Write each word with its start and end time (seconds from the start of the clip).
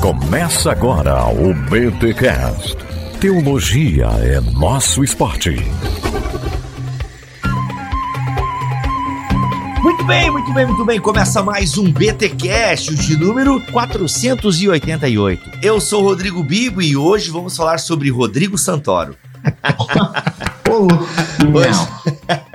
Começa 0.00 0.70
agora 0.70 1.26
o 1.26 1.52
BTCast. 1.52 2.76
Teologia 3.20 4.06
é 4.22 4.40
nosso 4.40 5.02
esporte. 5.02 5.56
Muito 9.82 10.04
bem, 10.04 10.30
muito 10.30 10.52
bem, 10.52 10.66
muito 10.66 10.84
bem. 10.84 11.00
Começa 11.00 11.42
mais 11.42 11.78
um 11.78 11.90
BTcast, 11.90 12.94
de 12.94 13.16
número 13.16 13.60
488. 13.72 15.58
Eu 15.62 15.80
sou 15.80 16.02
Rodrigo 16.02 16.42
Bibo 16.42 16.82
e 16.82 16.96
hoje 16.96 17.30
vamos 17.30 17.56
falar 17.56 17.78
sobre 17.78 18.10
Rodrigo 18.10 18.58
Santoro. 18.58 19.16
Hoje... 20.68 21.88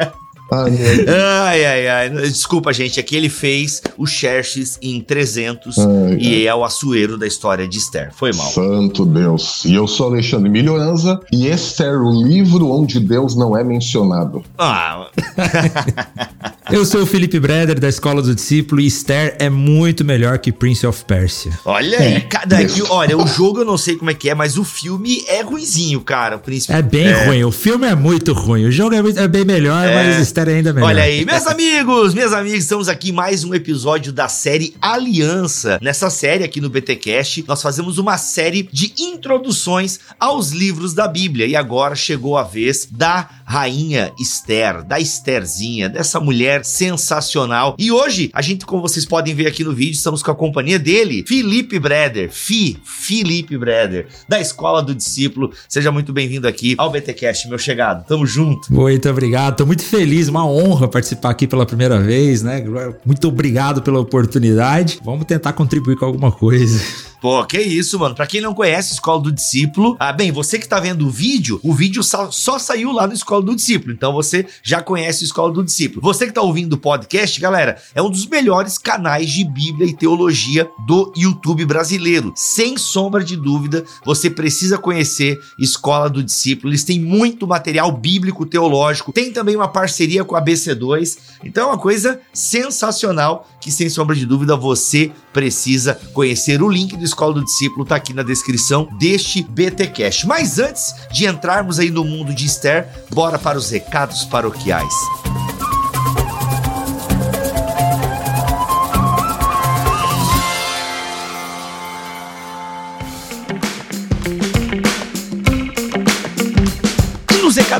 Ai, 0.52 0.71
Ai, 1.07 1.65
ai, 1.65 1.88
ai. 1.88 2.09
Desculpa, 2.09 2.73
gente. 2.73 2.99
Aqui 2.99 3.15
ele 3.15 3.29
fez 3.29 3.81
o 3.97 4.05
Xerxes 4.05 4.77
em 4.81 4.99
300 4.99 5.77
Ai, 5.79 6.17
e 6.20 6.45
é 6.45 6.54
o 6.54 6.63
açoeiro 6.66 7.17
da 7.17 7.25
história 7.25 7.66
de 7.67 7.77
Esther. 7.77 8.12
Foi 8.13 8.34
mal. 8.34 8.48
Santo 8.48 9.05
Deus. 9.05 9.63
E 9.63 9.73
eu 9.73 9.88
sou 9.88 10.08
Alexandre 10.08 10.49
Milhoranza 10.49 11.20
e 11.31 11.48
este 11.48 11.84
é 11.84 11.91
o 11.91 12.11
livro 12.11 12.67
onde 12.70 12.99
Deus 12.99 13.35
não 13.35 13.58
é 13.58 13.63
mencionado. 13.63 14.44
Ah, 14.58 15.08
Eu 16.71 16.85
sou 16.85 17.02
o 17.02 17.05
Felipe 17.05 17.38
Breder, 17.38 17.77
da 17.80 17.89
Escola 17.89 18.21
do 18.21 18.34
Discípulo, 18.34 18.80
e 18.80 18.88
Esther 18.88 19.35
é 19.39 19.49
muito 19.49 20.05
melhor 20.05 20.38
que 20.39 20.52
Prince 20.53 20.88
of 20.88 21.03
Persia. 21.03 21.52
olha 21.66 21.99
aí. 21.99 22.21
Cada, 22.21 22.63
que- 22.63 22.81
olha, 22.84 23.17
o 23.17 23.27
jogo 23.27 23.59
eu 23.59 23.66
não 23.66 23.77
sei 23.77 23.97
como 23.97 24.09
é 24.09 24.13
que 24.13 24.30
é, 24.30 24.35
mas 24.35 24.57
o 24.57 24.63
filme 24.63 25.21
é 25.27 25.41
ruizinho, 25.41 25.99
cara. 25.99 26.38
O 26.38 26.39
príncipe. 26.39 26.71
É 26.73 26.81
bem 26.81 27.11
ruim, 27.25 27.44
o 27.44 27.52
filme 27.52 27.85
é 27.88 27.94
muito 27.94 28.31
ruim, 28.31 28.66
o 28.66 28.71
jogo 28.71 28.95
é, 28.95 29.02
muito- 29.02 29.20
é 29.20 29.27
bem 29.27 29.44
melhor, 29.44 29.85
É. 29.85 29.94
mas 30.13 30.21
Esther 30.21 30.47
é 30.47 30.53
ainda 30.55 30.71
melhor. 30.71 30.88
Olha 30.88 31.03
aí, 31.03 31.25
meus 31.25 31.45
amigos, 31.47 32.13
meus 32.13 32.31
amigos, 32.31 32.59
estamos 32.59 32.88
aqui 32.88 33.09
em 33.09 33.13
mais 33.13 33.44
um 33.44 33.53
episódio 33.53 34.13
da 34.13 34.30
série 34.30 34.73
Aliança. 34.81 35.77
Nessa 35.81 36.09
série 36.09 36.44
aqui 36.45 36.61
no 36.61 36.69
BTcast, 36.69 37.44
nós 37.47 37.61
fazemos 37.61 37.97
uma 37.97 38.17
série 38.17 38.69
de 38.72 38.94
introduções 38.97 39.99
aos 40.17 40.52
livros 40.52 40.94
da 40.94 41.08
Bíblia 41.08 41.45
e 41.45 41.55
agora 41.55 41.95
chegou 41.95 42.38
a 42.38 42.44
vez 42.44 42.88
da 42.89 43.30
rainha 43.52 44.13
Esther, 44.17 44.81
da 44.81 44.97
Estherzinha, 44.97 45.89
dessa 45.89 46.21
mulher 46.21 46.63
sensacional. 46.63 47.75
E 47.77 47.91
hoje, 47.91 48.30
a 48.33 48.41
gente, 48.41 48.66
como 48.66 48.81
vocês 48.81 49.05
podem 49.05 49.35
ver 49.35 49.47
aqui 49.47 49.61
no 49.61 49.73
vídeo, 49.73 49.91
estamos 49.91 50.23
com 50.23 50.31
a 50.31 50.35
companhia 50.35 50.80
dele, 50.80 51.25
Felipe 51.27 51.77
Breder, 51.77 52.31
Fi, 52.31 52.80
Felipe 52.81 53.58
Breder, 53.58 54.08
da 54.25 54.39
Escola 54.39 54.81
do 54.81 54.95
Discípulo. 54.95 55.52
Seja 55.67 55.91
muito 55.91 56.13
bem-vindo 56.13 56.47
aqui 56.47 56.75
ao 56.77 56.89
BTcast, 56.89 57.49
meu 57.49 57.59
chegado. 57.59 58.08
Tamo 58.08 58.25
junto. 58.25 58.73
Muito 58.73 59.09
obrigado, 59.09 59.58
tô 59.58 59.65
muito 59.65 59.83
feliz, 59.83 60.30
uma 60.30 60.47
honra 60.47 60.88
participar 60.88 61.31
aqui 61.31 61.45
pela 61.45 61.65
primeira 61.65 61.99
vez, 61.99 62.41
né? 62.41 62.63
Muito 63.05 63.27
obrigado 63.27 63.81
pela 63.81 63.99
oportunidade. 63.99 65.02
Vamos 65.03 65.25
tentar 65.25 65.52
contribuir 65.52 65.97
com 65.97 66.05
alguma 66.05 66.31
coisa. 66.31 67.11
Pô, 67.22 67.45
que 67.45 67.61
isso, 67.61 68.00
mano. 68.00 68.16
Pra 68.16 68.25
quem 68.25 68.41
não 68.41 68.52
conhece 68.52 68.94
Escola 68.94 69.22
do 69.22 69.31
Discípulo, 69.31 69.95
ah, 70.00 70.11
bem, 70.11 70.31
você 70.31 70.58
que 70.58 70.67
tá 70.67 70.80
vendo 70.80 71.05
o 71.05 71.09
vídeo, 71.11 71.59
o 71.61 71.72
vídeo 71.72 72.02
só, 72.02 72.31
só 72.31 72.58
saiu 72.58 72.91
lá 72.91 73.05
no 73.05 73.14
Escola 73.14 73.44
do 73.44 73.55
Discípulo. 73.55 73.94
Então 73.94 74.11
você 74.11 74.47
já 74.64 74.81
conhece 74.81 75.23
Escola 75.23 75.53
do 75.53 75.64
Discípulo. 75.64 76.02
Você 76.02 76.25
que 76.25 76.33
tá 76.33 76.42
ouvindo 76.42 76.73
o 76.73 76.80
podcast, 76.80 77.39
galera, 77.39 77.80
é 77.94 78.02
um 78.02 78.09
dos 78.09 78.25
melhores 78.25 78.80
canais 78.80 79.30
de 79.30 79.45
Bíblia 79.45 79.88
e 79.88 79.95
teologia 79.95 80.67
do 80.88 81.14
YouTube 81.16 81.64
brasileiro. 81.64 82.33
Sem 82.36 82.75
sombra 82.75 83.23
de 83.23 83.36
dúvida, 83.36 83.86
você 84.03 84.27
precisa 84.27 84.80
conhecer 84.80 85.39
Escola 85.59 86.09
do 86.09 86.23
Discípulo. 86.23 86.72
Eles 86.72 86.83
têm 86.83 86.99
muito 86.99 87.45
material 87.45 87.92
bíblico 87.92 88.47
teológico. 88.47 89.14
Tem 89.14 89.31
também 89.31 89.55
uma 89.55 89.67
parceria 89.67 90.25
com 90.25 90.36
a 90.36 90.44
BC2. 90.44 91.19
Então 91.44 91.66
é 91.66 91.67
uma 91.67 91.77
coisa 91.77 92.19
sensacional 92.33 93.47
que, 93.61 93.72
sem 93.72 93.89
sombra 93.89 94.16
de 94.16 94.25
dúvida, 94.25 94.55
você 94.55 95.11
precisa 95.31 95.94
conhecer. 96.14 96.64
O 96.64 96.69
link 96.69 96.97
do 96.97 97.11
Escola 97.12 97.34
do 97.34 97.44
Discípulo 97.44 97.86
tá 97.86 97.95
aqui 97.95 98.14
na 98.14 98.23
descrição 98.23 98.88
deste 98.98 99.44
BTcast. 99.44 100.26
Mas 100.26 100.59
antes 100.59 100.95
de 101.12 101.26
entrarmos 101.26 101.78
aí 101.80 101.92
no 101.92 102.04
mundo 102.04 102.34
de 102.34 102.45
Esther, 102.45 102.88
bora 103.09 103.38
para 103.38 103.58
os 103.58 103.70
recados 103.70 104.23
paroquiais. 104.26 104.94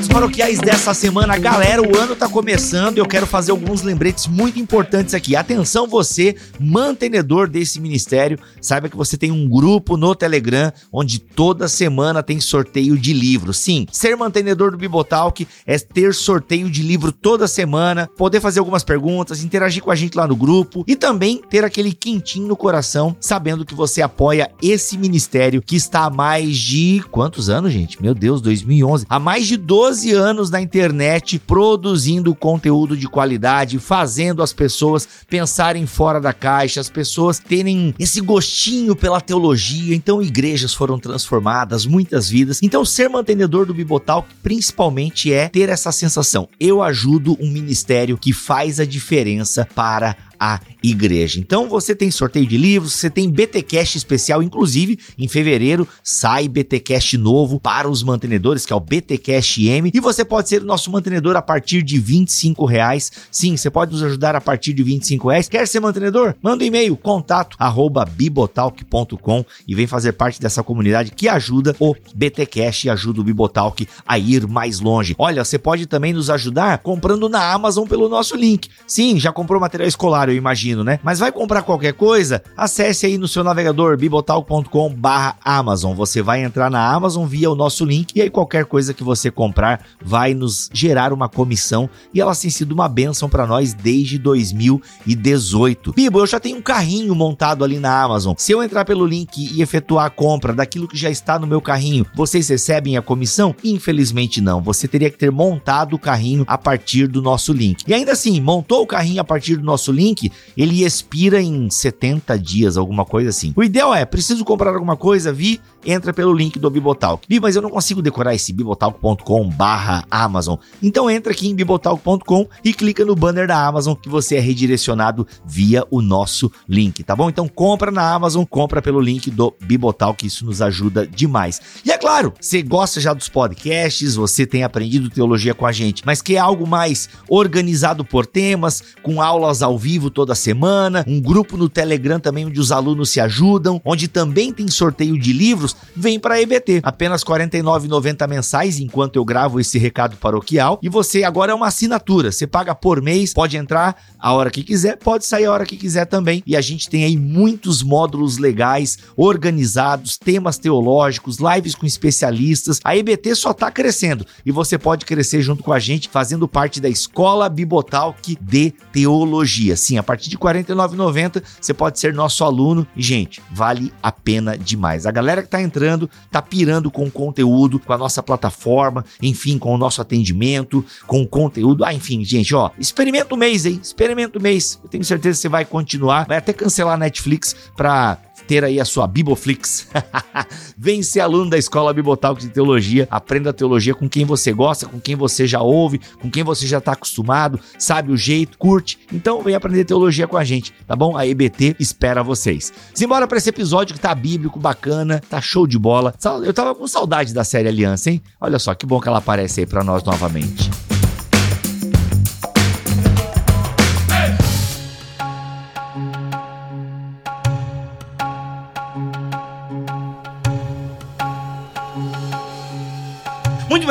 Recados 0.02 0.08
paroquiais 0.08 0.60
dessa 0.60 0.94
semana, 0.94 1.38
galera, 1.38 1.82
o 1.82 1.98
ano 1.98 2.16
tá 2.16 2.28
começando 2.28 2.98
e 2.98 3.00
eu 3.00 3.06
quero 3.06 3.28
fazer 3.28 3.52
alguns 3.52 3.82
lembretes 3.82 4.28
muito 4.28 4.60
importantes 4.60 5.14
aqui. 5.14 5.36
Atenção 5.36 5.88
você, 5.88 6.36
mantenedor 6.60 7.48
desse 7.48 7.80
ministério, 7.80 8.40
saiba 8.62 8.90
que 8.90 8.96
você 8.96 9.18
tem 9.18 9.32
um 9.32 9.48
grupo 9.48 9.98
no 9.98 10.16
Telegram 10.16 10.72
onde 10.92 11.20
toda 11.20 11.68
semana 11.68 12.24
tem 12.24 12.40
sorteio 12.40 12.98
de 12.98 13.14
livro. 13.14 13.54
Sim, 13.54 13.86
ser 13.92 14.16
mantenedor 14.16 14.72
do 14.72 14.78
Bibotalk 14.78 15.48
é 15.66 15.78
ter 15.78 16.14
sorteio 16.14 16.70
de 16.70 16.82
livro 16.82 17.12
toda 17.12 17.48
semana, 17.48 18.10
poder 18.18 18.40
fazer 18.40 18.60
algumas 18.60 18.84
perguntas, 18.84 19.44
interagir 19.44 19.84
com 19.84 19.92
a 19.92 19.96
gente 19.96 20.18
lá 20.18 20.28
no 20.28 20.36
grupo 20.36 20.84
e 20.88 20.96
também 20.96 21.42
ter 21.50 21.64
aquele 21.64 21.94
quentinho 21.94 22.48
no 22.48 22.56
coração, 22.56 23.16
sabendo 23.20 23.66
que 23.66 23.76
você 23.76 24.02
apoia 24.02 24.52
esse 24.62 24.98
ministério 24.98 25.62
que 25.62 25.76
está 25.76 26.06
há 26.06 26.10
mais 26.10 26.58
de 26.58 27.04
quantos 27.12 27.50
anos, 27.50 27.72
gente? 27.72 28.02
Meu 28.02 28.16
Deus, 28.16 28.42
2011. 28.42 29.06
Há 29.08 29.20
mais 29.20 29.46
de 29.46 29.58
12 29.58 29.91
anos 30.14 30.50
na 30.50 30.62
internet 30.62 31.38
produzindo 31.40 32.34
conteúdo 32.34 32.96
de 32.96 33.08
qualidade, 33.08 33.80
fazendo 33.80 34.42
as 34.42 34.54
pessoas 34.54 35.08
pensarem 35.30 35.86
fora 35.86 36.20
da 36.20 36.34
caixa, 36.34 36.80
as 36.80 36.90
pessoas 36.90 37.40
terem 37.40 37.94
esse 38.00 38.22
gostinho 38.22 38.96
pela 38.96 39.22
teologia. 39.22 39.96
Então, 39.96 40.22
igrejas 40.22 40.74
foram 40.74 40.98
transformadas, 40.98 41.86
muitas 41.86 42.30
vidas. 42.30 42.60
Então, 42.62 42.86
ser 42.86 43.10
mantenedor 43.10 43.66
do 43.66 43.74
Bibotalk 43.74 44.28
principalmente 44.42 45.34
é 45.34 45.50
ter 45.50 45.70
essa 45.70 45.92
sensação. 45.92 46.48
Eu 46.60 46.82
ajudo 46.82 47.38
um 47.40 47.50
ministério 47.50 48.18
que 48.18 48.34
faz 48.34 48.80
a 48.80 48.86
diferença 48.86 49.68
para 49.76 50.16
a 50.42 50.60
igreja. 50.82 51.40
Então 51.40 51.70
você 51.70 51.94
tem 51.96 52.10
sorteio 52.10 52.48
de 52.48 52.58
livros, 52.58 52.94
você 52.94 53.12
tem 53.12 53.30
BTcast 53.30 53.96
especial, 53.96 54.42
inclusive 54.42 54.98
em 55.16 55.28
fevereiro 55.28 55.88
sai 56.04 56.48
BTcast 56.48 57.16
novo 57.16 57.60
para 57.60 57.88
os 57.88 58.02
mantenedores, 58.02 58.66
que 58.66 58.74
é 58.74 58.76
o 58.76 58.80
BTcast 58.80 59.64
M, 59.68 59.92
e 59.94 60.00
você 60.00 60.26
pode 60.26 60.50
ser 60.50 60.64
o 60.64 60.66
nosso 60.66 60.92
mantenedor 60.92 61.36
a 61.36 61.44
partir 61.44 61.84
de 61.84 62.00
25 62.00 62.66
reais. 62.66 63.12
Sim, 63.30 63.56
você 63.56 63.70
pode 63.70 63.92
nos 63.92 64.02
ajudar 64.02 64.36
a 64.36 64.42
partir 64.42 64.74
de 64.74 64.82
25 64.82 65.30
reais. 65.30 65.48
Quer 65.48 65.68
ser 65.68 65.80
mantenedor? 65.80 66.34
Manda 66.42 66.64
um 66.64 66.68
e-mail, 66.68 66.98
contato 66.98 67.56
arroba 67.60 68.04
bibotalk.com 68.04 69.46
e 69.68 69.76
vem 69.76 69.86
fazer 69.86 70.14
parte 70.14 70.42
dessa 70.42 70.64
comunidade 70.64 71.12
que 71.12 71.28
ajuda 71.28 71.76
o 71.80 71.96
BTcast 72.16 72.88
e 72.88 72.90
ajuda 72.90 73.22
o 73.22 73.24
Bibotalk 73.24 73.88
a 74.08 74.18
ir 74.18 74.48
mais 74.48 74.80
longe. 74.80 75.16
Olha, 75.20 75.44
você 75.44 75.60
pode 75.60 75.86
também 75.86 76.14
nos 76.14 76.30
ajudar 76.32 76.80
comprando 76.80 77.30
na 77.30 77.52
Amazon 77.52 77.88
pelo 77.88 78.10
nosso 78.10 78.36
link. 78.36 78.70
Sim, 78.88 79.20
já 79.20 79.32
comprou 79.32 79.62
material 79.62 79.88
escolar, 79.88 80.31
eu 80.32 80.38
imagino, 80.38 80.84
né? 80.84 81.00
Mas 81.04 81.20
vai 81.20 81.32
comprar 81.32 81.62
qualquer 81.62 81.94
coisa? 81.94 82.42
Acesse 82.56 83.06
aí 83.06 83.18
no 83.18 83.28
seu 83.28 83.44
navegador 83.44 83.98
bibotalk.com 83.98 84.94
barra 84.94 85.36
Amazon. 85.44 85.96
Você 85.96 86.22
vai 86.22 86.44
entrar 86.44 86.70
na 86.70 86.92
Amazon 86.92 87.26
via 87.26 87.50
o 87.50 87.56
nosso 87.56 87.86
link 87.86 88.16
e 88.16 88.22
aí 88.22 88.30
qualquer 88.30 88.66
coisa 88.66 88.94
que 88.94 89.04
você 89.04 89.30
comprar 89.30 89.86
vai 90.04 90.34
nos 90.34 90.70
gerar 90.74 91.14
uma 91.14 91.30
comissão 91.30 91.90
e 92.14 92.22
ela 92.22 92.36
tem 92.36 92.50
sido 92.50 92.72
uma 92.72 92.88
benção 92.88 93.30
para 93.30 93.46
nós 93.46 93.74
desde 93.74 94.18
2018. 94.18 95.94
Bibo, 95.94 96.20
eu 96.20 96.28
já 96.28 96.40
tenho 96.40 96.58
um 96.58 96.62
carrinho 96.62 97.14
montado 97.16 97.64
ali 97.64 97.80
na 97.80 98.02
Amazon. 98.02 98.34
Se 98.38 98.52
eu 98.52 98.64
entrar 98.64 98.86
pelo 98.86 99.06
link 99.06 99.38
e 99.38 99.62
efetuar 99.62 100.06
a 100.06 100.10
compra 100.10 100.54
daquilo 100.54 100.88
que 100.88 100.98
já 100.98 101.10
está 101.10 101.38
no 101.38 101.48
meu 101.48 101.62
carrinho, 101.62 102.06
vocês 102.16 102.48
recebem 102.50 102.98
a 102.98 103.02
comissão? 103.02 103.56
Infelizmente 103.64 104.42
não. 104.42 104.62
Você 104.62 104.88
teria 104.88 105.10
que 105.10 105.18
ter 105.18 105.32
montado 105.32 105.96
o 105.96 106.00
carrinho 106.00 106.44
a 106.48 106.58
partir 106.58 107.08
do 107.08 107.22
nosso 107.22 107.54
link. 107.54 107.84
E 107.88 107.94
ainda 107.94 108.12
assim, 108.12 108.40
montou 108.40 108.84
o 108.84 108.88
carrinho 108.88 109.22
a 109.22 109.24
partir 109.24 109.56
do 109.56 109.64
nosso 109.64 109.92
link, 109.92 110.21
ele 110.58 110.84
expira 110.84 111.42
em 111.42 111.70
70 111.70 112.38
dias, 112.38 112.76
alguma 112.76 113.06
coisa 113.06 113.30
assim. 113.30 113.54
O 113.56 113.64
ideal 113.64 113.96
é, 113.96 114.04
preciso 114.04 114.44
comprar 114.44 114.74
alguma 114.74 114.98
coisa, 114.98 115.32
vi, 115.32 115.62
entra 115.86 116.14
pelo 116.14 116.34
link 116.34 116.60
do 116.60 116.70
Bibotalk. 116.70 117.26
Vi, 117.30 117.40
mas 117.40 117.56
eu 117.56 117.62
não 117.62 117.70
consigo 117.70 118.02
decorar 118.02 118.36
esse 118.36 118.52
bibotalk.com 118.52 119.50
barra 119.50 120.06
Amazon. 120.10 120.58
Então 120.82 121.10
entra 121.10 121.32
aqui 121.32 121.48
em 121.48 121.56
bibotalk.com 121.56 122.48
e 122.64 122.74
clica 122.74 123.06
no 123.06 123.16
banner 123.16 123.48
da 123.48 123.66
Amazon 123.66 123.96
que 123.96 124.10
você 124.10 124.36
é 124.36 124.40
redirecionado 124.40 125.26
via 125.46 125.86
o 125.90 126.02
nosso 126.02 126.52
link, 126.68 127.04
tá 127.04 127.16
bom? 127.16 127.30
Então 127.30 127.48
compra 127.48 127.92
na 127.92 128.14
Amazon, 128.14 128.44
compra 128.44 128.82
pelo 128.82 129.00
link 129.00 129.32
do 129.32 129.54
Bibotalk, 129.62 130.26
isso 130.26 130.46
nos 130.46 130.62
ajuda 130.62 131.08
demais. 131.08 131.62
E 131.86 131.92
é 131.92 131.98
claro, 131.98 132.34
você 132.40 132.62
gosta 132.62 133.00
já 133.00 133.14
dos 133.14 133.30
podcasts, 133.30 134.16
você 134.16 134.46
tem 134.46 134.64
aprendido 134.64 135.10
teologia 135.10 135.54
com 135.54 135.66
a 135.66 135.72
gente, 135.72 136.04
mas 136.06 136.22
quer 136.22 136.38
algo 136.38 136.68
mais 136.68 137.10
organizado 137.30 138.04
por 138.06 138.26
temas, 138.26 138.84
com 139.02 139.22
aulas 139.22 139.62
ao 139.62 139.78
vivo 139.78 140.10
toda 140.12 140.36
semana, 140.36 141.04
um 141.08 141.20
grupo 141.20 141.58
no 141.58 141.68
Telegram 141.68 142.20
também 142.20 142.46
onde 142.46 142.60
os 142.60 142.72
alunos 142.72 143.10
se 143.10 143.20
ajudam, 143.20 143.82
onde 143.84 144.08
também 144.08 144.54
tem 144.54 144.68
sorteio 144.68 145.18
de 145.18 145.34
livros, 145.34 145.76
vem 145.96 146.20
para 146.20 146.36
a 146.36 146.42
EBT. 146.42 146.82
Apenas 146.84 147.24
R$ 147.24 147.34
49,90 147.34 148.28
mensais 148.28 148.80
enquanto 148.80 149.16
eu 149.16 149.26
gravo 149.26 149.60
esse 149.60 149.80
recado 149.80 150.18
paroquial 150.18 150.80
e 150.82 150.90
você 150.90 151.24
agora 151.24 151.52
é 151.52 151.56
uma 151.56 151.68
assinatura, 151.68 152.32
você 152.32 152.46
paga 152.46 152.76
por 152.76 153.02
mês, 153.02 153.34
pode 153.34 153.58
entrar 153.58 153.96
a 154.20 154.34
hora 154.34 154.52
que 154.52 154.64
quiser, 154.64 154.98
pode 154.98 155.26
sair 155.26 155.46
a 155.46 155.52
hora 155.52 155.66
que 155.66 155.78
quiser 155.78 156.06
também. 156.06 156.44
E 156.46 156.56
a 156.56 156.62
gente 156.62 156.90
tem 156.90 157.04
aí 157.04 157.18
muitos 157.18 157.82
módulos 157.82 158.38
legais, 158.38 158.98
organizados, 159.16 160.18
temas 160.18 160.58
teológicos, 160.58 161.38
lives 161.38 161.76
com 161.76 161.86
especialistas. 161.86 162.80
A 162.84 162.96
EBT 162.96 163.36
só 163.36 163.52
está 163.52 163.72
crescendo 163.72 164.26
e 164.46 164.52
você 164.52 164.78
pode 164.78 165.06
crescer 165.06 165.42
junto 165.42 165.64
com 165.64 165.74
a 165.74 165.80
gente 165.80 166.10
fazendo 166.10 166.48
parte 166.48 166.80
da 166.80 166.90
Escola 166.90 167.50
Bibotalk 167.50 168.38
de 168.42 168.72
Teologia. 168.92 169.76
Sim, 169.92 169.98
a 169.98 170.04
partir 170.04 170.30
de 170.30 170.38
R$ 170.38 170.42
49,90 170.42 171.44
você 171.60 171.74
pode 171.74 172.00
ser 172.00 172.14
nosso 172.14 172.46
aluno 172.46 172.88
e, 172.96 173.02
gente, 173.02 173.42
vale 173.52 173.92
a 174.02 174.10
pena 174.10 174.58
demais. 174.58 175.06
A 175.06 175.12
galera 175.12 175.42
que 175.42 175.48
está 175.48 175.62
entrando 175.62 176.10
está 176.26 176.42
pirando 176.42 176.90
com 176.90 177.04
o 177.08 177.12
conteúdo, 177.12 177.78
com 177.78 177.92
a 177.92 177.98
nossa 177.98 178.24
plataforma, 178.24 179.04
enfim, 179.22 179.58
com 179.58 179.76
o 179.76 179.78
nosso 179.78 180.02
atendimento, 180.02 180.86
com 181.06 181.22
o 181.22 181.28
conteúdo. 181.28 181.84
Ah, 181.84 181.94
enfim, 181.94 182.24
gente, 182.24 182.56
ó, 182.56 182.72
experimenta 182.80 183.36
o 183.36 183.38
mês 183.38 183.66
aí, 183.66 183.82
experimenta 183.84 184.40
o 184.40 184.42
mês. 184.42 184.80
Eu 184.82 184.90
tenho 184.90 185.04
certeza 185.04 185.36
que 185.36 185.42
você 185.42 185.50
vai 185.50 185.66
continuar, 185.66 186.26
vai 186.26 186.38
até 186.38 186.54
cancelar 186.54 186.94
a 186.94 186.98
Netflix 186.98 187.54
para 187.76 188.18
ter 188.52 188.66
aí 188.66 188.82
a 188.82 188.86
sua 188.86 189.08
Biboflix. 189.08 189.88
Vem 190.78 191.02
ser 191.02 191.22
aluno 191.22 191.50
da 191.50 191.58
Escola 191.58 191.94
Bibotalk 191.94 192.42
de 192.42 192.50
Teologia, 192.50 193.08
aprenda 193.10 193.54
teologia 193.54 193.96
com 193.96 194.10
quem 194.10 194.26
você 194.26 194.52
gosta, 194.52 194.86
com 194.88 195.00
quem 195.00 195.16
você 195.16 195.48
já 195.48 195.62
ouve, 195.62 196.02
com 196.20 196.30
quem 196.30 196.44
você 196.44 196.68
já 196.68 196.80
está 196.80 196.92
acostumado, 196.92 197.58
sabe 197.80 198.12
o 198.12 198.18
jeito, 198.18 198.58
curte. 198.58 199.00
Então 199.14 199.42
vem 199.42 199.56
aprender 199.56 199.86
teologia 199.86 200.28
com 200.28 200.36
a 200.36 200.44
gente, 200.44 200.74
tá 200.86 200.98
bom? 200.98 201.16
A 201.16 201.26
EBT 201.26 201.78
espera 201.80 202.22
vocês. 202.22 202.74
Simbora 202.94 203.26
para 203.26 203.38
esse 203.38 203.48
episódio 203.48 203.96
que 203.96 204.02
tá 204.02 204.14
bíblico, 204.14 204.60
bacana, 204.60 205.22
tá 205.30 205.40
show 205.40 205.66
de 205.66 205.80
bola. 205.80 206.14
Eu 206.44 206.54
tava 206.54 206.76
com 206.76 206.86
saudade 206.90 207.34
da 207.34 207.46
série 207.46 207.70
Aliança, 207.70 208.10
hein? 208.10 208.22
Olha 208.38 208.60
só 208.60 208.76
que 208.76 208.86
bom 208.86 209.00
que 209.00 209.08
ela 209.08 209.20
aparece 209.20 209.62
aí 209.62 209.66
para 209.66 209.82
nós 209.82 210.04
novamente. 210.04 210.91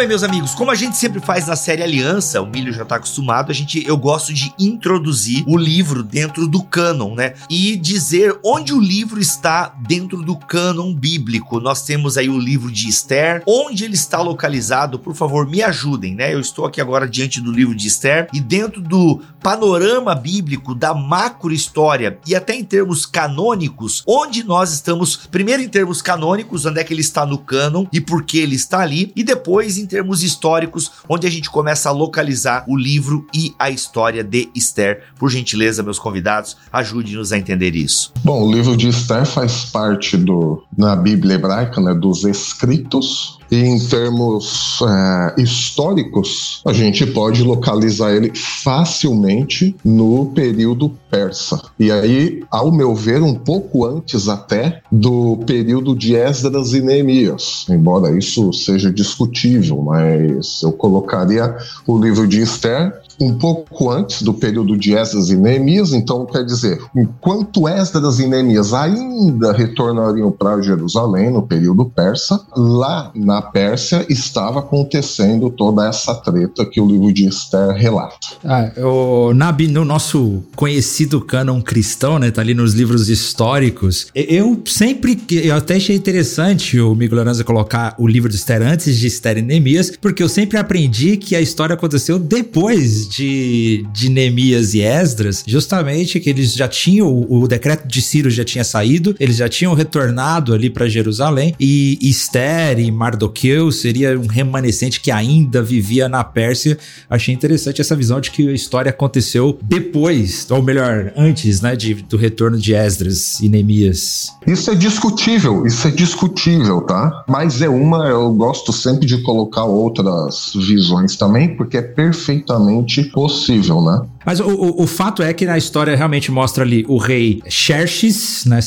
Bem, 0.00 0.08
meus 0.08 0.22
amigos, 0.22 0.54
como 0.54 0.70
a 0.70 0.74
gente 0.74 0.96
sempre 0.96 1.20
faz 1.20 1.46
na 1.46 1.54
série 1.54 1.82
Aliança, 1.82 2.40
o 2.40 2.46
Milho 2.46 2.72
já 2.72 2.86
tá 2.86 2.96
acostumado, 2.96 3.50
a 3.50 3.54
gente 3.54 3.86
eu 3.86 3.98
gosto 3.98 4.32
de 4.32 4.50
introduzir 4.58 5.44
o 5.46 5.58
livro 5.58 6.02
dentro 6.02 6.48
do 6.48 6.62
cânon, 6.62 7.14
né? 7.14 7.34
E 7.50 7.76
dizer 7.76 8.34
onde 8.42 8.72
o 8.72 8.80
livro 8.80 9.20
está 9.20 9.74
dentro 9.86 10.22
do 10.22 10.34
cânon 10.34 10.94
bíblico. 10.94 11.60
Nós 11.60 11.82
temos 11.82 12.16
aí 12.16 12.30
o 12.30 12.38
livro 12.38 12.72
de 12.72 12.88
Esther, 12.88 13.42
onde 13.46 13.84
ele 13.84 13.92
está 13.92 14.22
localizado, 14.22 14.98
por 14.98 15.14
favor, 15.14 15.46
me 15.46 15.62
ajudem, 15.62 16.14
né? 16.14 16.32
Eu 16.32 16.40
estou 16.40 16.64
aqui 16.64 16.80
agora 16.80 17.06
diante 17.06 17.38
do 17.38 17.52
livro 17.52 17.74
de 17.74 17.86
Esther 17.86 18.26
e 18.32 18.40
dentro 18.40 18.80
do 18.80 19.20
panorama 19.42 20.14
bíblico 20.14 20.74
da 20.74 20.94
macro 20.94 21.52
história 21.52 22.18
e 22.26 22.34
até 22.34 22.54
em 22.54 22.64
termos 22.64 23.04
canônicos, 23.04 24.02
onde 24.06 24.44
nós 24.44 24.72
estamos, 24.72 25.16
primeiro 25.30 25.62
em 25.62 25.68
termos 25.68 26.00
canônicos, 26.00 26.64
onde 26.64 26.80
é 26.80 26.84
que 26.84 26.94
ele 26.94 27.02
está 27.02 27.26
no 27.26 27.36
cânon 27.36 27.84
e 27.92 28.00
por 28.00 28.22
que 28.22 28.38
ele 28.38 28.56
está 28.56 28.80
ali, 28.80 29.12
e 29.14 29.22
depois 29.22 29.76
em 29.76 29.89
termos 29.90 30.22
históricos, 30.22 30.92
onde 31.08 31.26
a 31.26 31.30
gente 31.30 31.50
começa 31.50 31.88
a 31.88 31.92
localizar 31.92 32.64
o 32.68 32.76
livro 32.76 33.26
e 33.34 33.52
a 33.58 33.68
história 33.68 34.22
de 34.22 34.48
Esther. 34.54 35.02
Por 35.18 35.28
gentileza, 35.28 35.82
meus 35.82 35.98
convidados, 35.98 36.56
ajude-nos 36.72 37.32
a 37.32 37.38
entender 37.38 37.74
isso. 37.74 38.12
Bom, 38.22 38.44
o 38.44 38.52
livro 38.52 38.76
de 38.76 38.88
Esther 38.88 39.26
faz 39.26 39.64
parte 39.64 40.16
do 40.16 40.62
na 40.78 40.94
Bíblia 40.94 41.34
hebraica, 41.34 41.80
né, 41.80 41.92
dos 41.92 42.24
escritos 42.24 43.39
e 43.50 43.56
em 43.56 43.78
termos 43.78 44.78
é, 44.82 45.40
históricos, 45.40 46.62
a 46.64 46.72
gente 46.72 47.06
pode 47.06 47.42
localizar 47.42 48.12
ele 48.12 48.32
facilmente 48.34 49.74
no 49.84 50.26
período 50.26 50.90
persa. 51.10 51.60
E 51.78 51.90
aí, 51.90 52.44
ao 52.50 52.70
meu 52.70 52.94
ver, 52.94 53.22
um 53.22 53.34
pouco 53.34 53.84
antes 53.84 54.28
até 54.28 54.80
do 54.90 55.38
período 55.46 55.96
de 55.96 56.14
Esdras 56.14 56.72
e 56.72 56.80
Neemias. 56.80 57.66
Embora 57.68 58.16
isso 58.16 58.52
seja 58.52 58.92
discutível, 58.92 59.82
mas 59.82 60.62
eu 60.62 60.72
colocaria 60.72 61.56
o 61.86 61.98
livro 61.98 62.28
de 62.28 62.40
Esther 62.40 63.00
um 63.20 63.34
pouco 63.34 63.90
antes 63.90 64.22
do 64.22 64.32
período 64.32 64.76
de 64.76 64.94
Esdras 64.94 65.28
e 65.28 65.36
Neemias, 65.36 65.92
então 65.92 66.24
quer 66.24 66.42
dizer, 66.44 66.80
enquanto 66.96 67.68
Esdras 67.68 68.18
e 68.18 68.26
Neemias 68.26 68.72
ainda 68.72 69.52
retornariam 69.52 70.32
para 70.32 70.62
Jerusalém 70.62 71.30
no 71.30 71.42
período 71.42 71.84
persa, 71.84 72.40
lá 72.56 73.10
na 73.14 73.42
Pérsia 73.42 74.06
estava 74.08 74.60
acontecendo 74.60 75.50
toda 75.50 75.86
essa 75.86 76.14
treta 76.14 76.64
que 76.64 76.80
o 76.80 76.86
livro 76.86 77.12
de 77.12 77.28
Esther 77.28 77.70
relata. 77.72 78.16
Ah, 78.42 78.72
o 78.78 79.34
Nabi, 79.34 79.68
no 79.68 79.84
nosso 79.84 80.42
conhecido 80.56 81.20
cânon 81.20 81.60
cristão, 81.60 82.18
né, 82.18 82.30
tá 82.30 82.40
ali 82.40 82.54
nos 82.54 82.72
livros 82.72 83.10
históricos, 83.10 84.06
eu 84.14 84.62
sempre, 84.64 85.20
eu 85.30 85.54
até 85.54 85.76
achei 85.76 85.94
interessante 85.94 86.80
o 86.80 86.94
Miguel 86.94 87.20
Aranza 87.20 87.44
colocar 87.44 87.94
o 87.98 88.06
livro 88.06 88.30
de 88.30 88.36
Esther 88.36 88.62
antes 88.62 88.96
de 88.96 89.06
Esther 89.06 89.38
e 89.38 89.42
Neemias, 89.42 89.92
porque 90.00 90.22
eu 90.22 90.28
sempre 90.28 90.56
aprendi 90.56 91.18
que 91.18 91.36
a 91.36 91.40
história 91.40 91.74
aconteceu 91.74 92.18
depois 92.18 93.09
de, 93.10 93.84
de 93.92 94.08
Neemias 94.08 94.72
e 94.72 94.80
Esdras, 94.80 95.42
justamente 95.46 96.20
que 96.20 96.30
eles 96.30 96.54
já 96.54 96.68
tinham, 96.68 97.26
o, 97.28 97.48
decreto 97.48 97.86
de 97.88 98.00
Ciro 98.00 98.30
já 98.30 98.44
tinha 98.44 98.62
saído, 98.62 99.16
eles 99.18 99.36
já 99.36 99.48
tinham 99.48 99.74
retornado 99.74 100.54
ali 100.54 100.70
para 100.70 100.88
Jerusalém, 100.88 101.54
e 101.58 101.98
Esther 102.00 102.78
e 102.78 102.90
Mardoqueu 102.90 103.72
seria 103.72 104.18
um 104.18 104.26
remanescente 104.26 105.00
que 105.00 105.10
ainda 105.10 105.60
vivia 105.60 106.08
na 106.08 106.22
Pérsia. 106.22 106.78
Achei 107.08 107.34
interessante 107.34 107.80
essa 107.80 107.96
visão 107.96 108.20
de 108.20 108.30
que 108.30 108.48
a 108.48 108.52
história 108.52 108.90
aconteceu 108.90 109.58
depois, 109.60 110.46
ou 110.48 110.62
melhor, 110.62 111.12
antes, 111.16 111.60
né, 111.60 111.74
de, 111.74 111.94
do 111.94 112.16
retorno 112.16 112.58
de 112.58 112.74
Esdras 112.74 113.40
e 113.40 113.48
Neemias. 113.48 114.28
Isso 114.46 114.70
é 114.70 114.74
discutível, 114.76 115.66
isso 115.66 115.88
é 115.88 115.90
discutível, 115.90 116.82
tá? 116.82 117.24
Mas 117.28 117.60
é 117.60 117.68
uma, 117.68 118.06
eu 118.06 118.32
gosto 118.32 118.72
sempre 118.72 119.06
de 119.06 119.18
colocar 119.22 119.64
outras 119.64 120.52
visões 120.54 121.16
também, 121.16 121.56
porque 121.56 121.76
é 121.76 121.82
perfeitamente 121.82 122.99
possível, 123.04 123.82
né? 123.82 124.06
Mas 124.24 124.38
o, 124.38 124.46
o, 124.46 124.82
o, 124.82 124.86
fato 124.86 125.22
é 125.22 125.32
que 125.32 125.46
na 125.46 125.56
história 125.56 125.96
realmente 125.96 126.30
mostra 126.30 126.62
ali 126.62 126.84
o 126.88 126.98
rei 126.98 127.42
Xerxes, 127.48 128.44
né, 128.44 128.60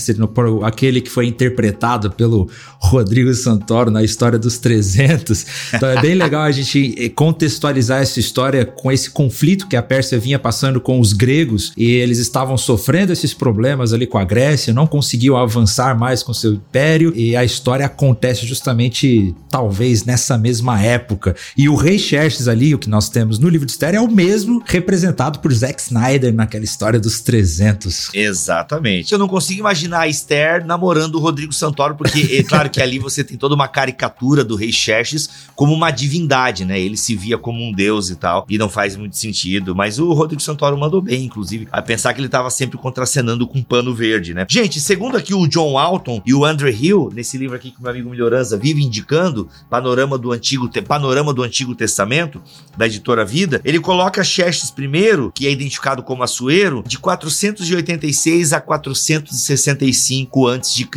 aquele 0.64 1.00
que 1.00 1.10
foi 1.10 1.28
interpretado 1.28 2.12
pelo 2.12 2.50
Rodrigo 2.80 3.34
Santoro 3.34 3.92
na 3.92 4.04
história 4.04 4.40
dos 4.40 4.58
300. 4.58 5.46
Então 5.74 5.90
é 5.90 6.02
bem 6.02 6.16
legal 6.16 6.42
a 6.42 6.52
gente 6.52 7.10
contextualizar 7.16 8.02
essa 8.02 8.20
história 8.20 8.66
com 8.66 8.92
esse 8.92 9.10
conflito 9.12 9.68
que 9.68 9.76
a 9.76 9.84
Pérsia 9.84 10.18
vinha 10.18 10.40
passando 10.40 10.82
com 10.82 11.00
os 11.00 11.14
gregos 11.14 11.72
e 11.78 11.92
eles 11.92 12.18
estavam 12.18 12.58
sofrendo 12.58 13.14
esses 13.14 13.34
problemas 13.34 13.94
ali 13.94 14.08
com 14.08 14.18
a 14.18 14.24
Grécia, 14.24 14.74
não 14.74 14.88
conseguiam 14.88 15.38
avançar 15.38 15.98
mais 15.98 16.24
com 16.24 16.34
seu 16.34 16.54
império 16.54 17.14
e 17.16 17.36
a 17.36 17.44
história 17.44 17.86
acontece 17.86 18.46
justamente 18.46 19.36
talvez 19.50 20.04
nessa 20.04 20.38
mesma 20.38 20.82
época. 20.82 21.36
E 21.56 21.70
o 21.70 21.76
rei 21.76 22.00
Xerxes 22.00 22.48
ali, 22.48 22.74
o 22.74 22.80
que 22.80 22.90
nós 22.90 23.08
temos 23.10 23.38
no 23.38 23.48
livro 23.48 23.68
de 23.68 23.72
Esther, 23.72 23.94
é 23.94 24.02
o 24.02 24.10
mesmo 24.10 24.64
representado 24.66 25.43
por 25.44 25.54
Zack 25.54 25.82
Snyder 25.82 26.34
naquela 26.34 26.64
história 26.64 26.98
dos 26.98 27.20
300. 27.20 28.12
Exatamente. 28.14 29.12
Eu 29.12 29.20
não 29.20 29.28
consigo 29.28 29.60
imaginar 29.60 30.00
a 30.00 30.08
Esther 30.08 30.66
namorando 30.66 31.16
o 31.16 31.20
Rodrigo 31.20 31.52
Santoro, 31.52 31.96
porque 31.96 32.38
é 32.38 32.42
claro 32.48 32.70
que 32.70 32.82
ali 32.82 32.98
você 32.98 33.26
tem 33.26 33.38
toda 33.38 33.54
uma 33.54 33.68
caricatura 33.68 34.46
do 34.46 34.56
rei 34.56 34.72
Xerxes 34.72 35.30
como 35.54 35.74
uma 35.74 35.92
divindade, 35.92 36.64
né? 36.64 36.80
Ele 36.80 36.96
se 36.96 37.14
via 37.14 37.38
como 37.38 37.62
um 37.62 37.74
deus 37.74 38.10
e 38.10 38.16
tal, 38.16 38.46
e 38.50 38.58
não 38.58 38.70
faz 38.70 38.96
muito 38.96 39.18
sentido. 39.18 39.76
Mas 39.76 40.00
o 40.00 40.14
Rodrigo 40.14 40.42
Santoro 40.42 40.78
mandou 40.78 41.02
bem, 41.02 41.26
inclusive, 41.26 41.68
a 41.70 41.82
pensar 41.82 42.14
que 42.14 42.22
ele 42.22 42.28
estava 42.28 42.50
sempre 42.50 42.78
contracenando 42.78 43.46
com 43.46 43.62
pano 43.62 43.94
verde, 43.94 44.34
né? 44.34 44.46
Gente, 44.50 44.80
segundo 44.80 45.18
aqui 45.18 45.34
o 45.34 45.46
John 45.46 45.78
Alton 45.78 46.22
e 46.26 46.34
o 46.34 46.46
Andrew 46.46 46.72
Hill, 46.72 47.12
nesse 47.14 47.38
livro 47.38 47.58
aqui 47.58 47.72
que 47.72 47.82
meu 47.82 47.92
amigo 47.92 48.10
Melhorança 48.10 48.56
vive 48.58 48.82
indicando, 48.82 49.50
Panorama 49.70 50.18
do 50.18 50.32
Antigo, 50.32 50.70
Panorama 50.88 51.34
do 51.34 51.44
Antigo 51.44 51.76
Testamento, 51.76 52.42
da 52.78 52.86
editora 52.86 53.26
Vida, 53.26 53.60
ele 53.66 53.80
coloca 53.80 54.24
Xerxes 54.24 54.72
primeiro 54.72 55.33
que 55.34 55.48
é 55.48 55.52
identificado 55.52 56.04
como 56.04 56.24
Assuero, 56.24 56.84
de 56.86 56.98
486 57.00 58.54
a 58.54 58.62
465 58.62 60.48
a.C., 60.48 60.88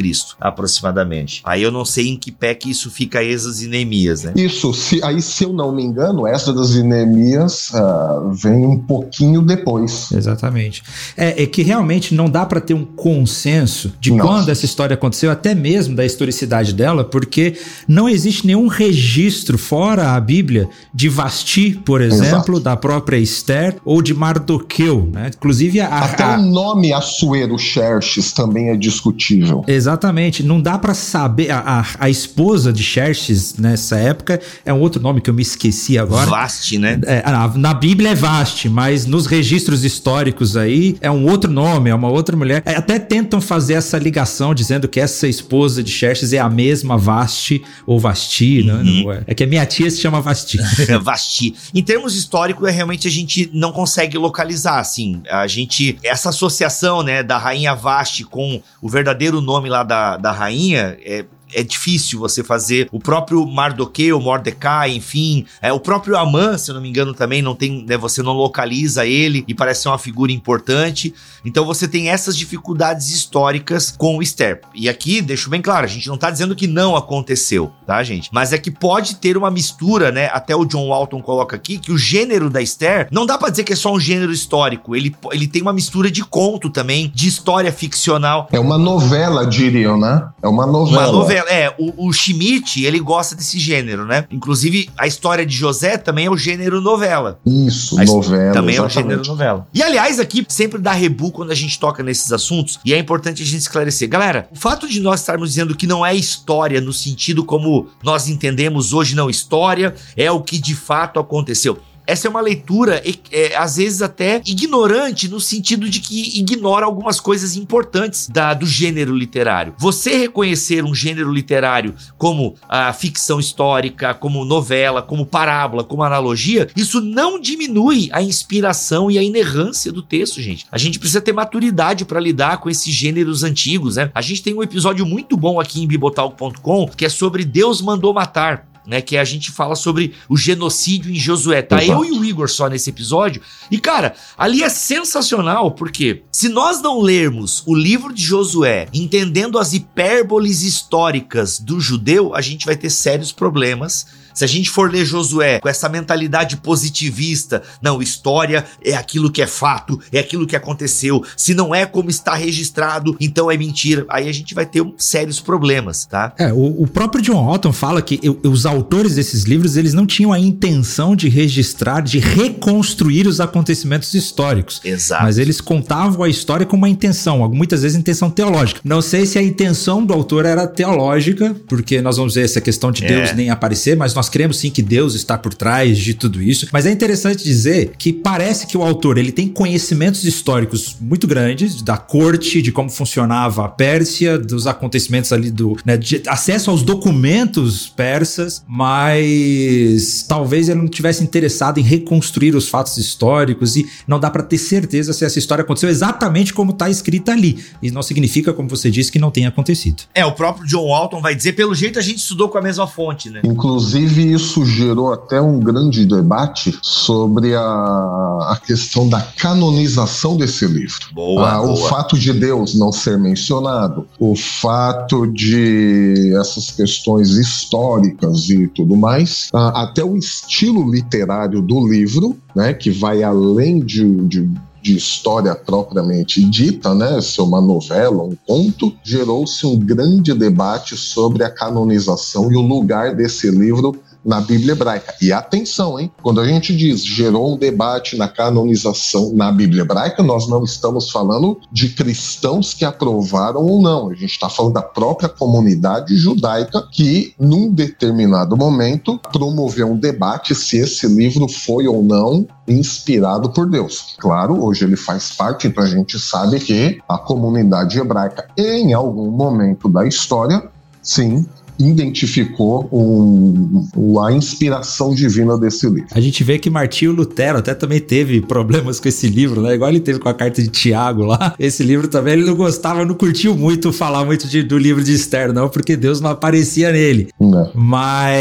aproximadamente. 0.41 1.41
Aí 1.45 1.63
eu 1.63 1.71
não 1.71 1.85
sei 1.85 2.09
em 2.09 2.17
que 2.17 2.31
pé 2.31 2.55
que 2.55 2.71
isso 2.71 2.91
fica 2.91 3.23
Esdras 3.23 3.63
e 3.63 3.69
Neemias, 3.69 4.25
né? 4.25 4.33
Isso, 4.37 4.73
se, 4.75 5.03
aí 5.03 5.23
se 5.23 5.45
eu 5.45 5.53
não 5.53 5.75
me 5.75 5.83
engano, 5.83 6.27
Esdras 6.27 6.75
e 6.75 6.83
Neemias 6.83 7.71
uh, 7.71 8.33
vem 8.33 8.67
um 8.67 8.79
pouquinho 8.79 9.43
depois. 9.43 10.11
Exatamente. 10.13 10.83
É, 11.17 11.43
é 11.43 11.47
que 11.47 11.63
realmente 11.63 12.15
não 12.15 12.29
dá 12.29 12.45
para 12.45 12.61
ter 12.61 12.75
um 12.75 12.85
consenso 12.85 13.93
de 14.01 14.13
Nossa. 14.13 14.29
quando 14.29 14.49
essa 14.51 14.65
história 14.65 14.95
aconteceu, 14.95 15.31
até 15.31 15.55
mesmo 15.55 15.97
da 15.97 16.05
historicidade 16.05 16.73
dela, 16.73 17.05
porque 17.05 17.57
não 17.89 18.09
existe 18.09 18.47
nenhum 18.47 18.67
registro 18.67 19.57
fora 19.59 20.15
a 20.15 20.21
Bíblia 20.21 20.69
de 20.93 21.09
Vasti, 21.09 21.81
por 21.85 22.01
exemplo, 22.01 22.55
Exato. 22.55 22.61
da 22.61 22.77
própria 22.77 23.19
Esther 23.19 23.77
ou 23.85 24.03
de 24.03 24.15
Mardoqueu, 24.27 25.09
né? 25.13 25.31
Inclusive 25.37 25.81
a, 25.81 25.87
Até 25.87 26.25
a, 26.25 26.37
o 26.37 26.43
nome 26.43 26.93
Assuero 26.93 27.57
Xerxes 27.57 28.33
também 28.33 28.71
é 28.71 28.77
discutível. 28.77 29.65
Exatamente, 29.69 30.43
não 30.43 30.61
dá 30.61 30.77
pra 30.77 30.95
saber. 30.95 31.51
A, 31.51 31.59
a, 31.81 31.87
a 32.01 32.11
esposa 32.11 32.73
de 32.73 32.83
Xerxes 32.83 33.57
nessa 33.57 33.97
época 33.97 34.41
é 34.65 34.73
um 34.73 34.81
outro 34.81 35.01
nome 35.01 35.21
que 35.21 35.31
eu 35.31 35.35
me 35.35 35.43
esqueci 35.43 35.97
agora. 35.97 36.29
Vaste, 36.29 36.77
né? 36.77 36.99
É, 37.05 37.23
na, 37.31 37.49
na 37.57 37.75
Bíblia 37.75 38.11
é 38.11 38.15
Vaste, 38.15 38.69
mas 38.69 39.07
nos 39.07 39.27
registros 39.27 39.85
históricos 39.85 40.57
aí 40.57 40.97
é 41.01 41.11
um 41.11 41.29
outro 41.29 41.51
nome, 41.51 41.91
é 41.91 41.95
uma 41.95 42.09
outra 42.09 42.37
mulher. 42.37 42.63
É, 42.67 42.75
até 42.75 42.99
tentam 42.99 43.41
fazer 43.41 43.75
essa 43.75 43.97
ligação 43.97 44.55
dizendo 44.55 44.89
que 44.89 44.99
essa 44.99 45.29
esposa 45.29 45.85
de 45.85 45.91
Xerxes 45.91 46.33
é 46.33 46.39
a 46.39 46.51
mesma 46.51 46.99
Vaste 46.99 47.63
ou 47.87 48.01
Vasti, 48.01 48.65
né? 48.65 48.83
Não 48.83 49.13
é. 49.13 49.23
É 49.29 49.35
que 49.35 49.45
a 49.45 49.47
minha 49.47 49.65
tia 49.65 49.89
se 49.89 50.01
chama 50.01 50.21
Vasti. 50.21 50.59
Vasti. 51.01 51.55
Em 51.73 51.83
termos 51.83 52.17
históricos, 52.17 52.69
é 52.69 52.73
realmente 52.73 53.07
a 53.07 53.11
gente 53.11 53.49
não 53.53 53.71
consegue 53.71 54.16
localizar, 54.19 54.79
assim. 54.79 55.23
A 55.31 55.47
gente. 55.47 55.99
Essa 56.03 56.31
associação, 56.31 57.03
né, 57.03 57.23
da 57.23 57.39
rainha 57.39 57.75
Vasti 57.75 58.25
com 58.25 58.63
o 58.81 58.89
verdadeiro 58.89 59.41
nome 59.41 59.69
lá 59.69 59.83
da, 59.83 60.17
da 60.17 60.33
rainha 60.33 60.99
é. 61.03 61.25
É 61.57 61.63
difícil 61.63 62.19
você 62.19 62.45
fazer 62.45 62.87
o 62.93 63.01
próprio 63.01 63.47
Mardoqueu, 63.47 64.21
Mordecai, 64.21 64.93
enfim, 64.93 65.47
é 65.63 65.73
o 65.73 65.81
próprio 65.81 66.15
Amã, 66.15 66.59
se 66.59 66.71
eu 66.71 66.75
não 66.75 66.83
me 66.83 66.89
engano, 66.91 67.15
também 67.15 67.41
não 67.41 67.55
tem, 67.55 67.83
né, 67.87 67.97
você 67.97 68.23
não 68.23 68.35
localiza 68.35 69.07
ele 69.07 69.43
e 69.49 69.55
parece 69.55 69.83
ser 69.83 69.89
uma 69.89 69.99
figura 69.99 70.31
importante. 70.31 71.15
Então 71.45 71.65
você 71.65 71.89
tem 71.89 72.11
essas 72.11 72.37
dificuldades 72.37 73.09
históricas 73.11 73.95
com 73.97 74.19
o 74.19 74.23
Esther. 74.23 74.61
E 74.75 74.87
aqui, 74.87 75.23
deixo 75.23 75.49
bem 75.49 75.63
claro, 75.63 75.87
a 75.87 75.89
gente 75.89 76.09
não 76.09 76.19
tá 76.19 76.31
dizendo 76.31 76.55
que 76.55 76.67
não 76.67 76.95
aconteceu, 76.95 77.73
tá, 77.87 78.03
gente? 78.03 78.29
Mas 78.31 78.53
é 78.53 78.59
que 78.59 78.71
pode 78.71 79.17
ter 79.17 79.37
uma 79.37 79.51
mistura, 79.51 80.13
né? 80.13 80.29
Até 80.33 80.55
o 80.55 80.67
John 80.67 80.89
Walton 80.89 81.23
coloca 81.23 81.57
aqui 81.57 81.79
que 81.79 81.91
o 81.91 81.97
gênero 81.97 82.51
da 82.51 82.61
Esther 82.61 83.09
não 83.11 83.25
dá 83.25 83.39
para 83.39 83.49
dizer 83.49 83.65
que 83.65 83.73
é 83.73 83.77
só 83.77 83.95
um 83.95 84.01
gênero 84.01 84.33
histórico. 84.33 84.95
Ele, 84.95 85.17
ele 85.33 85.47
tem 85.47 85.63
uma 85.63 85.73
mistura 85.73 86.11
de 86.11 86.23
conto 86.23 86.69
também, 86.69 87.11
de 87.15 87.27
história 87.29 87.73
ficcional. 87.73 88.47
É 88.53 88.61
uma 88.61 88.77
novela, 88.77 89.47
diriam, 89.47 89.99
né? 89.99 90.29
É 90.43 90.49
uma 90.49 90.67
novela. 90.67 91.03
Uma 91.05 91.13
novela. 91.13 91.46
É, 91.49 91.75
o, 91.79 92.09
o 92.09 92.13
Schmidt, 92.13 92.85
ele 92.85 92.99
gosta 92.99 93.35
desse 93.35 93.59
gênero, 93.59 94.05
né? 94.05 94.27
Inclusive, 94.31 94.89
a 94.97 95.07
história 95.07 95.45
de 95.45 95.55
José 95.55 95.97
também 95.97 96.27
é 96.27 96.31
o 96.31 96.37
gênero 96.37 96.81
novela. 96.81 97.39
Isso, 97.47 97.99
A 98.01 98.05
novela. 98.05 98.53
Também 98.53 98.77
é 98.77 98.81
o 98.81 98.87
exatamente. 98.87 99.11
gênero 99.11 99.29
novela. 99.29 99.69
E 99.73 99.83
aliás, 99.83 100.19
aqui 100.21 100.45
sempre 100.49 100.81
dá 100.81 100.93
rebu 100.93 101.31
quando 101.31 101.51
a 101.51 101.55
gente 101.55 101.79
toca 101.79 102.03
nesses 102.03 102.33
assuntos, 102.33 102.79
e 102.85 102.93
é 102.93 102.99
importante 102.99 103.43
a 103.43 103.47
gente 103.47 103.61
esclarecer. 103.61 104.09
Galera, 104.09 104.49
o 104.53 104.57
fato 104.57 104.89
de 104.89 105.01
nós 105.01 105.21
estarmos 105.21 105.51
dizendo 105.51 105.75
que 105.75 105.87
não 105.87 106.05
é 106.05 106.15
história 106.15 106.81
no 106.81 106.93
sentido 106.93 107.45
como 107.45 107.89
nós 108.03 108.29
entendemos 108.29 108.93
hoje, 108.93 109.15
não 109.15 109.31
história, 109.31 109.95
é 110.17 110.31
o 110.31 110.41
que 110.41 110.59
de 110.59 110.75
fato 110.75 111.19
aconteceu. 111.21 111.79
Essa 112.07 112.29
é 112.29 112.31
uma 112.31 112.41
leitura, 112.41 113.03
é, 113.33 113.57
às 113.57 113.77
vezes 113.77 114.01
até 114.03 114.41
ignorante, 114.47 115.29
no 115.29 115.41
sentido 115.41 115.89
de 115.89 116.01
que 116.01 116.39
ignora 116.39 116.87
algumas 116.87 117.19
coisas 117.21 117.57
importantes 117.57 118.29
da- 118.29 118.55
do 118.55 118.67
gênero 118.67 119.15
literário. 119.17 119.75
Você 119.79 120.17
reconhecer 120.17 120.85
um 120.85 120.95
gênero 120.95 121.33
literário 121.33 121.95
como 122.17 122.55
a 122.69 122.93
ficção 122.93 123.41
histórica, 123.41 124.15
como 124.15 124.45
novela, 124.45 125.03
como 125.03 125.27
parábola, 125.27 125.83
como 125.85 126.03
analogia, 126.03 126.69
isso 126.77 127.01
não 127.01 127.41
diminui 127.41 128.09
a 128.13 128.23
inspiração 128.23 129.11
e 129.11 129.19
a 129.19 129.23
inerrância 129.23 129.91
do 129.93 130.03
texto, 130.03 130.41
gente. 130.41 130.67
A 130.71 130.79
gente 130.79 130.99
precisa 130.99 131.21
ter 131.21 131.33
maturidade 131.33 132.05
para 132.05 132.21
lidar 132.21 132.59
com 132.59 132.71
esses 132.71 132.93
gêneros 132.95 133.43
antigos, 133.43 133.97
né? 133.97 134.11
A 134.15 134.21
gente 134.23 134.43
tem 134.43 134.55
um 134.55 134.63
episódio 134.63 135.05
muito 135.07 135.37
bom 135.37 135.59
aqui 135.61 135.83
em 135.83 135.87
bibotalk.com 135.87 136.89
que 136.97 137.05
é 137.05 137.09
sobre 137.09 137.45
Deus 137.45 137.81
mandou 137.81 138.13
matar 138.15 138.67
né? 138.87 139.01
Que 139.01 139.17
a 139.17 139.25
gente 139.25 139.51
fala 139.51 139.75
sobre 139.75 140.15
o 140.29 140.37
genocídio 140.37 141.11
em 141.11 141.17
Josué. 141.17 141.63
Tá 141.63 141.83
Exato. 141.83 142.05
eu 142.05 142.05
e 142.05 142.19
o 142.19 142.25
Igor 142.25 142.49
só 142.49 142.69
nesse 142.69 142.91
episódio. 142.91 143.43
E, 143.71 143.79
cara, 143.79 144.15
ali 144.37 144.63
é 144.63 144.69
sensacional, 144.69 145.73
porque 145.73 146.23
se 146.31 146.49
nós 146.49 146.81
não 146.81 147.01
lermos 147.01 147.63
o 147.67 147.75
livro 147.75 148.13
de 148.13 148.23
Josué 148.23 148.89
entendendo 148.93 149.59
as 149.59 149.73
hipérboles 149.73 150.63
históricas 150.63 151.59
do 151.59 151.81
judeu, 151.81 152.35
a 152.35 152.41
gente 152.41 152.67
vai 152.67 152.77
ter 152.77 152.91
sérios 152.91 153.33
problemas. 153.33 154.07
Se 154.37 154.45
a 154.45 154.47
gente 154.47 154.69
for 154.69 154.93
ler 154.93 155.05
Josué 155.07 155.59
com 155.61 155.69
essa 155.69 155.89
mentalidade 155.89 156.59
positivista, 156.59 157.63
não, 157.81 158.03
história 158.03 158.65
é 158.85 158.95
aquilo 158.95 159.31
que 159.33 159.41
é 159.41 159.47
fato, 159.47 159.99
é 160.13 160.19
aquilo 160.19 160.47
que 160.47 160.55
aconteceu. 160.55 161.25
Se 161.37 161.55
não 161.55 161.75
é 161.75 161.87
como 161.87 162.11
está 162.11 162.35
registrado, 162.35 163.17
então 163.19 163.51
é 163.51 163.57
mentira. 163.57 164.05
Aí 164.11 164.29
a 164.29 164.33
gente 164.33 164.55
vai 164.55 164.67
ter 164.67 164.83
um- 164.83 164.93
sérios 164.99 165.41
problemas, 165.41 166.05
tá? 166.05 166.35
É, 166.39 166.53
o, 166.53 166.83
o 166.83 166.87
próprio 166.87 167.23
John 167.23 167.47
Walton 167.47 167.73
fala 167.73 168.03
que 168.03 168.21
eu- 168.23 168.39
os 168.45 168.67
autores 168.67 169.15
desses 169.15 169.45
livros 169.45 169.77
eles 169.77 169.95
não 169.95 170.07
tinham 170.07 170.33
a 170.35 170.39
intenção 170.39 171.17
de 171.17 171.29
registrar, 171.31 172.03
de 172.03 172.19
reconstruir 172.19 173.27
os 173.27 173.41
acontecimentos 173.41 174.13
históricos. 174.13 174.81
Exato. 174.85 175.23
Mas 175.25 175.39
eles 175.39 175.61
contavam 175.61 176.23
a 176.23 176.29
história 176.29 176.67
com 176.67 176.77
uma 176.77 176.89
intenção, 176.89 177.49
muitas 177.49 177.83
vezes 177.83 177.97
intenção 177.97 178.29
teológica. 178.31 178.81
Não 178.85 179.01
sei 179.01 179.25
se 179.25 179.39
a 179.39 179.43
intenção 179.43 180.05
do 180.05 180.13
autor 180.13 180.45
era 180.45 180.67
teológica, 180.67 181.57
porque 181.67 182.03
nós 182.03 182.17
vamos 182.17 182.35
ver 182.35 182.45
essa 182.45 182.61
questão 182.61 182.93
de 182.93 183.05
É. 183.05 183.09
Deus 183.09 183.33
nem 183.35 183.49
aparecer, 183.51 183.97
mas 183.97 184.15
nós 184.15 184.26
cremos 184.29 184.59
sim 184.59 184.71
que 184.71 184.83
Deus 184.83 185.15
está 185.15 185.37
por 185.37 185.55
trás 185.55 185.99
de 185.99 186.15
tudo 186.15 186.43
isso. 186.43 186.69
Mas 186.73 186.87
é 186.87 186.91
interessante 186.91 187.45
dizer 187.45 187.93
que 187.99 188.13
parece 188.13 188.67
que 188.67 188.77
o 188.77 188.83
autor 188.83 189.19
ele 189.19 189.33
tem 189.33 189.49
conhecimentos 189.49 190.25
históricos 190.25 190.97
muito 191.01 191.27
grandes 191.27 191.83
da 191.83 191.97
corte, 191.97 192.63
de 192.63 192.73
como 192.73 192.91
funcionava 192.91 193.65
a 193.65 193.69
Pérsia, 193.69 194.39
dos 194.39 194.67
acontecimentos 194.67 195.33
ali 195.33 195.51
do, 195.51 195.77
né, 195.85 195.97
de 195.97 196.23
acesso 196.27 196.71
aos 196.71 196.83
documentos 196.83 197.89
persas, 197.89 198.63
mas 198.67 200.25
talvez 200.29 200.69
ele 200.69 200.81
não 200.81 200.89
tivesse 200.89 201.23
interessado 201.23 201.79
em 201.79 201.83
reconstruir 201.83 202.55
os 202.55 202.69
fatos 202.69 202.97
históricos 202.97 203.77
e 203.77 203.87
não 204.07 204.19
dá 204.19 204.31
pra 204.31 204.43
ter 204.43 204.59
certeza 204.59 205.13
se 205.13 205.25
essa 205.25 205.39
história 205.39 205.63
aconteceu 205.63 205.89
exatamente 205.89 206.53
como 206.53 206.73
tá 206.73 206.89
escrita 206.89 207.33
ali. 207.33 207.59
E 207.83 207.91
não 207.91 208.03
significa, 208.03 208.53
como 208.53 208.69
você 208.69 208.91
disse, 208.91 209.11
que 209.11 209.19
não 209.19 209.31
tenha 209.31 209.49
acontecido. 209.49 210.05
É, 210.15 210.25
o 210.25 210.33
próprio 210.33 210.67
John 210.67 210.87
Walton 210.89 211.21
vai 211.21 211.35
dizer, 211.35 211.53
pelo 211.53 211.75
jeito 211.75 211.99
a 211.99 212.03
gente 212.03 212.19
estudou 212.19 212.49
com 212.49 212.59
a 212.59 212.63
mesma 212.63 212.87
fonte, 212.87 213.31
né? 213.31 213.41
Inclusive, 213.45 214.16
isso 214.23 214.65
gerou 214.65 215.13
até 215.13 215.41
um 215.41 215.59
grande 215.59 216.05
debate 216.05 216.77
sobre 216.83 217.55
a, 217.55 217.61
a 217.63 218.61
questão 218.65 219.09
da 219.09 219.21
canonização 219.21 220.37
desse 220.37 220.67
livro. 220.67 220.97
Boa, 221.13 221.51
Ah, 221.51 221.63
o 221.63 221.75
boa. 221.75 221.89
fato 221.89 222.19
de 222.19 222.33
Deus 222.33 222.75
não 222.75 222.93
ser 222.93 223.19
mencionado, 223.19 224.07
o 224.19 224.35
fato 224.37 225.27
de 225.27 226.35
essas 226.41 226.71
questões 226.71 227.31
históricas 227.31 228.49
e 228.49 228.69
tudo 228.69 228.97
mais, 228.97 229.49
ah, 229.53 229.83
até 229.83 230.05
o 230.05 230.17
estilo 230.17 230.91
literário 230.91 231.61
do 231.63 231.87
livro, 231.87 232.37
né, 232.55 232.73
que 232.73 232.91
vai 232.91 233.23
além 233.23 233.81
de, 233.81 234.05
de 234.27 234.51
de 234.87 234.97
história 234.97 235.53
propriamente 235.53 236.45
dita, 236.49 236.95
né, 236.95 237.21
ser 237.21 237.43
uma 237.43 237.61
novela, 237.61 238.23
um 238.23 238.37
conto, 238.47 238.93
gerou-se 239.03 239.67
um 239.67 239.77
grande 239.77 240.33
debate 240.33 240.97
sobre 240.97 241.43
a 241.43 241.51
canonização 241.51 242.53
e 242.53 242.57
o 242.57 242.61
lugar 242.61 243.13
desse 243.13 243.51
livro 243.51 243.97
na 244.27 244.41
Bíblia 244.41 244.73
hebraica. 244.73 245.15
E 245.23 245.33
atenção, 245.33 245.99
hein? 245.99 246.11
Quando 246.21 246.41
a 246.41 246.47
gente 246.47 246.77
diz 246.77 247.05
gerou 247.05 247.55
um 247.55 247.57
debate 247.57 248.17
na 248.17 248.27
canonização 248.27 249.33
na 249.33 249.53
Bíblia 249.53 249.83
hebraica, 249.83 250.23
nós 250.23 250.49
não 250.49 250.65
estamos 250.65 251.11
falando 251.11 251.61
de 251.71 251.91
cristãos 251.91 252.75
que 252.75 252.85
aprovaram 252.85 253.65
ou 253.65 253.81
não. 253.81 254.11
A 254.11 254.15
gente 254.15 254.33
está 254.33 254.49
falando 254.49 254.75
da 254.75 254.83
própria 254.83 255.29
comunidade 255.29 256.17
judaica 256.17 256.83
que, 256.91 257.35
num 257.39 257.71
determinado 257.71 258.57
momento, 258.57 259.19
promoveu 259.33 259.93
um 259.93 259.97
debate 259.97 260.55
se 260.55 260.79
esse 260.79 261.07
livro 261.07 261.49
foi 261.49 261.87
ou 261.87 262.03
não 262.03 262.47
inspirado 262.67 263.51
por 263.51 263.69
Deus. 263.69 264.17
Claro, 264.19 264.65
hoje 264.65 264.85
ele 264.85 264.97
faz 264.97 265.31
parte, 265.31 265.69
então 265.69 265.85
a 265.85 265.87
gente 265.87 266.19
sabe 266.19 266.59
que 266.59 266.99
a 267.09 267.17
comunidade 267.17 267.99
hebraica, 267.99 268.49
em 268.57 268.93
algum 268.93 269.31
momento 269.31 269.89
da 269.89 270.07
história, 270.07 270.63
sim, 271.03 271.47
identificou 271.79 272.89
um- 272.93 274.21
a 274.21 274.33
inspiração 274.33 275.15
divina 275.15 275.59
desse 275.59 275.87
livro. 275.89 276.07
A 276.13 276.21
gente 276.21 276.43
vê 276.45 276.59
que 276.59 276.71
Martinho 276.71 277.13
Lutero 277.13 277.59
até 277.59 277.75
também 277.75 278.01
teve 278.01 278.41
problemas 278.41 278.99
com 279.01 279.09
esse 279.09 279.27
livro, 279.29 279.61
né? 279.61 279.75
Igual 279.75 279.91
ele 279.91 280.01
teve 280.01 280.19
com 280.19 280.29
a 280.29 280.35
carta 280.35 280.63
de 280.63 280.69
Tiago 280.69 281.25
lá. 281.25 281.55
Esse 281.59 281.83
livro 281.83 282.09
também 282.09 282.35
ele 282.35 282.45
não 282.45 282.55
gostava, 282.55 283.05
não 283.05 283.15
curtiu 283.15 283.57
muito 283.57 283.93
falar 283.93 284.25
muito 284.25 284.47
de- 284.49 284.63
do 284.63 284.79
livro 284.79 285.03
de 285.03 285.13
Esther, 285.13 285.53
não, 285.53 285.69
porque 285.69 285.97
Deus 285.97 286.21
não 286.21 286.31
aparecia 286.31 286.91
nele. 286.93 287.29
Né? 287.41 287.71
Mas. 287.75 288.37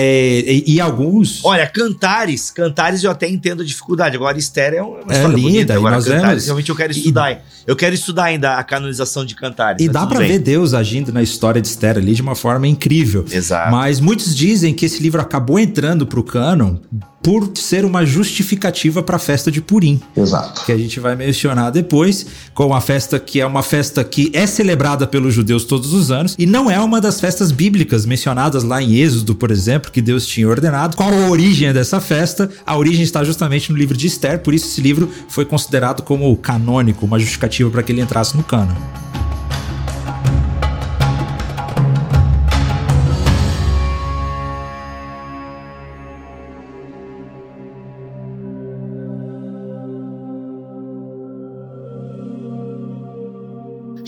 E, 0.47 0.63
e 0.67 0.81
alguns. 0.81 1.43
Olha, 1.43 1.67
Cantares, 1.67 2.51
Cantares 2.51 3.03
eu 3.03 3.11
até 3.11 3.27
entendo 3.29 3.61
a 3.61 3.65
dificuldade. 3.65 4.15
Agora, 4.15 4.37
Esther 4.37 4.73
é 4.73 4.81
uma 4.81 4.99
É 5.09 5.15
história 5.15 5.27
linda, 5.35 5.41
bonita. 5.49 5.73
e 5.73 5.77
Agora, 5.77 5.95
Cantares, 5.97 6.21
vemos- 6.23 6.45
realmente 6.45 6.69
eu 6.69 6.75
quero 6.75 6.93
e- 6.93 6.97
estudar. 6.97 7.41
Eu 7.67 7.75
quero 7.75 7.95
estudar 7.95 8.25
ainda 8.25 8.55
a 8.57 8.63
canonização 8.63 9.25
de 9.25 9.33
Cantares. 9.35 9.81
E 9.83 9.85
mas 9.87 9.93
dá 9.93 10.05
bem. 10.05 10.27
ver 10.27 10.39
Deus 10.39 10.73
agindo 10.75 11.11
na 11.11 11.23
história 11.23 11.59
de 11.59 11.67
Esther 11.67 11.97
ali 11.97 12.13
de 12.13 12.21
uma 12.21 12.35
forma 12.35 12.67
incrível. 12.67 13.24
Exato. 13.31 13.71
Mas 13.71 13.99
muitos 13.99 14.35
dizem 14.35 14.73
que 14.73 14.85
esse 14.85 15.01
livro 15.01 15.21
acabou 15.21 15.59
entrando 15.59 16.05
pro 16.05 16.23
cânon 16.23 16.77
por 17.25 17.49
ser 17.55 17.83
uma 17.83 18.05
justificativa 18.05 19.01
para 19.01 19.15
a 19.15 19.19
festa 19.19 19.51
de 19.51 19.59
Purim. 19.59 19.99
Exato. 20.15 20.63
Que 20.63 20.71
a 20.71 20.77
gente 20.77 20.99
vai 20.99 21.15
mencionar 21.15 21.71
depois, 21.71 22.23
com 22.53 22.71
a 22.71 22.79
festa 22.79 23.19
que 23.19 23.41
é 23.41 23.45
uma 23.47 23.63
festa 23.63 24.03
que 24.03 24.29
é 24.31 24.45
celebrada 24.45 25.07
pelos 25.07 25.33
judeus 25.33 25.65
todos 25.65 25.91
os 25.91 26.11
anos 26.11 26.35
e 26.37 26.45
não 26.45 26.69
é 26.69 26.79
uma 26.79 27.01
das 27.01 27.19
festas 27.19 27.51
bíblicas 27.51 28.05
mencionadas 28.05 28.63
lá 28.63 28.79
em 28.79 28.97
Êxodo, 28.97 29.33
por 29.33 29.49
exemplo, 29.49 29.89
que 29.91 30.03
Deus 30.03 30.27
tinha 30.27 30.47
ordenado. 30.47 30.95
Qual 30.95 31.11
a 31.11 31.29
origem 31.29 31.73
dessa 31.73 31.99
festa? 31.99 32.47
A 32.63 32.77
origem 32.77 33.01
está 33.01 33.23
justamente 33.23 33.71
no 33.71 33.77
livro 33.77 33.97
de 33.97 34.05
Esther, 34.05 34.43
por 34.43 34.53
isso 34.53 34.67
esse 34.67 34.81
livro 34.81 35.09
foi 35.27 35.45
considerado 35.45 36.03
como 36.03 36.37
canônico, 36.37 37.07
uma 37.07 37.17
justificativa 37.17 37.71
para 37.71 37.81
que 37.81 37.91
ele 37.91 38.01
entrasse 38.01 38.37
no 38.37 38.43
cânon. 38.43 38.75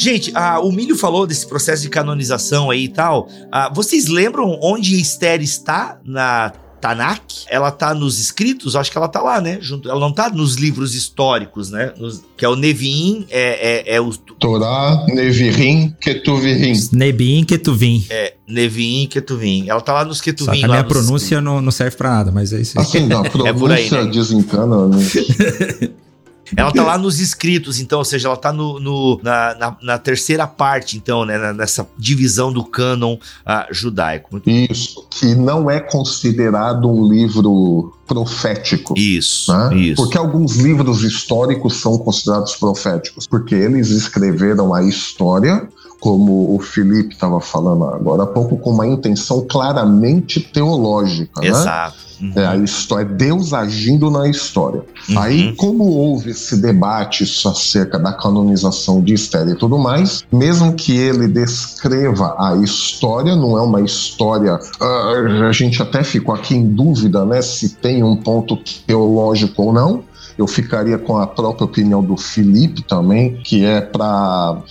Gente, 0.07 0.31
ah, 0.33 0.61
o 0.61 0.71
Milho 0.71 0.95
falou 0.95 1.27
desse 1.27 1.45
processo 1.45 1.81
de 1.81 1.89
canonização 1.89 2.71
aí 2.71 2.85
e 2.85 2.87
tal. 2.87 3.27
Ah, 3.51 3.69
vocês 3.73 4.07
lembram 4.07 4.57
onde 4.63 4.97
Esther 4.97 5.41
está 5.41 5.99
na 6.05 6.53
Tanakh? 6.79 7.43
Ela 7.49 7.71
tá 7.71 7.93
nos 7.93 8.17
escritos? 8.17 8.77
Acho 8.77 8.89
que 8.89 8.97
ela 8.97 9.09
tá 9.09 9.21
lá, 9.21 9.41
né? 9.41 9.57
Junto, 9.59 9.89
ela 9.89 9.99
não 9.99 10.13
tá 10.13 10.29
nos 10.29 10.55
livros 10.55 10.95
históricos, 10.95 11.71
né? 11.71 11.91
Nos, 11.97 12.23
que 12.37 12.45
é 12.45 12.47
o 12.47 12.55
Neviim, 12.55 13.25
é, 13.29 13.89
é, 13.89 13.95
é 13.95 13.99
o... 13.99 14.15
Torá, 14.15 15.05
Nevirim, 15.09 15.93
Ketuvim. 15.99 16.71
Nebim, 16.93 17.43
Ketuvim. 17.43 18.05
É, 18.09 18.35
Neviim, 18.47 19.07
Ketuvim. 19.07 19.67
Ela 19.67 19.81
tá 19.81 19.91
lá 19.91 20.05
nos 20.05 20.19
Só 20.19 20.23
que 20.23 20.31
Ketuvim. 20.31 20.63
a 20.63 20.67
minha 20.69 20.83
pronúncia 20.85 21.41
não, 21.41 21.61
não 21.61 21.71
serve 21.71 21.97
pra 21.97 22.11
nada, 22.11 22.31
mas 22.31 22.53
é 22.53 22.61
isso 22.61 22.79
aí. 22.79 22.85
Assim, 22.85 23.09
a 23.11 23.27
É 23.45 23.51
por 23.51 23.69
aí, 23.73 23.89
pronúncia 23.89 24.03
né? 24.05 24.09
desencana, 24.09 24.87
né? 24.87 24.97
Ela 26.55 26.71
tá 26.71 26.83
lá 26.83 26.97
nos 26.99 27.19
escritos, 27.19 27.79
então, 27.79 27.99
ou 27.99 28.05
seja, 28.05 28.27
ela 28.27 28.37
tá 28.37 28.53
no, 28.53 28.79
no- 28.79 29.19
na, 29.23 29.55
na- 29.55 29.77
na 29.81 29.97
terceira 29.97 30.47
parte, 30.47 30.97
então, 30.97 31.25
né? 31.25 31.37
na- 31.37 31.53
Nessa 31.53 31.87
divisão 31.97 32.51
do 32.53 32.63
cânon 32.63 33.17
ah, 33.45 33.67
judaico. 33.71 34.41
Isso, 34.45 35.05
que 35.09 35.33
não 35.35 35.69
é 35.69 35.79
considerado 35.79 36.87
um 36.89 37.07
livro 37.11 37.93
profético. 38.07 38.93
Isso, 38.97 39.51
né? 39.51 39.75
isso. 39.77 39.95
Porque 40.01 40.17
alguns 40.17 40.55
livros 40.57 41.03
históricos 41.03 41.81
são 41.81 41.97
considerados 41.97 42.55
proféticos, 42.55 43.27
porque 43.27 43.53
eles 43.55 43.89
escreveram 43.89 44.73
a 44.73 44.83
história, 44.83 45.67
como 45.99 46.55
o 46.55 46.59
Felipe 46.59 47.13
estava 47.13 47.39
falando 47.39 47.85
agora 47.85 48.23
há 48.23 48.27
pouco, 48.27 48.57
com 48.57 48.71
uma 48.71 48.87
intenção 48.87 49.45
claramente 49.47 50.39
teológica. 50.39 51.41
né? 51.41 51.47
Exato. 51.47 52.07
Uhum. 52.21 52.33
É 52.35 52.47
a 52.47 52.55
história, 52.57 53.03
é 53.03 53.05
Deus 53.05 53.53
agindo 53.53 54.09
na 54.09 54.27
história. 54.27 54.81
Uhum. 55.09 55.19
Aí, 55.19 55.53
como 55.55 55.83
houve 55.85 56.31
esse 56.31 56.59
debate 56.59 57.23
acerca 57.23 57.99
da 57.99 58.11
canonização 58.11 59.01
de 59.01 59.13
Esther 59.13 59.47
e 59.49 59.55
tudo 59.55 59.77
mais, 59.77 60.23
mesmo 60.31 60.73
que 60.73 60.97
ele 60.97 61.27
descreva 61.27 62.35
a 62.39 62.55
história, 62.55 63.35
não 63.35 63.57
é 63.57 63.61
uma 63.61 63.81
história. 63.81 64.59
ah, 64.81 65.47
a 65.47 65.51
gente 65.51 65.81
até 65.81 66.03
ficou 66.03 66.33
aqui 66.33 66.55
em 66.55 66.67
dúvida, 66.67 67.23
né, 67.25 67.41
se 67.41 67.69
tem 67.75 68.03
um 68.03 68.15
ponto 68.15 68.57
teológico 68.85 69.63
ou 69.63 69.73
não. 69.73 70.03
Eu 70.37 70.47
ficaria 70.47 70.97
com 70.97 71.17
a 71.17 71.25
própria 71.25 71.65
opinião 71.65 72.03
do 72.03 72.15
Felipe 72.15 72.83
também, 72.83 73.37
que 73.43 73.65
é 73.65 73.81
para 73.81 74.61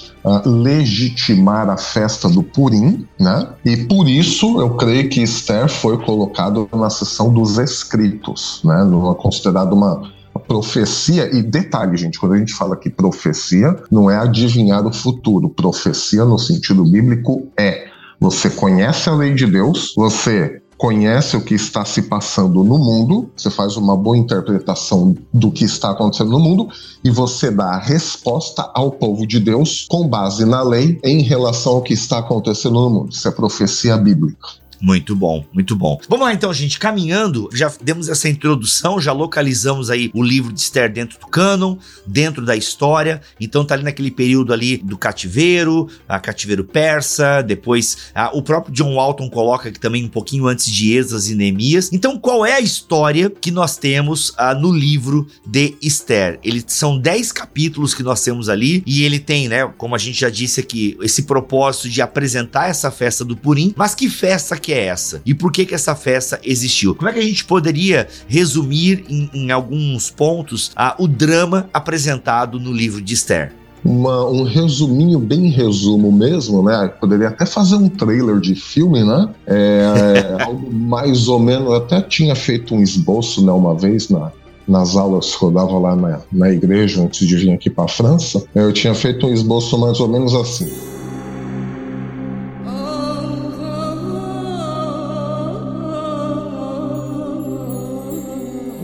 legitimar 0.44 1.68
a 1.68 1.76
festa 1.76 2.28
do 2.28 2.42
Purim, 2.42 3.06
né? 3.18 3.49
E 3.64 3.76
por 3.76 4.08
isso 4.08 4.61
eu 4.61 4.76
creio 4.76 5.08
que 5.08 5.23
Esther 5.23 5.68
foi 5.68 5.99
colocado 5.99 6.68
na 6.73 6.88
seção 6.88 7.32
dos 7.32 7.58
escritos, 7.58 8.61
né? 8.64 8.85
Não 8.85 9.11
é 9.11 9.14
considerado 9.14 9.73
uma 9.73 10.14
profecia 10.46 11.35
e 11.35 11.42
detalhe, 11.42 11.96
gente, 11.96 12.18
quando 12.18 12.35
a 12.35 12.38
gente 12.38 12.52
fala 12.52 12.76
que 12.76 12.90
profecia, 12.90 13.75
não 13.90 14.11
é 14.11 14.16
adivinhar 14.16 14.87
o 14.87 14.92
futuro. 14.92 15.49
Profecia 15.49 16.25
no 16.25 16.38
sentido 16.38 16.85
bíblico 16.85 17.49
é 17.58 17.87
você 18.20 18.49
conhece 18.49 19.08
a 19.08 19.14
lei 19.14 19.35
de 19.35 19.46
Deus, 19.46 19.92
você 19.96 20.62
conhece 20.76 21.37
o 21.37 21.40
que 21.40 21.54
está 21.54 21.85
se 21.85 22.02
passando 22.02 22.62
no 22.62 22.78
mundo, 22.78 23.30
você 23.37 23.50
faz 23.50 23.76
uma 23.76 23.97
boa 23.97 24.16
interpretação 24.16 25.16
do 25.33 25.50
que 25.50 25.64
está 25.64 25.90
acontecendo 25.90 26.30
no 26.30 26.38
mundo 26.38 26.68
e 27.02 27.11
você 27.11 27.50
dá 27.50 27.71
a 27.71 27.78
resposta 27.78 28.71
ao 28.75 28.90
povo 28.90 29.26
de 29.26 29.40
Deus 29.40 29.87
com 29.88 30.06
base 30.06 30.45
na 30.45 30.62
lei 30.62 30.99
em 31.02 31.23
relação 31.23 31.75
ao 31.75 31.83
que 31.83 31.95
está 31.95 32.18
acontecendo 32.18 32.75
no 32.75 32.90
mundo. 32.90 33.11
Isso 33.11 33.26
é 33.26 33.30
profecia 33.30 33.97
bíblica. 33.97 34.65
Muito 34.80 35.16
bom, 35.16 35.45
muito 35.52 35.75
bom. 35.75 35.99
Vamos 36.09 36.26
lá 36.26 36.33
então, 36.33 36.52
gente, 36.52 36.78
caminhando, 36.78 37.49
já 37.52 37.73
demos 37.83 38.09
essa 38.09 38.28
introdução, 38.28 39.00
já 39.00 39.12
localizamos 39.12 39.90
aí 39.90 40.11
o 40.14 40.23
livro 40.23 40.52
de 40.52 40.61
Esther 40.61 40.92
dentro 40.92 41.18
do 41.18 41.26
cânon, 41.26 41.76
dentro 42.06 42.45
da 42.45 42.56
história. 42.56 43.21
Então 43.40 43.64
tá 43.64 43.75
ali 43.75 43.85
naquele 43.85 44.11
período 44.11 44.52
ali 44.52 44.76
do 44.76 44.97
cativeiro, 44.99 45.88
a 46.09 46.18
cativeiro 46.18 46.64
persa, 46.64 47.42
depois 47.42 48.11
ah, 48.14 48.30
o 48.33 48.42
próprio 48.42 48.75
John 48.75 48.95
Walton 48.95 49.28
coloca 49.30 49.68
aqui 49.68 49.80
também 49.80 50.04
um 50.04 50.09
pouquinho 50.09 50.47
antes 50.47 50.66
de 50.66 50.92
Esdras 50.92 51.29
e 51.29 51.35
Neemias. 51.35 51.90
Então 51.92 52.18
qual 52.18 52.44
é 52.44 52.55
a 52.55 52.61
história 52.61 53.31
que 53.31 53.50
nós 53.50 53.77
temos 53.77 54.33
ah, 54.37 54.55
no 54.55 54.72
livro 54.72 55.27
de 55.46 55.74
Esther? 55.81 56.38
Eles 56.42 56.64
são 56.68 56.98
10 56.98 57.33
capítulos 57.33 57.94
que 57.94 58.03
nós 58.03 58.22
temos 58.22 58.48
ali 58.48 58.83
e 58.87 59.03
ele 59.05 59.18
tem, 59.18 59.48
né, 59.48 59.66
como 59.77 59.94
a 59.94 59.98
gente 59.98 60.20
já 60.20 60.31
disse 60.31 60.61
aqui, 60.61 60.96
esse 61.00 61.22
propósito 61.22 61.88
de 61.88 62.03
apresentar 62.03 62.68
essa 62.68 62.90
festa 62.90 63.24
do 63.24 63.37
Purim, 63.37 63.72
mas 63.77 63.94
que 63.94 64.09
festa 64.09 64.57
que 64.57 64.72
é 64.72 64.75
essa? 64.84 65.22
E 65.24 65.34
por 65.34 65.50
que 65.52 65.64
que 65.64 65.74
essa 65.74 65.94
festa 65.94 66.40
existiu? 66.44 66.94
Como 66.94 67.08
é 67.08 67.12
que 67.12 67.18
a 67.18 67.22
gente 67.22 67.44
poderia 67.44 68.06
resumir 68.28 69.04
em, 69.08 69.30
em 69.32 69.50
alguns 69.50 70.10
pontos 70.10 70.70
ah, 70.76 70.94
o 70.98 71.06
drama 71.08 71.68
apresentado 71.72 72.58
no 72.60 72.72
livro 72.72 73.00
de 73.00 73.14
Esther? 73.14 73.52
Uma- 73.84 74.28
um 74.28 74.42
resuminho, 74.42 75.18
bem 75.18 75.48
resumo 75.48 76.10
mesmo, 76.10 76.62
né? 76.62 76.90
Poderia 77.00 77.28
até 77.28 77.46
fazer 77.46 77.76
um 77.76 77.88
trailer 77.88 78.40
de 78.40 78.54
filme, 78.54 79.04
né? 79.04 79.28
É, 79.46 80.36
algo 80.42 80.72
mais 80.72 81.28
ou 81.28 81.38
menos. 81.38 81.66
Eu 81.66 81.74
até 81.74 82.00
tinha 82.00 82.34
feito 82.34 82.74
um 82.74 82.82
esboço, 82.82 83.44
né, 83.44 83.52
uma 83.52 83.76
vez 83.76 84.08
na, 84.08 84.32
nas 84.66 84.96
aulas 84.96 85.36
que 85.36 85.42
eu 85.44 85.50
dava 85.52 85.78
lá 85.78 85.94
na, 85.94 86.20
na 86.32 86.50
igreja 86.50 87.00
antes 87.02 87.26
de 87.26 87.36
vir 87.36 87.52
aqui 87.52 87.70
para 87.70 87.84
a 87.84 87.88
França. 87.88 88.42
Eu 88.54 88.72
tinha 88.72 88.94
feito 88.94 89.26
um 89.26 89.32
esboço 89.32 89.78
mais 89.78 90.00
ou 90.00 90.08
menos 90.08 90.34
assim. 90.34 90.68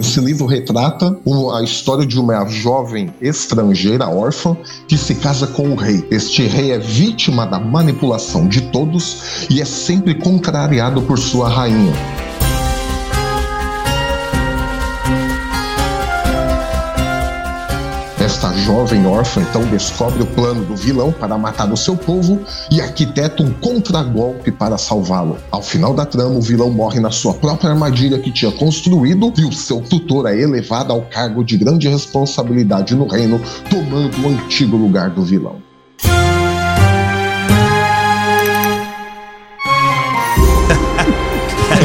Esse 0.03 0.21
livro 0.21 0.47
retrata 0.47 1.17
a 1.55 1.62
história 1.62 2.05
de 2.05 2.19
uma 2.19 2.45
jovem 2.47 3.15
estrangeira 3.21 4.09
órfã 4.09 4.57
que 4.88 4.99
se 4.99 5.15
casa 5.15 5.47
com 5.47 5.71
o 5.71 5.77
rei. 5.77 6.05
Este 6.11 6.43
rei 6.43 6.73
é 6.73 6.79
vítima 6.79 7.47
da 7.47 7.61
manipulação 7.61 8.49
de 8.49 8.62
todos 8.62 9.47
e 9.49 9.62
é 9.62 9.65
sempre 9.65 10.17
contrariado 10.17 11.03
por 11.03 11.21
sua 11.21 11.49
rainha. 11.49 11.93
Esta 18.42 18.59
jovem 18.59 19.07
órfã 19.07 19.40
então 19.40 19.62
descobre 19.66 20.20
o 20.20 20.26
plano 20.26 20.64
do 20.64 20.74
vilão 20.74 21.12
para 21.12 21.38
matar 21.38 21.72
o 21.72 21.76
seu 21.76 21.96
povo 21.96 22.40
e 22.72 22.81
arquiteta 22.81 23.40
um 23.40 23.52
contragolpe 23.52 24.50
para 24.50 24.76
salvá-lo. 24.76 25.38
Ao 25.48 25.62
final 25.62 25.94
da 25.94 26.05
trama, 26.05 26.38
o 26.38 26.42
vilão 26.42 26.68
morre 26.68 26.98
na 26.98 27.12
sua 27.12 27.35
própria 27.35 27.70
armadilha 27.70 28.18
que 28.18 28.33
tinha 28.33 28.50
construído 28.50 29.33
e 29.38 29.44
o 29.44 29.52
seu 29.52 29.81
tutor 29.81 30.26
é 30.26 30.37
elevado 30.37 30.92
ao 30.92 31.02
cargo 31.02 31.44
de 31.44 31.57
grande 31.57 31.88
responsabilidade 31.88 32.96
no 32.96 33.07
reino, 33.07 33.40
tomando 33.70 34.26
o 34.26 34.31
antigo 34.31 34.76
lugar 34.76 35.11
do 35.11 35.22
vilão. 35.22 35.62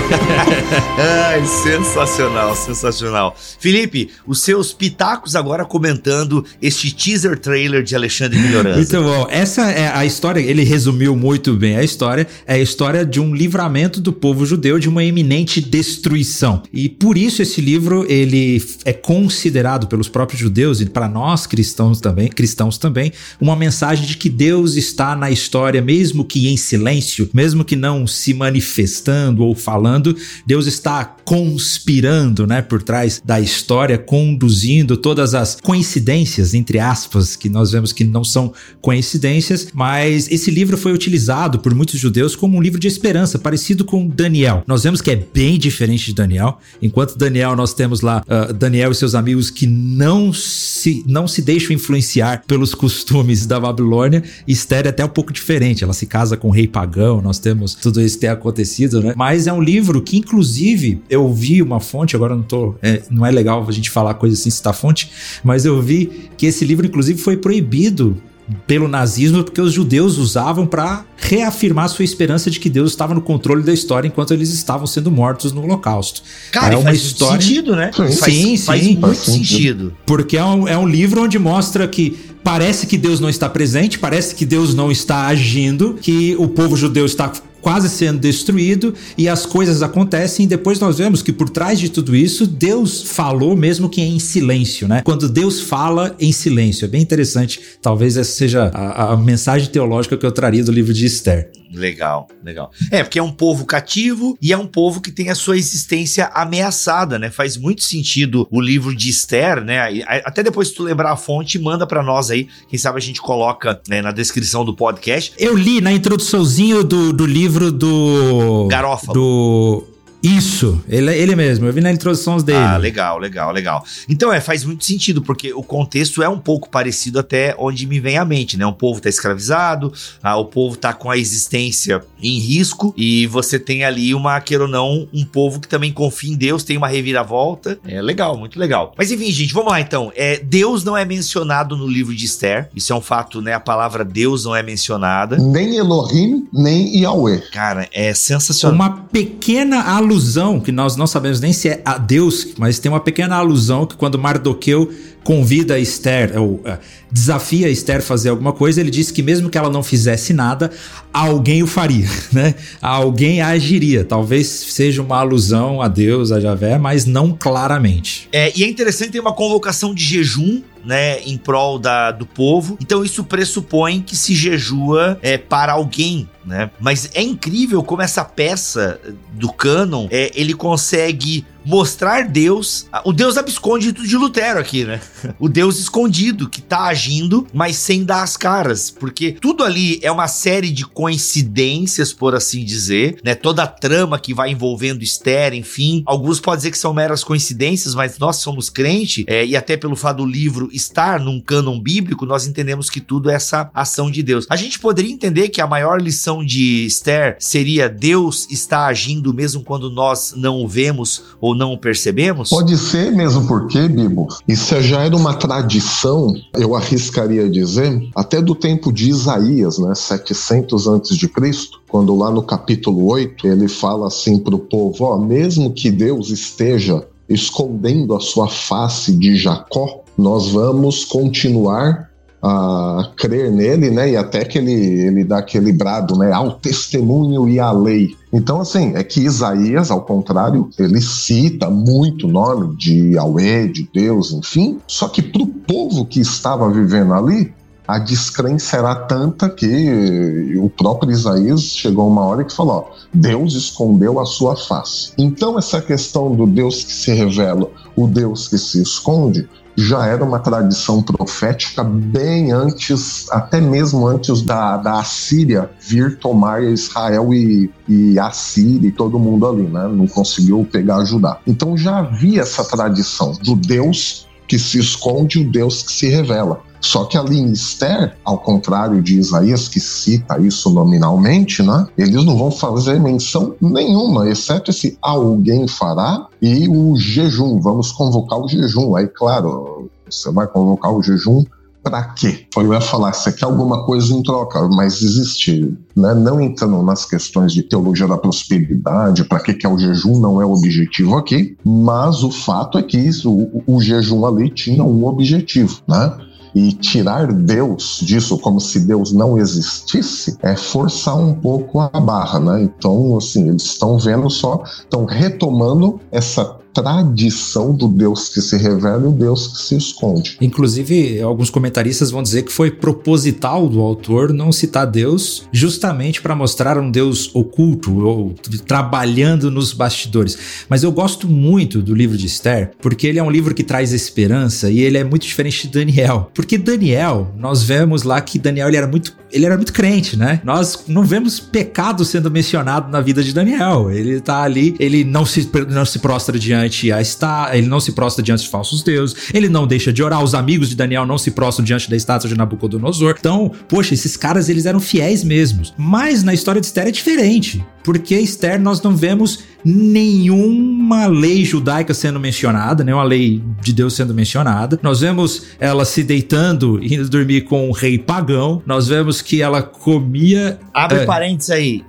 Ai, 0.98 1.46
sensacional, 1.46 2.56
sensacional. 2.56 3.36
Felipe, 3.60 4.10
os 4.26 4.42
seus 4.42 4.74
pitacos 4.74 5.36
agora 5.36 5.66
comentando 5.66 6.46
este 6.62 6.94
teaser 6.94 7.38
trailer 7.38 7.84
de 7.84 7.96
Alexandre 7.96 8.40
Melhorança. 8.40 8.78
Muito 8.78 9.02
bom. 9.02 9.28
Essa 9.30 9.70
é 9.72 9.92
a 9.94 10.06
história, 10.06 10.40
ele 10.40 10.64
resumiu 10.64 11.16
muito 11.16 11.54
bem 11.54 11.76
a 11.76 11.84
história. 11.84 12.28
É 12.46 12.56
a 12.56 12.60
história 12.60 13.06
de 13.06 13.20
um 13.20 13.36
livramento 13.36 14.00
do 14.00 14.14
povo 14.14 14.46
judeu 14.46 14.80
de 14.80 14.90
uma 14.90 15.04
eminente 15.04 15.60
destruição. 15.62 16.64
E 16.72 16.88
por 16.88 17.18
isso 17.18 17.42
esse 17.42 17.62
livro 17.62 18.06
ele 18.10 18.64
é 18.86 18.94
considerado 18.94 19.88
pelos 19.88 20.08
próprios 20.08 20.40
judeus 20.40 20.82
e 20.82 20.86
para 20.86 21.08
nós 21.08 21.46
cristãos 21.46 22.00
também, 22.00 22.28
cristãos 22.28 22.78
também, 22.78 23.12
uma 23.40 23.56
mensagem 23.56 24.06
de 24.06 24.18
que 24.18 24.30
Deus 24.30 24.76
está 24.76 25.16
na 25.16 25.30
história, 25.30 25.82
mesmo 25.82 26.24
que 26.24 26.48
em 26.48 26.58
silêncio, 26.58 27.30
mesmo 27.34 27.66
que 27.66 27.76
não 27.76 28.08
se 28.08 28.34
manifestando 28.34 29.44
ou 29.44 29.56
falando, 29.56 29.97
Deus 30.46 30.68
está 30.68 31.04
conspirando, 31.06 32.48
né, 32.48 32.62
por 32.62 32.82
trás 32.82 33.22
da 33.24 33.40
história, 33.40 33.98
conduzindo 33.98 34.98
todas 34.98 35.34
as 35.34 35.58
coincidências, 35.60 36.54
entre 36.54 36.80
aspas, 36.80 37.36
que 37.36 37.50
nós 37.50 37.72
vemos 37.72 37.92
que 37.92 38.04
não 38.04 38.24
são 38.24 38.54
coincidências, 38.82 39.68
mas 39.74 40.30
esse 40.32 40.52
livro 40.52 40.78
foi 40.78 40.94
utilizado 40.94 41.60
por 41.60 41.74
muitos 41.74 42.00
judeus 42.00 42.36
como 42.36 42.58
um 42.58 42.62
livro 42.62 42.80
de 42.80 42.88
esperança, 42.88 43.40
parecido 43.40 43.84
com 43.84 44.08
Daniel. 44.08 44.64
Nós 44.68 44.84
vemos 44.84 45.02
que 45.02 45.12
é 45.12 45.16
bem 45.16 45.58
diferente 45.58 46.08
de 46.08 46.14
Daniel. 46.14 46.60
Enquanto 46.82 47.18
Daniel, 47.18 47.56
nós 47.56 47.74
temos 47.74 48.02
lá 48.02 48.24
uh, 48.28 48.54
Daniel 48.54 48.92
e 48.92 48.96
seus 48.96 49.16
amigos 49.16 49.50
que 49.50 49.68
não 49.68 50.34
se, 50.34 51.04
não 51.08 51.28
se 51.28 51.42
deixam 51.42 51.74
influenciar 51.74 52.44
pelos 52.48 52.74
costumes 52.74 53.46
da 53.46 53.60
Babilônia. 53.60 54.24
Esther 54.48 54.86
é 54.86 54.90
até 54.90 55.06
um 55.06 55.10
pouco 55.10 55.32
diferente. 55.32 55.84
Ela 55.84 55.94
se 55.94 56.06
casa 56.06 56.36
com 56.36 56.50
um 56.50 56.52
rei 56.52 56.68
pagão, 56.68 57.22
nós 57.22 57.40
temos 57.40 57.74
tudo 57.74 58.02
isso 58.02 58.20
ter 58.20 58.28
acontecido, 58.28 59.02
né? 59.02 59.14
Mas 59.16 59.48
é 59.48 59.54
um 59.54 59.62
livro 59.62 59.87
que, 60.02 60.18
inclusive, 60.18 61.02
eu 61.10 61.32
vi 61.34 61.62
uma 61.62 61.80
fonte, 61.80 62.16
agora 62.16 62.36
não 62.36 62.44
tô. 62.44 62.76
É, 62.82 63.04
não 63.10 63.26
é 63.26 63.32
legal 63.32 63.66
a 63.68 63.72
gente 63.72 63.90
falar 63.90 64.14
coisa 64.16 64.36
sem 64.36 64.52
citar 64.52 64.74
fonte, 64.74 65.10
mas 65.44 65.66
eu 65.66 65.82
vi 65.82 66.30
que 66.38 66.46
esse 66.46 66.66
livro, 66.66 66.86
inclusive, 66.86 67.20
foi 67.20 67.38
proibido 67.38 68.22
pelo 68.66 68.88
nazismo 68.88 69.44
porque 69.44 69.60
os 69.60 69.74
judeus 69.74 70.18
usavam 70.18 70.66
para 70.66 71.06
reafirmar 71.18 71.90
sua 71.90 72.06
esperança 72.06 72.50
de 72.50 72.60
que 72.60 72.70
Deus 72.70 72.92
estava 72.92 73.14
no 73.14 73.22
controle 73.22 73.62
da 73.62 73.74
história 73.74 74.08
enquanto 74.08 74.34
eles 74.34 74.54
estavam 74.54 74.88
sendo 74.88 75.12
mortos 75.12 75.52
no 75.52 75.62
Holocausto. 75.64 76.22
Cara, 76.52 76.76
é 76.76 76.78
uma 76.78 76.86
faz 76.86 77.02
história 77.02 77.42
sentido, 77.42 77.76
né? 77.76 77.92
Sim, 77.94 78.18
faz, 78.18 78.34
sim, 78.34 78.58
faz 78.58 78.84
sim, 78.84 78.98
muito 78.98 79.18
sentido. 79.18 79.94
Porque 80.06 80.38
é 80.38 80.44
um, 80.44 80.68
é 80.68 80.78
um 80.78 80.88
livro 80.88 81.24
onde 81.24 81.38
mostra 81.38 81.88
que 81.88 82.18
parece 82.44 82.88
que 82.88 82.98
Deus 82.98 83.20
não 83.20 83.30
está 83.30 83.50
presente, 83.50 84.00
parece 84.00 84.34
que 84.34 84.46
Deus 84.46 84.74
não 84.74 84.90
está 84.90 85.28
agindo, 85.28 85.98
que 86.02 86.36
o 86.40 86.48
povo 86.48 86.78
judeu 86.78 87.06
está 87.06 87.32
quase 87.68 87.90
sendo 87.90 88.18
destruído 88.18 88.94
e 89.18 89.28
as 89.28 89.46
coisas 89.46 89.84
acontecem 89.84 90.46
e 90.46 90.48
depois 90.48 90.80
nós 90.80 91.00
vemos 91.00 91.22
que 91.22 91.34
por 91.34 91.50
trás 91.50 91.78
de 91.78 91.90
tudo 91.90 92.16
isso 92.16 92.48
Deus 92.48 93.04
falou 93.04 93.58
mesmo 93.58 93.90
que 93.90 94.02
em 94.02 94.20
silêncio, 94.20 94.88
né? 94.88 95.02
Quando 95.04 95.28
Deus 95.28 95.60
fala 95.60 96.16
em 96.18 96.32
silêncio, 96.32 96.86
é 96.86 96.88
bem 96.88 97.02
interessante. 97.02 97.60
Talvez 97.82 98.16
essa 98.16 98.32
seja 98.32 98.72
a, 98.74 99.12
a 99.12 99.18
mensagem 99.18 99.68
teológica 99.68 100.16
que 100.16 100.26
eu 100.26 100.32
traria 100.32 100.64
do 100.64 100.72
livro 100.72 100.94
de 100.94 101.06
Esther. 101.06 101.52
Legal, 101.74 102.28
legal. 102.44 102.72
É, 102.92 103.04
porque 103.04 103.20
é 103.20 103.24
um 103.24 103.32
povo 103.32 103.66
cativo 103.66 104.38
e 104.42 104.54
é 104.54 104.58
um 104.58 104.66
povo 104.66 105.02
que 105.02 105.12
tem 105.12 105.30
a 105.30 105.36
sua 105.36 105.58
existência 105.58 106.28
ameaçada, 106.34 107.20
né? 107.20 107.30
Faz 107.30 107.58
muito 107.58 107.84
sentido 107.84 108.48
o 108.50 108.62
livro 108.62 108.96
de 108.96 109.10
Esther, 109.10 109.64
né? 109.64 109.80
Até 110.24 110.44
depois, 110.44 110.70
se 110.70 110.76
tu 110.76 110.84
lembrar 110.84 111.12
a 111.12 111.18
fonte, 111.18 111.60
manda 111.60 111.86
para 111.86 112.02
nós 112.02 112.32
aí. 112.32 112.48
Quem 112.70 112.80
sabe 112.80 112.98
a 112.98 113.02
gente 113.02 113.22
coloca 113.22 113.82
né, 113.88 114.02
na 114.02 114.12
descrição 114.12 114.64
do 114.64 114.76
podcast. 114.76 115.34
Eu 115.38 115.56
li 115.56 115.82
na 115.82 115.92
introduçãozinho 115.92 116.84
do, 116.84 117.12
do 117.12 117.26
livro 117.26 117.57
do. 117.60 118.68
Garófalo. 118.70 119.14
Do 119.14 119.97
isso, 120.22 120.82
ele, 120.90 121.14
ele 121.16 121.36
mesmo. 121.36 121.68
Eu 121.68 121.74
vi 121.74 121.80
na 121.80 121.92
introdução 121.92 122.38
dele. 122.38 122.58
Ah, 122.58 122.78
legal, 122.78 123.20
legal, 123.20 123.52
legal. 123.52 123.86
Então, 124.10 124.34
é, 124.34 124.42
faz 124.42 124.64
muito 124.64 124.84
sentido, 124.84 125.22
porque 125.22 125.54
o 125.54 125.62
contexto 125.62 126.24
é 126.24 126.30
um 126.30 126.40
pouco 126.40 126.70
parecido 126.70 127.20
até 127.20 127.56
onde 127.58 127.86
me 127.86 128.00
vem 128.00 128.18
à 128.18 128.26
mente, 128.26 128.58
né? 128.58 128.66
O 128.66 128.74
povo 128.74 129.00
tá 129.00 129.10
escravizado, 129.10 129.94
ah, 130.24 130.36
o 130.38 130.46
povo 130.46 130.76
tá 130.76 130.92
com 130.92 131.12
a 131.12 131.18
existência 131.18 132.02
em 132.22 132.40
risco, 132.40 132.94
e 132.98 133.28
você 133.28 133.60
tem 133.60 133.86
ali 133.86 134.14
uma, 134.16 134.40
queira 134.42 134.64
ou 134.64 134.70
não, 134.70 135.08
um 135.14 135.24
povo 135.24 135.60
que 135.60 135.68
também 135.68 135.94
confia 135.94 136.34
em 136.34 136.36
Deus, 136.36 136.64
tem 136.64 136.78
uma 136.78 136.88
reviravolta. 136.88 137.80
É 137.88 138.02
legal, 138.02 138.36
muito 138.38 138.60
legal. 138.60 138.94
Mas 138.98 139.12
enfim, 139.12 139.32
gente, 139.32 139.54
vamos 139.54 139.72
lá 139.72 139.80
então. 139.80 140.12
É, 140.16 140.40
Deus 140.40 140.84
não 140.84 140.98
é 140.98 141.06
mencionado 141.06 141.78
no 141.78 141.86
livro 141.86 142.16
de 142.16 142.26
Esther. 142.26 142.70
Isso 142.76 142.92
é 142.92 142.96
um 142.96 143.02
fato, 143.02 143.40
né? 143.42 143.54
A 143.54 143.60
palavra 143.60 144.04
Deus 144.04 144.46
não 144.46 144.56
é 144.56 144.64
mencionada. 144.64 145.38
Nem 145.38 145.76
Elohim, 145.76 146.48
nem 146.52 147.02
Yahweh. 147.02 147.44
Cara, 147.52 147.88
é 147.92 148.14
sensacional. 148.14 148.76
Uma 148.76 148.98
pequena 149.12 149.84
alusão 149.84 150.07
alusão, 150.08 150.60
que 150.60 150.72
nós 150.72 150.96
não 150.96 151.06
sabemos 151.06 151.42
nem 151.42 151.52
se 151.52 151.68
é 151.68 151.82
a 151.84 151.98
Deus, 151.98 152.54
mas 152.58 152.80
tem 152.80 152.90
uma 152.90 153.00
pequena 153.00 153.36
alusão 153.36 153.86
que 153.86 153.96
quando 153.96 154.18
Mardoqueu 154.18 154.90
convida 155.28 155.78
Esther, 155.78 156.42
ou 156.42 156.52
uh, 156.52 156.80
desafia 157.12 157.70
Esther 157.70 157.98
a 157.98 158.02
fazer 158.02 158.30
alguma 158.30 158.54
coisa, 158.54 158.80
ele 158.80 158.90
diz 158.90 159.12
que 159.12 159.22
mesmo 159.22 159.50
que 159.50 159.58
ela 159.58 159.70
não 159.70 159.84
fizesse 159.84 160.34
nada, 160.34 160.72
alguém 161.12 161.62
o 161.62 161.68
faria, 161.68 162.08
né? 162.32 162.56
Alguém 162.82 163.42
agiria. 163.42 164.06
Talvez 164.06 164.48
seja 164.48 165.02
uma 165.02 165.18
alusão 165.18 165.82
a 165.82 165.90
Deus, 165.90 166.32
a 166.32 166.40
Javé, 166.40 166.78
mas 166.78 167.06
não 167.06 167.34
claramente. 167.34 168.30
É, 168.32 168.54
e 168.58 168.64
é 168.64 168.70
interessante 168.70 169.12
ter 169.12 169.20
uma 169.20 169.34
convocação 169.34 169.94
de 169.94 170.02
jejum 170.02 170.62
né, 170.86 171.20
em 171.20 171.36
prol 171.36 171.78
da, 171.78 172.12
do 172.12 172.26
povo. 172.26 172.78
Então 172.82 173.04
isso 173.04 173.22
pressupõe 173.22 174.00
que 174.00 174.16
se 174.16 174.34
jejua 174.34 175.20
é, 175.22 175.38
para 175.38 175.74
alguém, 175.74 176.30
né? 176.46 176.72
Mas 176.80 177.10
é 177.14 177.22
incrível 177.22 177.84
como 177.84 178.02
essa 178.02 178.24
peça 178.24 178.98
do 179.34 179.52
cânon 179.52 180.08
é, 180.10 180.32
ele 180.34 180.54
consegue 180.54 181.46
mostrar 181.68 182.30
Deus, 182.30 182.88
o 183.04 183.12
Deus 183.12 183.38
abscôndito 183.38 184.08
de 184.08 184.16
Lutero 184.16 184.58
aqui, 184.60 184.86
né? 184.86 185.02
O 185.40 185.50
Deus 185.50 185.80
escondido 185.80 186.50
que 186.50 186.62
tá 186.62 186.86
agindo, 186.86 187.46
mas 187.54 187.76
sem 187.76 188.04
dar 188.04 188.24
as 188.24 188.38
caras, 188.38 188.90
porque 188.90 189.34
tudo 189.34 189.64
ali 189.64 190.00
é 190.02 190.12
uma 190.12 190.28
série 190.28 190.72
de 190.72 190.86
coincidências, 190.86 192.14
por 192.14 192.34
assim 192.34 192.64
dizer, 192.64 193.20
né? 193.24 193.36
Toda 193.36 193.64
a 193.64 193.68
trama 193.68 194.18
que 194.18 194.34
vai 194.34 194.52
envolvendo 194.52 195.04
Esther, 195.04 195.54
enfim, 195.54 196.02
alguns 196.06 196.40
podem 196.40 196.58
dizer 196.58 196.72
que 196.72 196.78
são 196.78 196.94
meras 196.94 197.24
coincidências, 197.24 197.94
mas 197.94 198.18
nós 198.18 198.38
somos 198.38 198.70
crente, 198.70 199.26
é, 199.28 199.46
e 199.46 199.56
até 199.56 199.76
pelo 199.76 199.96
fato 199.96 200.18
do 200.18 200.26
livro 200.26 200.70
estar 200.72 201.20
num 201.20 201.42
cânon 201.42 201.80
bíblico, 201.80 202.26
nós 202.26 202.48
entendemos 202.48 202.90
que 202.90 203.02
tudo 203.02 203.30
é 203.30 203.34
essa 203.34 203.70
ação 203.74 204.10
de 204.10 204.24
Deus. 204.24 204.48
A 204.50 204.56
gente 204.56 204.80
poderia 204.80 205.12
entender 205.12 205.50
que 205.50 205.62
a 205.62 205.68
maior 205.68 206.02
lição 206.02 206.44
de 206.44 206.86
Esther 206.86 207.36
seria 207.40 207.90
Deus 207.90 208.48
está 208.50 208.88
agindo 208.88 209.34
mesmo 209.34 209.64
quando 209.64 209.90
nós 209.90 210.34
não 210.36 210.64
o 210.64 210.68
vemos 210.68 211.24
ou 211.42 211.57
não 211.58 211.78
percebemos? 211.78 212.50
Pode 212.50 212.78
ser 212.78 213.12
mesmo 213.12 213.48
porque, 213.48 213.88
Bibo, 213.88 214.28
isso 214.48 214.80
já 214.82 215.04
era 215.04 215.16
uma 215.16 215.34
tradição, 215.34 216.34
eu 216.54 216.76
arriscaria 216.76 217.50
dizer, 217.50 218.08
até 218.16 218.42
do 218.42 218.56
tempo 218.56 218.92
de 218.94 219.10
Isaías, 219.10 219.78
né, 219.80 219.94
700 219.96 220.88
antes 220.88 221.18
de 221.18 221.28
Cristo, 221.28 221.82
quando 221.90 222.16
lá 222.16 222.32
no 222.32 222.44
capítulo 222.44 223.06
8 223.08 223.48
ele 223.48 223.68
fala 223.68 224.08
assim 224.08 224.38
para 224.38 224.56
o 224.56 224.60
povo, 224.60 225.04
ó, 225.04 225.18
mesmo 225.18 225.74
que 225.74 225.90
Deus 225.90 226.30
esteja 226.30 227.04
escondendo 227.28 228.16
a 228.16 228.20
sua 228.20 228.48
face 228.48 229.12
de 229.12 229.36
Jacó, 229.36 230.04
nós 230.18 230.50
vamos 230.50 231.06
continuar 231.06 232.07
a 232.48 233.12
crer 233.18 233.52
nele, 233.52 233.90
né? 233.90 234.12
E 234.12 234.18
até 234.18 234.46
que 234.46 234.58
ele, 234.58 234.72
ele 234.72 235.24
dá 235.24 235.40
aquele 235.40 235.74
brado, 235.74 236.18
né? 236.18 236.32
Ao 236.32 236.52
testemunho 236.52 237.50
e 237.50 237.60
à 237.60 237.72
lei. 237.72 238.16
Então, 238.32 238.62
assim, 238.62 238.94
é 238.96 239.04
que 239.04 239.22
Isaías, 239.22 239.92
ao 239.92 240.02
contrário, 240.02 240.70
ele 240.78 241.02
cita 241.02 241.70
muito 241.70 242.28
o 242.28 242.32
nome 242.32 242.76
de 242.76 243.14
Yahweh, 243.14 243.68
de 243.68 243.90
Deus, 243.94 244.32
enfim. 244.32 244.80
Só 244.88 245.08
que 245.08 245.22
para 245.22 245.42
o 245.42 245.48
povo 245.48 246.06
que 246.06 246.20
estava 246.20 246.70
vivendo 246.70 247.14
ali, 247.14 247.54
a 247.88 248.00
descrença 248.00 248.78
era 248.78 248.94
tanta 248.94 249.50
que 249.50 250.58
o 250.58 250.70
próprio 250.70 251.12
Isaías 251.12 251.62
chegou 251.62 252.10
uma 252.10 252.26
hora 252.26 252.44
que 252.44 252.54
falou: 252.54 252.92
ó, 252.92 252.98
Deus 253.14 253.54
escondeu 253.54 254.20
a 254.20 254.26
sua 254.26 254.58
face. 254.58 255.14
Então, 255.18 255.58
essa 255.58 255.82
questão 255.82 256.36
do 256.36 256.46
Deus 256.46 256.84
que 256.84 256.92
se 256.92 257.14
revela, 257.14 257.70
o 257.96 258.08
Deus 258.08 258.50
que 258.50 258.58
se 258.58 258.82
esconde, 258.82 259.48
já 259.78 260.08
era 260.08 260.24
uma 260.24 260.40
tradição 260.40 261.04
profética 261.04 261.84
bem 261.84 262.52
antes, 262.52 263.28
até 263.30 263.62
mesmo 263.62 264.08
antes 264.08 264.42
da, 264.42 264.76
da 264.78 265.00
Assíria 265.00 265.70
vir 265.80 266.18
tomar 266.18 266.64
Israel 266.64 267.32
e, 267.32 267.70
e 267.88 268.18
a 268.18 268.32
Síria 268.32 268.88
e 268.88 268.92
todo 268.92 269.20
mundo 269.20 269.48
ali, 269.48 269.64
né? 269.64 269.88
Não 269.88 270.08
conseguiu 270.08 270.68
pegar 270.70 271.06
Judá. 271.06 271.40
Então 271.46 271.78
já 271.78 272.00
havia 272.00 272.42
essa 272.42 272.64
tradição 272.64 273.34
do 273.44 273.56
Deus 273.56 274.28
que 274.48 274.58
se 274.58 274.80
esconde 274.80 275.40
o 275.40 275.50
Deus 275.50 275.84
que 275.84 275.92
se 275.92 276.08
revela. 276.08 276.62
Só 276.82 277.06
que 277.06 277.18
ali 277.18 277.40
em 277.40 277.52
Esther, 277.52 278.16
ao 278.24 278.38
contrário 278.38 279.02
de 279.02 279.18
Isaías, 279.18 279.68
que 279.68 279.80
cita 279.80 280.40
isso 280.40 280.70
nominalmente, 280.70 281.64
né? 281.64 281.88
Eles 281.98 282.24
não 282.24 282.38
vão 282.38 282.52
fazer 282.52 283.00
menção 283.00 283.56
nenhuma, 283.62 284.30
exceto 284.30 284.72
esse 284.72 284.98
alguém 285.02 285.68
fará 285.68 286.28
e 286.42 286.68
o 286.68 286.96
jejum. 286.96 287.60
Vamos 287.60 287.92
convocar 287.92 288.40
o 288.40 288.48
jejum. 288.48 288.96
Aí, 288.96 289.08
claro, 289.08 289.90
você 290.10 290.32
vai 290.32 290.48
convocar 290.48 290.94
o 290.94 291.02
jejum 291.02 291.44
para 291.90 292.04
quê? 292.04 292.46
Eu 292.56 292.74
ia 292.74 292.82
falar, 292.82 293.14
você 293.14 293.32
quer 293.32 293.46
alguma 293.46 293.86
coisa 293.86 294.14
em 294.14 294.22
troca, 294.22 294.68
mas 294.68 295.02
existe, 295.02 295.74
né? 295.96 296.14
não 296.14 296.42
entrando 296.42 296.82
nas 296.84 297.06
questões 297.06 297.54
de 297.54 297.64
teologia 297.64 298.08
da 298.08 298.18
prosperidade, 298.18 299.24
para 299.24 299.40
que, 299.40 299.54
que 299.54 299.66
é 299.66 299.70
o 299.70 299.78
jejum, 299.78 300.20
não 300.20 300.42
é 300.42 300.46
o 300.46 300.52
objetivo 300.52 301.16
aqui, 301.16 301.56
mas 301.64 302.24
o 302.24 302.32
fato 302.32 302.78
é 302.78 302.84
que 302.84 302.98
isso, 302.98 303.32
o, 303.32 303.64
o 303.66 303.82
jejum 303.82 304.26
ali 304.26 304.50
tinha 304.50 304.84
um 304.84 305.06
objetivo, 305.06 305.80
né? 305.88 306.27
E 306.58 306.72
tirar 306.72 307.32
Deus 307.32 308.00
disso 308.02 308.36
como 308.40 308.60
se 308.60 308.80
Deus 308.80 309.14
não 309.14 309.38
existisse 309.38 310.36
é 310.42 310.56
forçar 310.56 311.16
um 311.16 311.36
pouco 311.36 311.80
a 311.80 312.00
barra, 312.00 312.40
né? 312.40 312.64
Então, 312.64 313.16
assim, 313.16 313.48
eles 313.48 313.62
estão 313.62 314.00
vendo 314.00 314.28
só, 314.28 314.64
estão 314.66 315.06
retomando 315.06 316.00
essa 316.12 316.58
tradição 316.82 317.74
do 317.74 317.88
Deus 317.88 318.30
que 318.30 318.40
se 318.40 318.56
revela 318.56 319.04
e 319.04 319.08
o 319.08 319.12
Deus 319.12 319.48
que 319.48 319.58
se 319.58 319.76
esconde. 319.76 320.38
Inclusive, 320.40 321.20
alguns 321.22 321.50
comentaristas 321.50 322.12
vão 322.12 322.22
dizer 322.22 322.44
que 322.44 322.52
foi 322.54 322.70
proposital 322.70 323.68
do 323.68 323.82
autor 323.82 324.32
não 324.32 324.52
citar 324.52 324.86
Deus 324.86 325.48
justamente 325.52 326.22
para 326.22 326.36
mostrar 326.36 326.78
um 326.78 326.92
Deus 326.92 327.34
oculto 327.34 328.06
ou 328.06 328.36
trabalhando 328.68 329.50
nos 329.50 329.74
bastidores. 329.74 330.38
Mas 330.70 330.84
eu 330.84 330.92
gosto 330.92 331.28
muito 331.28 331.82
do 331.82 331.96
livro 331.96 332.16
de 332.16 332.28
Esther 332.28 332.72
porque 332.80 333.08
ele 333.08 333.18
é 333.18 333.24
um 333.24 333.32
livro 333.32 333.56
que 333.56 333.64
traz 333.64 333.92
esperança 333.92 334.70
e 334.70 334.80
ele 334.80 335.00
é 335.00 335.04
muito 335.04 335.26
diferente 335.26 335.68
de 335.68 335.74
Daniel. 335.74 336.30
Porque 336.34 336.58
Daniel, 336.58 337.34
nós 337.38 337.64
vemos 337.64 338.04
lá 338.04 338.22
que 338.22 338.38
Daniel 338.38 338.68
ele 338.68 338.78
era 338.78 338.88
muito 338.88 339.18
ele 339.32 339.46
era 339.46 339.56
muito 339.56 339.74
crente, 339.74 340.18
né? 340.18 340.42
Nós 340.44 340.86
não 340.88 341.04
vemos 341.04 341.40
pecado 341.40 342.06
sendo 342.06 342.32
mencionado 342.32 342.90
na 342.90 343.02
vida 343.02 343.22
de 343.22 343.34
Daniel. 343.34 343.92
Ele 343.92 344.20
tá 344.22 344.42
ali, 344.42 344.76
ele 344.80 345.04
não 345.04 345.26
se, 345.26 345.50
não 345.70 345.86
se 345.86 346.00
prostra 346.00 346.38
diante 346.40 346.67
a 346.92 347.02
está, 347.02 347.50
ele 347.54 347.68
não 347.68 347.80
se 347.80 347.92
prostra 347.92 348.24
diante 348.24 348.44
de 348.44 348.50
falsos 348.50 348.84
deuses, 348.84 349.16
ele 349.34 349.50
não 349.50 349.66
deixa 349.68 349.92
de 349.92 350.04
orar. 350.04 350.24
Os 350.24 350.34
amigos 350.34 350.70
de 350.70 350.76
Daniel 350.76 351.06
não 351.06 351.18
se 351.18 351.32
prostram 351.32 351.66
diante 351.66 351.90
da 351.90 351.96
estátua 351.96 352.30
de 352.30 352.36
Nabucodonosor. 352.36 353.16
Então, 353.20 353.52
poxa, 353.68 353.94
esses 353.94 354.18
caras 354.18 354.50
eles 354.50 354.66
eram 354.66 354.80
fiéis 354.80 355.24
mesmos. 355.24 355.74
Mas 355.78 356.24
na 356.24 356.34
história 356.34 356.62
de 356.62 356.68
Esther 356.68 356.88
é 356.88 356.92
diferente, 356.92 357.66
porque 357.84 358.16
Esther 358.16 358.60
nós 358.60 358.82
não 358.82 358.96
vemos 358.96 359.40
nenhuma 359.64 361.08
lei 361.08 361.44
judaica 361.44 361.94
sendo 361.94 362.20
mencionada, 362.20 362.84
nenhuma 362.84 363.04
lei 363.04 363.44
de 363.62 363.74
Deus 363.74 363.94
sendo 363.94 364.14
mencionada. 364.14 364.80
Nós 364.82 365.02
vemos 365.02 365.44
ela 365.60 365.86
se 365.86 366.04
deitando 366.04 366.80
e 366.82 366.94
indo 366.94 367.10
dormir 367.10 367.42
com 367.42 367.70
um 367.70 367.72
rei 367.72 367.98
pagão. 367.98 368.62
Nós 368.66 368.88
vemos 368.88 369.22
que 369.22 369.42
ela 369.42 369.62
comia. 369.62 370.60
Abre 370.74 371.00
é, 371.00 371.06
parênteses 371.06 371.52
aí. 371.52 371.84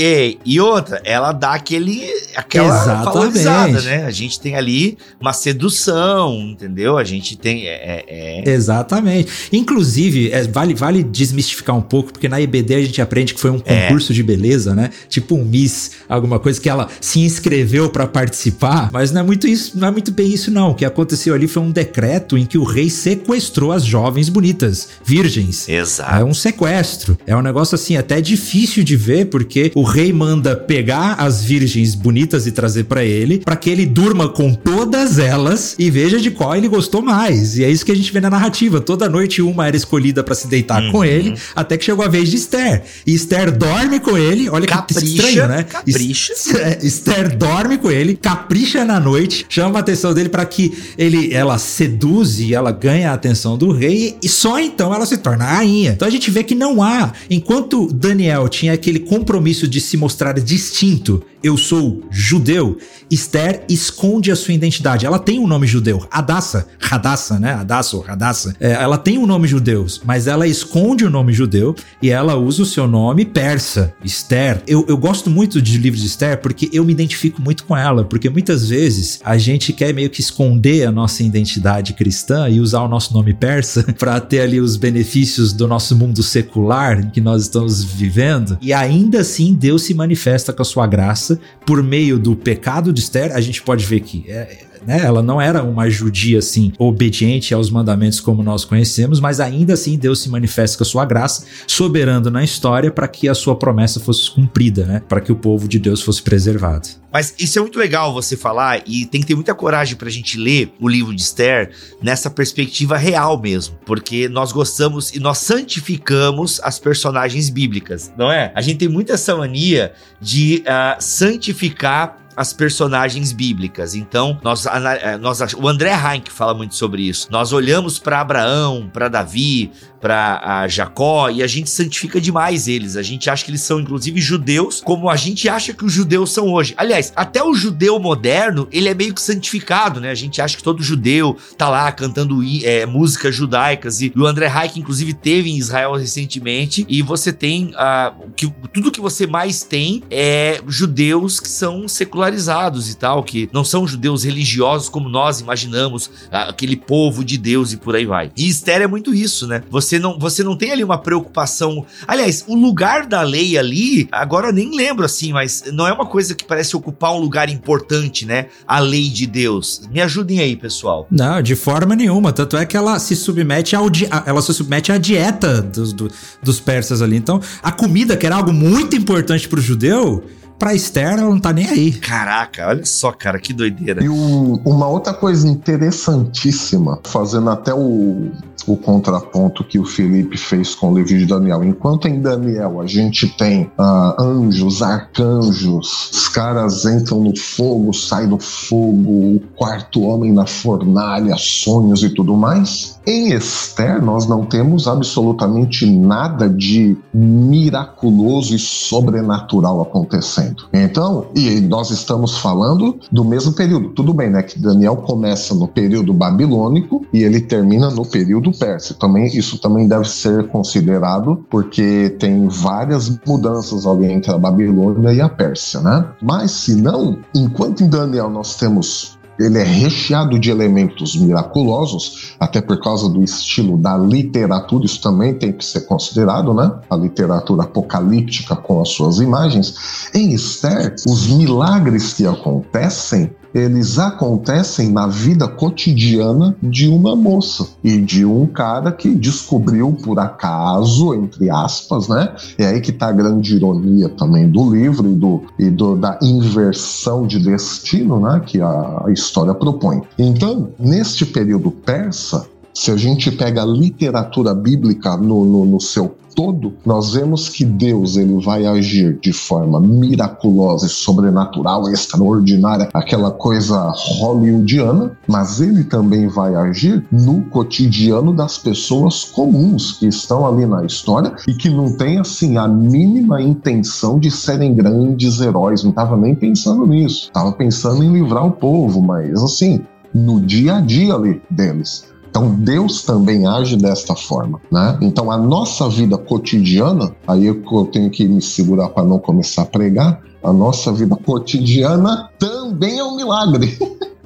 E, 0.00 0.38
e 0.44 0.60
outra, 0.60 1.00
ela 1.04 1.32
dá 1.32 1.54
aquele 1.54 2.08
aquela 2.36 2.68
Exatamente. 2.68 3.04
valorizada, 3.04 3.80
né? 3.80 4.04
A 4.04 4.12
gente 4.12 4.38
tem 4.38 4.54
ali 4.54 4.96
uma 5.20 5.32
sedução, 5.32 6.38
entendeu? 6.52 6.96
A 6.96 7.02
gente 7.02 7.36
tem. 7.36 7.66
É, 7.66 8.04
é... 8.06 8.42
é. 8.46 8.48
Exatamente. 8.48 9.28
Inclusive, 9.52 10.30
é, 10.30 10.44
vale, 10.44 10.72
vale 10.72 11.02
desmistificar 11.02 11.76
um 11.76 11.82
pouco, 11.82 12.12
porque 12.12 12.28
na 12.28 12.40
IBD 12.40 12.76
a 12.76 12.80
gente 12.80 13.02
aprende 13.02 13.34
que 13.34 13.40
foi 13.40 13.50
um 13.50 13.60
é. 13.64 13.88
concurso 13.88 14.14
de 14.14 14.22
beleza, 14.22 14.72
né? 14.72 14.90
Tipo 15.08 15.34
um 15.34 15.44
Miss, 15.44 15.92
alguma 16.08 16.38
coisa 16.38 16.60
que 16.60 16.68
ela 16.68 16.88
se 17.00 17.18
inscreveu 17.18 17.90
para 17.90 18.06
participar, 18.06 18.90
mas 18.92 19.10
não 19.10 19.22
é 19.22 19.24
muito 19.24 19.48
isso, 19.48 19.76
não 19.76 19.88
é 19.88 19.90
muito 19.90 20.12
bem 20.12 20.32
isso, 20.32 20.48
não. 20.48 20.70
O 20.70 20.74
que 20.76 20.84
aconteceu 20.84 21.34
ali 21.34 21.48
foi 21.48 21.62
um 21.62 21.72
decreto 21.72 22.38
em 22.38 22.46
que 22.46 22.56
o 22.56 22.62
rei 22.62 22.88
sequestrou 22.88 23.72
as 23.72 23.84
jovens 23.84 24.28
bonitas, 24.28 24.90
virgens. 25.04 25.68
Exato. 25.68 26.14
É 26.14 26.24
um 26.24 26.34
sequestro. 26.34 27.18
É 27.26 27.36
um 27.36 27.42
negócio 27.42 27.74
assim, 27.74 27.96
até 27.96 28.20
difícil 28.20 28.84
de 28.84 28.94
ver, 28.94 29.26
porque 29.26 29.72
o 29.74 29.87
rei 29.88 30.12
manda 30.12 30.54
pegar 30.54 31.14
as 31.14 31.42
virgens 31.42 31.94
bonitas 31.94 32.46
e 32.46 32.52
trazer 32.52 32.84
para 32.84 33.04
ele, 33.04 33.38
para 33.38 33.56
que 33.56 33.70
ele 33.70 33.86
durma 33.86 34.28
com 34.28 34.52
todas 34.52 35.18
elas 35.18 35.74
e 35.78 35.90
veja 35.90 36.20
de 36.20 36.30
qual 36.30 36.54
ele 36.54 36.68
gostou 36.68 37.02
mais. 37.02 37.58
E 37.58 37.64
é 37.64 37.70
isso 37.70 37.84
que 37.84 37.92
a 37.92 37.96
gente 37.96 38.12
vê 38.12 38.20
na 38.20 38.30
narrativa. 38.30 38.80
Toda 38.80 39.08
noite 39.08 39.42
uma 39.42 39.66
era 39.66 39.76
escolhida 39.76 40.22
para 40.22 40.34
se 40.34 40.46
deitar 40.46 40.82
uhum. 40.82 40.92
com 40.92 41.04
ele, 41.04 41.34
até 41.54 41.76
que 41.76 41.84
chegou 41.84 42.04
a 42.04 42.08
vez 42.08 42.28
de 42.30 42.36
Esther. 42.36 42.82
E 43.06 43.14
Esther 43.14 43.56
dorme 43.56 44.00
com 44.00 44.16
ele. 44.16 44.48
Olha 44.48 44.66
capricha, 44.66 45.00
que 45.00 45.06
estranho, 45.06 45.48
né? 45.48 45.62
Capricha. 45.64 46.32
É, 46.58 46.78
Esther 46.84 47.36
dorme 47.36 47.78
com 47.78 47.90
ele, 47.90 48.16
capricha 48.16 48.84
na 48.84 48.98
noite, 48.98 49.46
chama 49.48 49.78
a 49.78 49.80
atenção 49.80 50.12
dele 50.12 50.28
para 50.28 50.44
que 50.44 50.72
ele 50.96 51.32
ela 51.32 51.56
seduz 51.56 52.40
e 52.40 52.54
ela 52.54 52.72
ganha 52.72 53.10
a 53.10 53.14
atenção 53.14 53.56
do 53.56 53.70
rei 53.70 54.16
e 54.22 54.28
só 54.28 54.58
então 54.58 54.92
ela 54.92 55.06
se 55.06 55.18
torna 55.18 55.44
rainha. 55.44 55.92
Então 55.92 56.08
a 56.08 56.10
gente 56.10 56.30
vê 56.30 56.42
que 56.42 56.54
não 56.54 56.82
há, 56.82 57.12
enquanto 57.30 57.92
Daniel 57.92 58.48
tinha 58.48 58.72
aquele 58.72 58.98
compromisso 58.98 59.67
de 59.68 59.80
se 59.80 59.96
mostrar 59.96 60.38
distinto 60.40 61.22
eu 61.42 61.56
sou 61.56 62.02
judeu, 62.10 62.78
Esther 63.10 63.64
esconde 63.68 64.30
a 64.30 64.36
sua 64.36 64.54
identidade. 64.54 65.06
Ela 65.06 65.18
tem 65.18 65.38
um 65.38 65.46
nome 65.46 65.66
judeu, 65.66 66.06
Adassa, 66.10 66.66
Radassa, 66.80 67.38
né? 67.38 67.52
Adassa 67.52 67.96
ou 67.96 68.02
Radassa. 68.02 68.54
É, 68.60 68.72
ela 68.72 68.98
tem 68.98 69.18
um 69.18 69.26
nome 69.26 69.46
judeu, 69.46 69.86
mas 70.04 70.26
ela 70.26 70.46
esconde 70.46 71.04
o 71.04 71.10
nome 71.10 71.32
judeu 71.32 71.74
e 72.02 72.10
ela 72.10 72.36
usa 72.36 72.62
o 72.62 72.66
seu 72.66 72.86
nome 72.86 73.24
persa, 73.24 73.94
Esther. 74.04 74.62
Eu, 74.66 74.84
eu 74.88 74.96
gosto 74.96 75.30
muito 75.30 75.62
de 75.62 75.78
livros 75.78 76.02
de 76.02 76.08
Esther 76.08 76.40
porque 76.40 76.68
eu 76.72 76.84
me 76.84 76.92
identifico 76.92 77.40
muito 77.40 77.64
com 77.64 77.76
ela, 77.76 78.04
porque 78.04 78.28
muitas 78.28 78.68
vezes 78.68 79.20
a 79.24 79.38
gente 79.38 79.72
quer 79.72 79.94
meio 79.94 80.10
que 80.10 80.20
esconder 80.20 80.86
a 80.86 80.92
nossa 80.92 81.22
identidade 81.22 81.92
cristã 81.92 82.48
e 82.48 82.60
usar 82.60 82.82
o 82.82 82.88
nosso 82.88 83.14
nome 83.14 83.32
persa 83.32 83.84
para 83.98 84.18
ter 84.20 84.40
ali 84.40 84.60
os 84.60 84.76
benefícios 84.76 85.52
do 85.52 85.68
nosso 85.68 85.94
mundo 85.94 86.22
secular 86.22 87.00
em 87.00 87.10
que 87.10 87.20
nós 87.20 87.42
estamos 87.42 87.84
vivendo. 87.84 88.58
E 88.60 88.72
ainda 88.72 89.20
assim 89.20 89.54
Deus 89.58 89.82
se 89.82 89.92
manifesta 89.92 90.52
com 90.52 90.62
a 90.62 90.64
sua 90.64 90.86
graça 90.86 91.40
por 91.66 91.82
meio 91.82 92.18
do 92.18 92.36
pecado 92.36 92.92
de 92.92 93.00
Esther, 93.00 93.34
a 93.34 93.40
gente 93.40 93.60
pode 93.62 93.84
ver 93.84 94.00
que 94.00 94.24
é, 94.28 94.67
né? 94.88 95.02
Ela 95.04 95.22
não 95.22 95.38
era 95.38 95.62
uma 95.62 95.90
judia 95.90 96.38
assim, 96.38 96.72
obediente 96.78 97.52
aos 97.52 97.68
mandamentos 97.68 98.20
como 98.20 98.42
nós 98.42 98.64
conhecemos, 98.64 99.20
mas 99.20 99.38
ainda 99.38 99.74
assim 99.74 99.98
Deus 99.98 100.22
se 100.22 100.30
manifesta 100.30 100.78
com 100.78 100.82
a 100.82 100.86
sua 100.86 101.04
graça, 101.04 101.44
soberano 101.66 102.30
na 102.30 102.42
história 102.42 102.90
para 102.90 103.06
que 103.06 103.28
a 103.28 103.34
sua 103.34 103.54
promessa 103.54 104.00
fosse 104.00 104.30
cumprida, 104.30 104.86
né? 104.86 105.02
Para 105.06 105.20
que 105.20 105.30
o 105.30 105.36
povo 105.36 105.68
de 105.68 105.78
Deus 105.78 106.00
fosse 106.00 106.22
preservado. 106.22 106.88
Mas 107.12 107.34
isso 107.38 107.58
é 107.58 107.62
muito 107.62 107.78
legal 107.78 108.14
você 108.14 108.34
falar 108.34 108.82
e 108.86 109.04
tem 109.04 109.20
que 109.20 109.26
ter 109.26 109.34
muita 109.34 109.54
coragem 109.54 109.94
pra 109.94 110.08
gente 110.08 110.38
ler 110.38 110.72
o 110.80 110.88
livro 110.88 111.14
de 111.14 111.20
Esther 111.20 111.70
nessa 112.02 112.30
perspectiva 112.30 112.96
real 112.96 113.38
mesmo, 113.38 113.78
porque 113.84 114.26
nós 114.26 114.52
gostamos 114.52 115.14
e 115.14 115.20
nós 115.20 115.36
santificamos 115.38 116.60
as 116.62 116.78
personagens 116.78 117.50
bíblicas, 117.50 118.10
não 118.16 118.32
é? 118.32 118.52
A 118.54 118.62
gente 118.62 118.78
tem 118.78 118.88
muita 118.88 119.14
essa 119.14 119.36
mania 119.36 119.92
de 120.20 120.62
uh, 120.66 120.96
santificar 120.98 122.27
as 122.38 122.52
personagens 122.52 123.32
bíblicas. 123.32 123.96
Então, 123.96 124.38
nós, 124.44 124.64
eh, 124.64 125.18
nós 125.18 125.40
o 125.54 125.66
André 125.66 125.90
Heinck 125.92 126.30
fala 126.30 126.54
muito 126.54 126.76
sobre 126.76 127.02
isso. 127.02 127.26
Nós 127.32 127.52
olhamos 127.52 127.98
para 127.98 128.20
Abraão, 128.20 128.88
para 128.92 129.08
Davi, 129.08 129.72
para 130.00 130.66
Jacó 130.68 131.30
e 131.30 131.42
a 131.42 131.46
gente 131.46 131.70
santifica 131.70 132.20
demais 132.20 132.68
eles. 132.68 132.96
A 132.96 133.02
gente 133.02 133.28
acha 133.28 133.44
que 133.44 133.50
eles 133.50 133.62
são 133.62 133.80
inclusive 133.80 134.20
judeus, 134.20 134.80
como 134.80 135.08
a 135.08 135.16
gente 135.16 135.48
acha 135.48 135.72
que 135.72 135.84
os 135.84 135.92
judeus 135.92 136.32
são 136.32 136.52
hoje. 136.52 136.74
Aliás, 136.76 137.12
até 137.14 137.42
o 137.42 137.54
judeu 137.54 137.98
moderno, 137.98 138.68
ele 138.70 138.88
é 138.88 138.94
meio 138.94 139.14
que 139.14 139.20
santificado, 139.20 140.00
né? 140.00 140.10
A 140.10 140.14
gente 140.14 140.40
acha 140.40 140.56
que 140.56 140.62
todo 140.62 140.82
judeu 140.82 141.36
tá 141.56 141.68
lá 141.68 141.90
cantando 141.92 142.40
é, 142.64 142.86
músicas 142.86 143.34
judaicas 143.34 144.00
e 144.00 144.12
o 144.16 144.26
André 144.26 144.46
Reich 144.46 144.78
inclusive 144.78 145.14
teve 145.14 145.50
em 145.50 145.56
Israel 145.56 145.94
recentemente 145.94 146.84
e 146.88 147.02
você 147.02 147.32
tem 147.32 147.66
uh, 147.68 148.30
que 148.36 148.52
tudo 148.72 148.90
que 148.90 149.00
você 149.00 149.26
mais 149.26 149.62
tem 149.62 150.02
é 150.10 150.60
judeus 150.66 151.40
que 151.40 151.48
são 151.48 151.88
secularizados 151.88 152.90
e 152.90 152.96
tal, 152.96 153.22
que 153.22 153.48
não 153.52 153.64
são 153.64 153.86
judeus 153.86 154.24
religiosos 154.24 154.88
como 154.88 155.08
nós 155.08 155.40
imaginamos, 155.40 156.10
aquele 156.30 156.76
povo 156.76 157.24
de 157.24 157.38
Deus 157.38 157.72
e 157.72 157.76
por 157.76 157.96
aí 157.96 158.06
vai. 158.06 158.30
E 158.36 158.48
Esther 158.48 158.82
é 158.82 158.86
muito 158.86 159.14
isso, 159.14 159.46
né? 159.46 159.62
Você 159.70 159.87
você 159.88 159.98
não, 159.98 160.18
você 160.18 160.44
não 160.44 160.56
tem 160.56 160.70
ali 160.70 160.84
uma 160.84 160.98
preocupação. 160.98 161.84
Aliás, 162.06 162.44
o 162.46 162.54
lugar 162.54 163.06
da 163.06 163.22
lei 163.22 163.56
ali, 163.56 164.08
agora 164.12 164.48
eu 164.48 164.52
nem 164.52 164.74
lembro 164.74 165.04
assim, 165.04 165.32
mas 165.32 165.64
não 165.72 165.86
é 165.86 165.92
uma 165.92 166.06
coisa 166.06 166.34
que 166.34 166.44
parece 166.44 166.76
ocupar 166.76 167.14
um 167.14 167.18
lugar 167.18 167.48
importante, 167.48 168.26
né? 168.26 168.46
A 168.66 168.78
lei 168.78 169.08
de 169.08 169.26
Deus. 169.26 169.82
Me 169.90 170.00
ajudem 170.00 170.40
aí, 170.40 170.56
pessoal. 170.56 171.06
Não, 171.10 171.40
de 171.40 171.56
forma 171.56 171.96
nenhuma. 171.96 172.32
Tanto 172.32 172.56
é 172.56 172.66
que 172.66 172.76
ela 172.76 172.98
se 172.98 173.16
submete 173.16 173.74
ao 173.74 173.88
ela 174.26 174.42
se 174.42 174.52
submete 174.52 174.92
à 174.92 174.98
dieta 174.98 175.62
dos, 175.62 175.92
do, 175.94 176.10
dos 176.42 176.60
persas 176.60 177.00
ali. 177.00 177.16
Então, 177.16 177.40
a 177.62 177.72
comida, 177.72 178.16
que 178.16 178.26
era 178.26 178.36
algo 178.36 178.52
muito 178.52 178.94
importante 178.94 179.48
para 179.48 179.58
o 179.58 179.62
judeu, 179.62 180.22
pra 180.58 180.74
Esther, 180.74 181.18
ela 181.18 181.30
não 181.30 181.38
tá 181.38 181.52
nem 181.52 181.66
aí. 181.66 181.92
Caraca, 181.92 182.68
olha 182.68 182.84
só, 182.84 183.12
cara, 183.12 183.38
que 183.38 183.52
doideira. 183.52 184.04
E 184.04 184.08
o, 184.08 184.60
uma 184.64 184.86
outra 184.88 185.14
coisa 185.14 185.48
interessantíssima, 185.48 187.00
fazendo 187.04 187.48
até 187.48 187.72
o, 187.72 188.30
o 188.72 188.76
contraponto 188.76 189.64
que 189.64 189.78
o 189.78 189.84
Felipe 189.84 190.36
fez 190.36 190.74
com 190.74 190.92
o 190.92 190.94
livro 190.98 191.16
de 191.16 191.26
Daniel. 191.26 191.64
Enquanto 191.64 192.08
em 192.08 192.20
Daniel 192.20 192.80
a 192.80 192.86
gente 192.86 193.26
tem 193.36 193.70
uh, 193.78 194.20
anjos, 194.20 194.82
arcanjos, 194.82 196.10
os 196.12 196.28
caras 196.28 196.84
entram 196.84 197.22
no 197.22 197.36
fogo, 197.36 197.92
saem 197.92 198.28
do 198.28 198.38
fogo, 198.38 199.36
o 199.36 199.40
quarto 199.56 200.02
homem 200.02 200.32
na 200.32 200.46
fornalha, 200.46 201.34
sonhos 201.36 202.02
e 202.02 202.10
tudo 202.10 202.36
mais. 202.36 202.98
Em 203.06 203.32
Esther, 203.32 204.04
nós 204.04 204.26
não 204.26 204.44
temos 204.44 204.86
absolutamente 204.86 205.86
nada 205.86 206.46
de 206.46 206.94
miraculoso 207.14 208.54
e 208.54 208.58
sobrenatural 208.58 209.80
acontecendo. 209.80 210.64
Então, 210.74 211.26
e 211.34 211.58
nós 211.60 211.90
estamos 211.90 212.36
falando 212.36 212.98
do 213.10 213.24
mesmo 213.24 213.52
período. 213.52 213.88
Tudo 213.90 214.12
bem, 214.12 214.28
né? 214.28 214.42
Que 214.42 214.58
Daniel 214.58 214.96
começa 214.96 215.54
no 215.54 215.66
período 215.66 216.12
babilônico 216.12 217.06
e 217.10 217.22
ele 217.22 217.40
termina 217.40 217.90
no 217.90 218.04
período 218.04 218.52
Também, 218.94 219.26
isso 219.26 219.58
também 219.58 219.86
deve 219.86 220.08
ser 220.08 220.48
considerado, 220.48 221.44
porque 221.50 222.16
tem 222.18 222.48
várias 222.48 223.18
mudanças 223.26 223.86
ali 223.86 224.10
entre 224.10 224.32
a 224.32 224.38
Babilônia 224.38 225.12
e 225.12 225.20
a 225.20 225.28
Pérsia, 225.28 225.80
né? 225.80 226.06
Mas 226.20 226.50
se 226.50 226.74
não, 226.74 227.18
enquanto 227.34 227.82
em 227.82 227.88
Daniel 227.88 228.30
nós 228.30 228.56
temos 228.56 229.18
ele 229.38 229.58
é 229.58 229.62
recheado 229.62 230.38
de 230.38 230.50
elementos 230.50 231.16
miraculosos, 231.16 232.34
até 232.40 232.60
por 232.60 232.80
causa 232.80 233.08
do 233.08 233.22
estilo 233.22 233.78
da 233.78 233.96
literatura, 233.96 234.84
isso 234.84 235.00
também 235.00 235.32
tem 235.32 235.52
que 235.52 235.64
ser 235.64 235.82
considerado, 235.82 236.52
né? 236.52 236.70
A 236.90 236.96
literatura 236.96 237.62
apocalíptica 237.62 238.56
com 238.56 238.80
as 238.80 238.88
suas 238.88 239.18
imagens. 239.18 240.10
Em 240.12 240.32
Esther, 240.32 240.94
os 241.06 241.28
milagres 241.28 242.12
que 242.14 242.26
acontecem 242.26 243.30
eles 243.54 243.98
acontecem 243.98 244.90
na 244.90 245.06
vida 245.06 245.48
cotidiana 245.48 246.56
de 246.62 246.88
uma 246.88 247.16
moça 247.16 247.68
e 247.82 248.00
de 248.00 248.24
um 248.24 248.46
cara 248.46 248.92
que 248.92 249.14
descobriu 249.14 249.96
por 250.02 250.18
acaso, 250.18 251.14
entre 251.14 251.50
aspas, 251.50 252.08
né? 252.08 252.34
É 252.58 252.66
aí 252.66 252.80
que 252.80 252.92
tá 252.92 253.08
a 253.08 253.12
grande 253.12 253.56
ironia 253.56 254.08
também 254.08 254.48
do 254.48 254.70
livro 254.74 255.10
e, 255.10 255.14
do, 255.14 255.42
e 255.58 255.70
do, 255.70 255.96
da 255.96 256.18
inversão 256.22 257.26
de 257.26 257.38
destino, 257.38 258.20
né? 258.20 258.40
Que 258.44 258.60
a, 258.60 259.04
a 259.06 259.12
história 259.12 259.54
propõe. 259.54 260.02
Então, 260.18 260.68
neste 260.78 261.24
período 261.24 261.70
persa, 261.70 262.46
se 262.74 262.90
a 262.90 262.96
gente 262.96 263.30
pega 263.30 263.62
a 263.62 263.66
literatura 263.66 264.54
bíblica 264.54 265.16
no, 265.16 265.44
no, 265.44 265.64
no 265.64 265.80
seu 265.80 266.14
todo, 266.38 266.74
nós 266.86 267.14
vemos 267.14 267.48
que 267.48 267.64
Deus 267.64 268.16
ele 268.16 268.40
vai 268.40 268.64
agir 268.64 269.18
de 269.20 269.32
forma 269.32 269.80
miraculosa 269.80 270.86
e 270.86 270.88
sobrenatural, 270.88 271.90
extraordinária, 271.90 272.88
aquela 272.94 273.32
coisa 273.32 273.92
hollywoodiana, 273.96 275.18
mas 275.26 275.60
ele 275.60 275.82
também 275.82 276.28
vai 276.28 276.54
agir 276.54 277.04
no 277.10 277.42
cotidiano 277.46 278.32
das 278.32 278.56
pessoas 278.56 279.24
comuns 279.24 279.98
que 279.98 280.06
estão 280.06 280.46
ali 280.46 280.64
na 280.64 280.84
história 280.84 281.32
e 281.48 281.54
que 281.54 281.68
não 281.68 281.96
têm 281.96 282.20
assim 282.20 282.56
a 282.56 282.68
mínima 282.68 283.42
intenção 283.42 284.20
de 284.20 284.30
serem 284.30 284.76
grandes 284.76 285.40
heróis, 285.40 285.82
não 285.82 285.90
estava 285.90 286.16
nem 286.16 286.36
pensando 286.36 286.86
nisso, 286.86 287.24
estava 287.24 287.50
pensando 287.50 288.04
em 288.04 288.12
livrar 288.12 288.46
o 288.46 288.52
povo, 288.52 289.02
mas 289.02 289.42
assim, 289.42 289.80
no 290.14 290.40
dia 290.40 290.76
a 290.76 290.80
dia 290.80 291.14
ali 291.14 291.42
deles. 291.50 292.07
Então 292.30 292.54
Deus 292.54 293.02
também 293.02 293.46
age 293.46 293.76
desta 293.76 294.14
forma, 294.14 294.60
né? 294.70 294.98
Então 295.00 295.30
a 295.30 295.38
nossa 295.38 295.88
vida 295.88 296.16
cotidiana, 296.16 297.14
aí 297.26 297.46
eu 297.46 297.62
tenho 297.92 298.10
que 298.10 298.26
me 298.26 298.42
segurar 298.42 298.90
para 298.90 299.04
não 299.04 299.18
começar 299.18 299.62
a 299.62 299.66
pregar, 299.66 300.20
a 300.42 300.52
nossa 300.52 300.92
vida 300.92 301.16
cotidiana 301.16 302.30
também 302.38 302.98
é 302.98 303.04
um 303.04 303.16
milagre. 303.16 303.76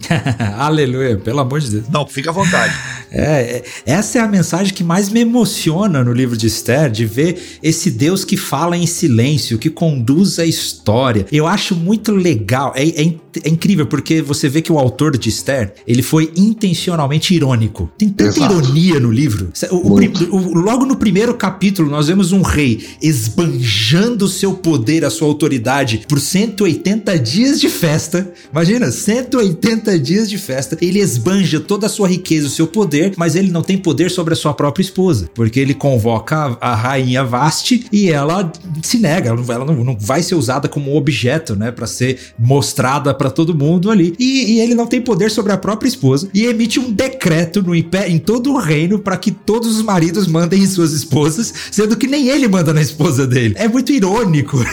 Aleluia, 0.58 1.16
pelo 1.16 1.40
amor 1.40 1.60
de 1.60 1.70
Deus. 1.70 1.88
Não, 1.88 2.06
fica 2.06 2.30
à 2.30 2.32
vontade. 2.32 2.74
É, 3.14 3.58
é, 3.58 3.64
essa 3.84 4.18
é 4.18 4.22
a 4.22 4.26
mensagem 4.26 4.72
que 4.72 4.82
mais 4.82 5.10
me 5.10 5.20
emociona 5.20 6.02
no 6.02 6.14
livro 6.14 6.34
de 6.34 6.46
Esther, 6.46 6.90
de 6.90 7.04
ver 7.04 7.58
esse 7.62 7.90
Deus 7.90 8.24
que 8.24 8.38
fala 8.38 8.74
em 8.74 8.86
silêncio, 8.86 9.58
que 9.58 9.68
conduz 9.68 10.38
a 10.38 10.46
história. 10.46 11.26
Eu 11.30 11.46
acho 11.46 11.76
muito 11.76 12.10
legal, 12.10 12.72
é, 12.74 12.88
é, 12.88 13.14
é 13.44 13.48
incrível, 13.48 13.86
porque 13.86 14.20
você 14.20 14.48
vê 14.48 14.60
que 14.60 14.72
o 14.72 14.78
autor 14.78 15.16
de 15.16 15.28
Esther, 15.28 15.74
ele 15.86 16.02
foi 16.02 16.32
intencionalmente 16.36 17.34
irônico. 17.34 17.90
Tem 17.96 18.08
tanta 18.08 18.38
Exato. 18.38 18.54
ironia 18.54 19.00
no 19.00 19.10
livro. 19.10 19.52
O, 19.70 20.36
o, 20.36 20.54
logo 20.54 20.84
no 20.84 20.96
primeiro 20.96 21.34
capítulo, 21.34 21.90
nós 21.90 22.08
vemos 22.08 22.32
um 22.32 22.42
rei 22.42 22.84
esbanjando 23.00 24.24
o 24.24 24.28
seu 24.28 24.54
poder, 24.54 25.04
a 25.04 25.10
sua 25.10 25.28
autoridade, 25.28 26.04
por 26.08 26.20
180 26.20 27.18
dias 27.18 27.60
de 27.60 27.68
festa. 27.68 28.30
Imagina, 28.50 28.90
180 28.90 29.98
dias 29.98 30.28
de 30.28 30.38
festa. 30.38 30.76
Ele 30.80 30.98
esbanja 30.98 31.60
toda 31.60 31.86
a 31.86 31.88
sua 31.88 32.08
riqueza, 32.08 32.46
o 32.46 32.50
seu 32.50 32.66
poder 32.66 33.12
mas 33.16 33.36
ele 33.36 33.50
não 33.50 33.62
tem 33.62 33.78
poder 33.78 34.10
sobre 34.10 34.34
a 34.34 34.36
sua 34.36 34.54
própria 34.54 34.82
esposa, 34.82 35.30
porque 35.34 35.60
ele 35.60 35.74
convoca 35.74 36.56
a, 36.60 36.72
a 36.72 36.74
rainha 36.74 37.24
Vaste 37.24 37.86
e 37.92 38.10
ela 38.10 38.50
se 38.82 38.98
nega, 38.98 39.30
ela 39.30 39.64
não, 39.64 39.84
não 39.84 39.96
vai 39.98 40.22
ser 40.22 40.34
usada 40.34 40.68
como 40.68 40.96
objeto, 40.96 41.56
né, 41.56 41.70
para 41.70 41.86
ser 41.86 42.18
mostrada 42.38 43.14
para 43.22 43.30
todo 43.30 43.54
mundo 43.54 43.88
ali. 43.88 44.16
E, 44.18 44.54
e, 44.54 44.60
ele 44.60 44.74
não 44.74 44.84
tem 44.84 45.00
poder 45.00 45.30
sobre 45.30 45.52
a 45.52 45.56
própria 45.56 45.88
esposa 45.88 46.28
e 46.34 46.44
emite 46.44 46.80
um 46.80 46.90
decreto 46.90 47.62
no 47.62 47.72
em 47.72 48.18
todo 48.18 48.52
o 48.52 48.58
reino 48.58 48.98
para 48.98 49.16
que 49.16 49.30
todos 49.30 49.76
os 49.76 49.82
maridos 49.82 50.26
mandem 50.26 50.60
em 50.60 50.66
suas 50.66 50.92
esposas, 50.92 51.54
sendo 51.70 51.96
que 51.96 52.08
nem 52.08 52.28
ele 52.28 52.48
manda 52.48 52.74
na 52.74 52.82
esposa 52.82 53.24
dele. 53.24 53.54
É 53.56 53.68
muito 53.68 53.92
irônico. 53.92 54.58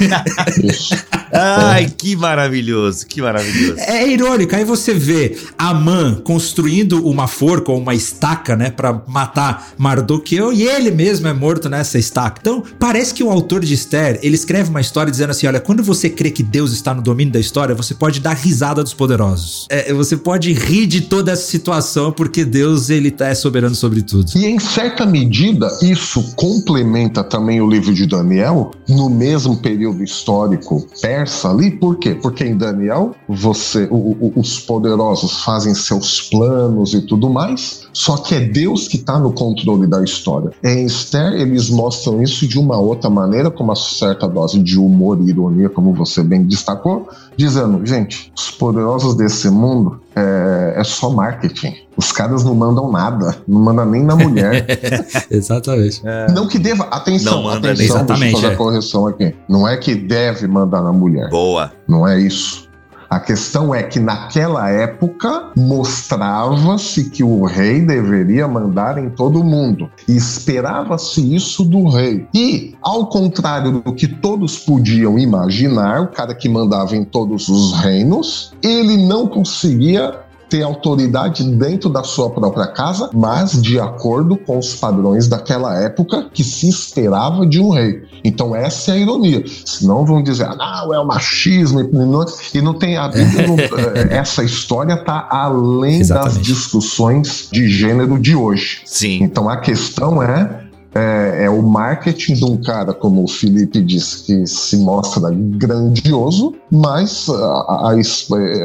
Ai, 1.31 1.93
que 1.95 2.15
maravilhoso, 2.15 3.05
que 3.05 3.21
maravilhoso. 3.21 3.75
É 3.77 4.07
irônico. 4.07 4.55
Aí 4.55 4.63
você 4.63 4.95
vê 4.95 5.37
Amã 5.55 6.19
construindo 6.23 7.05
uma 7.07 7.27
forca 7.27 7.71
ou 7.71 7.77
uma 7.77 7.93
estaca, 7.93 8.55
né, 8.55 8.71
para 8.71 8.99
matar 9.07 9.73
Mardoqueu 9.77 10.51
e 10.51 10.63
ele 10.63 10.89
mesmo 10.89 11.27
é 11.27 11.33
morto 11.33 11.69
nessa 11.69 11.99
estaca. 11.99 12.39
Então, 12.41 12.63
parece 12.79 13.13
que 13.13 13.23
o 13.23 13.29
autor 13.29 13.63
de 13.63 13.75
Esther, 13.75 14.19
ele 14.23 14.33
escreve 14.33 14.71
uma 14.71 14.81
história 14.81 15.11
dizendo 15.11 15.29
assim, 15.29 15.45
olha, 15.45 15.59
quando 15.59 15.83
você 15.83 16.09
crê 16.09 16.31
que 16.31 16.41
Deus 16.41 16.73
está 16.73 16.95
no 16.95 17.01
domínio 17.03 17.33
da 17.33 17.39
história, 17.39 17.75
você 17.75 17.93
pode 17.93 18.19
dar 18.19 18.33
risada 18.41 18.83
dos 18.83 18.93
poderosos. 18.93 19.67
É, 19.69 19.93
você 19.93 20.17
pode 20.17 20.53
rir 20.53 20.87
de 20.87 21.01
toda 21.01 21.31
essa 21.31 21.43
situação 21.43 22.11
porque 22.11 22.43
Deus, 22.45 22.89
ele 22.89 23.11
tá, 23.11 23.27
é 23.27 23.35
soberano 23.35 23.75
sobre 23.75 24.01
tudo. 24.01 24.31
E 24.35 24.45
em 24.45 24.59
certa 24.59 25.05
medida, 25.05 25.69
isso 25.81 26.35
complementa 26.35 27.23
também 27.23 27.61
o 27.61 27.69
livro 27.69 27.93
de 27.93 28.05
Daniel 28.05 28.71
no 28.87 29.09
mesmo 29.09 29.57
período 29.57 30.03
histórico 30.03 30.87
persa 31.01 31.49
ali, 31.49 31.71
por 31.71 31.97
quê? 31.97 32.15
Porque 32.15 32.43
em 32.43 32.57
Daniel, 32.57 33.15
você, 33.27 33.87
o, 33.89 33.95
o, 33.95 34.33
os 34.35 34.59
poderosos 34.59 35.43
fazem 35.43 35.73
seus 35.73 36.21
planos 36.21 36.93
e 36.93 37.01
tudo 37.01 37.29
mais, 37.29 37.88
só 37.93 38.17
que 38.17 38.35
é 38.35 38.39
Deus 38.39 38.87
que 38.87 38.97
está 38.97 39.19
no 39.19 39.31
controle 39.31 39.87
da 39.87 40.03
história. 40.03 40.51
Em 40.63 40.85
Esther, 40.85 41.33
eles 41.33 41.69
mostram 41.69 42.21
isso 42.21 42.47
de 42.47 42.59
uma 42.59 42.77
outra 42.77 43.09
maneira, 43.09 43.49
com 43.49 43.63
uma 43.63 43.75
certa 43.75 44.27
dose 44.27 44.59
de 44.59 44.77
humor 44.77 45.19
e 45.21 45.29
ironia, 45.29 45.69
como 45.69 45.93
você 45.93 46.23
bem 46.23 46.43
destacou, 46.43 47.09
dizendo: 47.35 47.85
gente, 47.85 48.31
os 48.37 48.51
poderosos 48.51 49.15
desse 49.15 49.49
mundo 49.49 49.99
é, 50.15 50.75
é 50.77 50.83
só 50.83 51.09
marketing. 51.09 51.75
Os 51.97 52.11
caras 52.11 52.43
não 52.43 52.55
mandam 52.55 52.91
nada, 52.91 53.35
não 53.47 53.61
mandam 53.61 53.85
nem 53.85 54.03
na 54.03 54.15
mulher. 54.15 54.65
Exatamente. 55.29 56.01
É. 56.05 56.31
Não 56.31 56.47
que 56.47 56.57
deva. 56.57 56.83
Atenção, 56.85 57.33
não 57.33 57.43
manda 57.43 57.71
atenção, 57.71 57.97
exatamente, 57.97 58.31
deixa 58.31 58.37
eu 58.37 58.41
fazer 58.41 58.47
é. 58.47 58.53
a 58.53 58.57
correção 58.57 59.07
aqui. 59.07 59.35
Não 59.49 59.67
é 59.67 59.75
que 59.75 59.95
deve 59.95 60.47
mandar 60.47 60.81
na 60.81 60.93
mulher. 60.93 61.29
Boa. 61.29 61.71
Não 61.87 62.07
é 62.07 62.19
isso. 62.19 62.68
A 63.09 63.19
questão 63.19 63.73
é 63.73 63.81
que 63.81 63.99
naquela 63.99 64.69
época 64.69 65.51
mostrava-se 65.57 67.09
que 67.09 67.23
o 67.23 67.43
rei 67.43 67.81
deveria 67.81 68.47
mandar 68.47 68.99
em 68.99 69.09
todo 69.09 69.43
mundo. 69.43 69.89
E 70.07 70.15
esperava-se 70.15 71.35
isso 71.35 71.65
do 71.65 71.87
rei. 71.87 72.27
E, 72.33 72.75
ao 72.81 73.07
contrário 73.07 73.81
do 73.81 73.93
que 73.93 74.07
todos 74.07 74.59
podiam 74.59 75.17
imaginar, 75.17 76.01
o 76.01 76.07
cara 76.07 76.35
que 76.35 76.47
mandava 76.47 76.95
em 76.95 77.03
todos 77.03 77.49
os 77.49 77.73
reinos, 77.73 78.53
ele 78.61 78.97
não 78.97 79.27
conseguia 79.27 80.28
ter 80.49 80.63
autoridade 80.63 81.43
dentro 81.43 81.89
da 81.89 82.03
sua 82.03 82.29
própria 82.29 82.67
casa, 82.67 83.09
mas 83.13 83.61
de 83.61 83.79
acordo 83.79 84.35
com 84.35 84.57
os 84.57 84.75
padrões 84.75 85.27
daquela 85.27 85.79
época 85.79 86.29
que 86.33 86.43
se 86.43 86.67
esperava 86.67 87.45
de 87.45 87.59
um 87.59 87.69
rei. 87.69 88.03
Então 88.23 88.55
essa 88.55 88.91
é 88.91 88.95
a 88.95 88.97
ironia. 88.97 89.43
Senão 89.65 90.05
vão 90.05 90.21
dizer, 90.21 90.45
ah, 90.45 90.55
não, 90.55 90.93
é 90.93 90.99
o 90.99 91.05
machismo 91.05 91.81
e 91.81 91.83
não, 91.83 92.25
e 92.53 92.61
não 92.61 92.73
tem 92.73 92.97
a 92.97 93.07
Bíblia. 93.07 93.47
Não, 93.47 93.57
eh, 93.59 94.07
essa 94.09 94.43
história 94.43 94.93
está 94.93 95.27
além 95.29 95.99
Exatamente. 95.99 96.35
das 96.35 96.45
discussões 96.45 97.49
de 97.51 97.69
gênero 97.69 98.19
de 98.19 98.35
hoje. 98.35 98.81
Sim. 98.85 99.23
Então 99.23 99.49
a 99.49 99.57
questão 99.57 100.21
é 100.21 100.68
é, 100.93 101.43
é, 101.45 101.49
o 101.49 101.61
marketing 101.61 102.33
de 102.33 102.45
um 102.45 102.57
cara, 102.57 102.93
como 102.93 103.23
o 103.23 103.27
Felipe 103.27 103.81
disse, 103.81 104.23
que 104.23 104.47
se 104.47 104.77
mostra 104.77 105.29
grandioso, 105.31 106.55
mas 106.71 107.29
a, 107.29 107.91
a, 107.91 107.95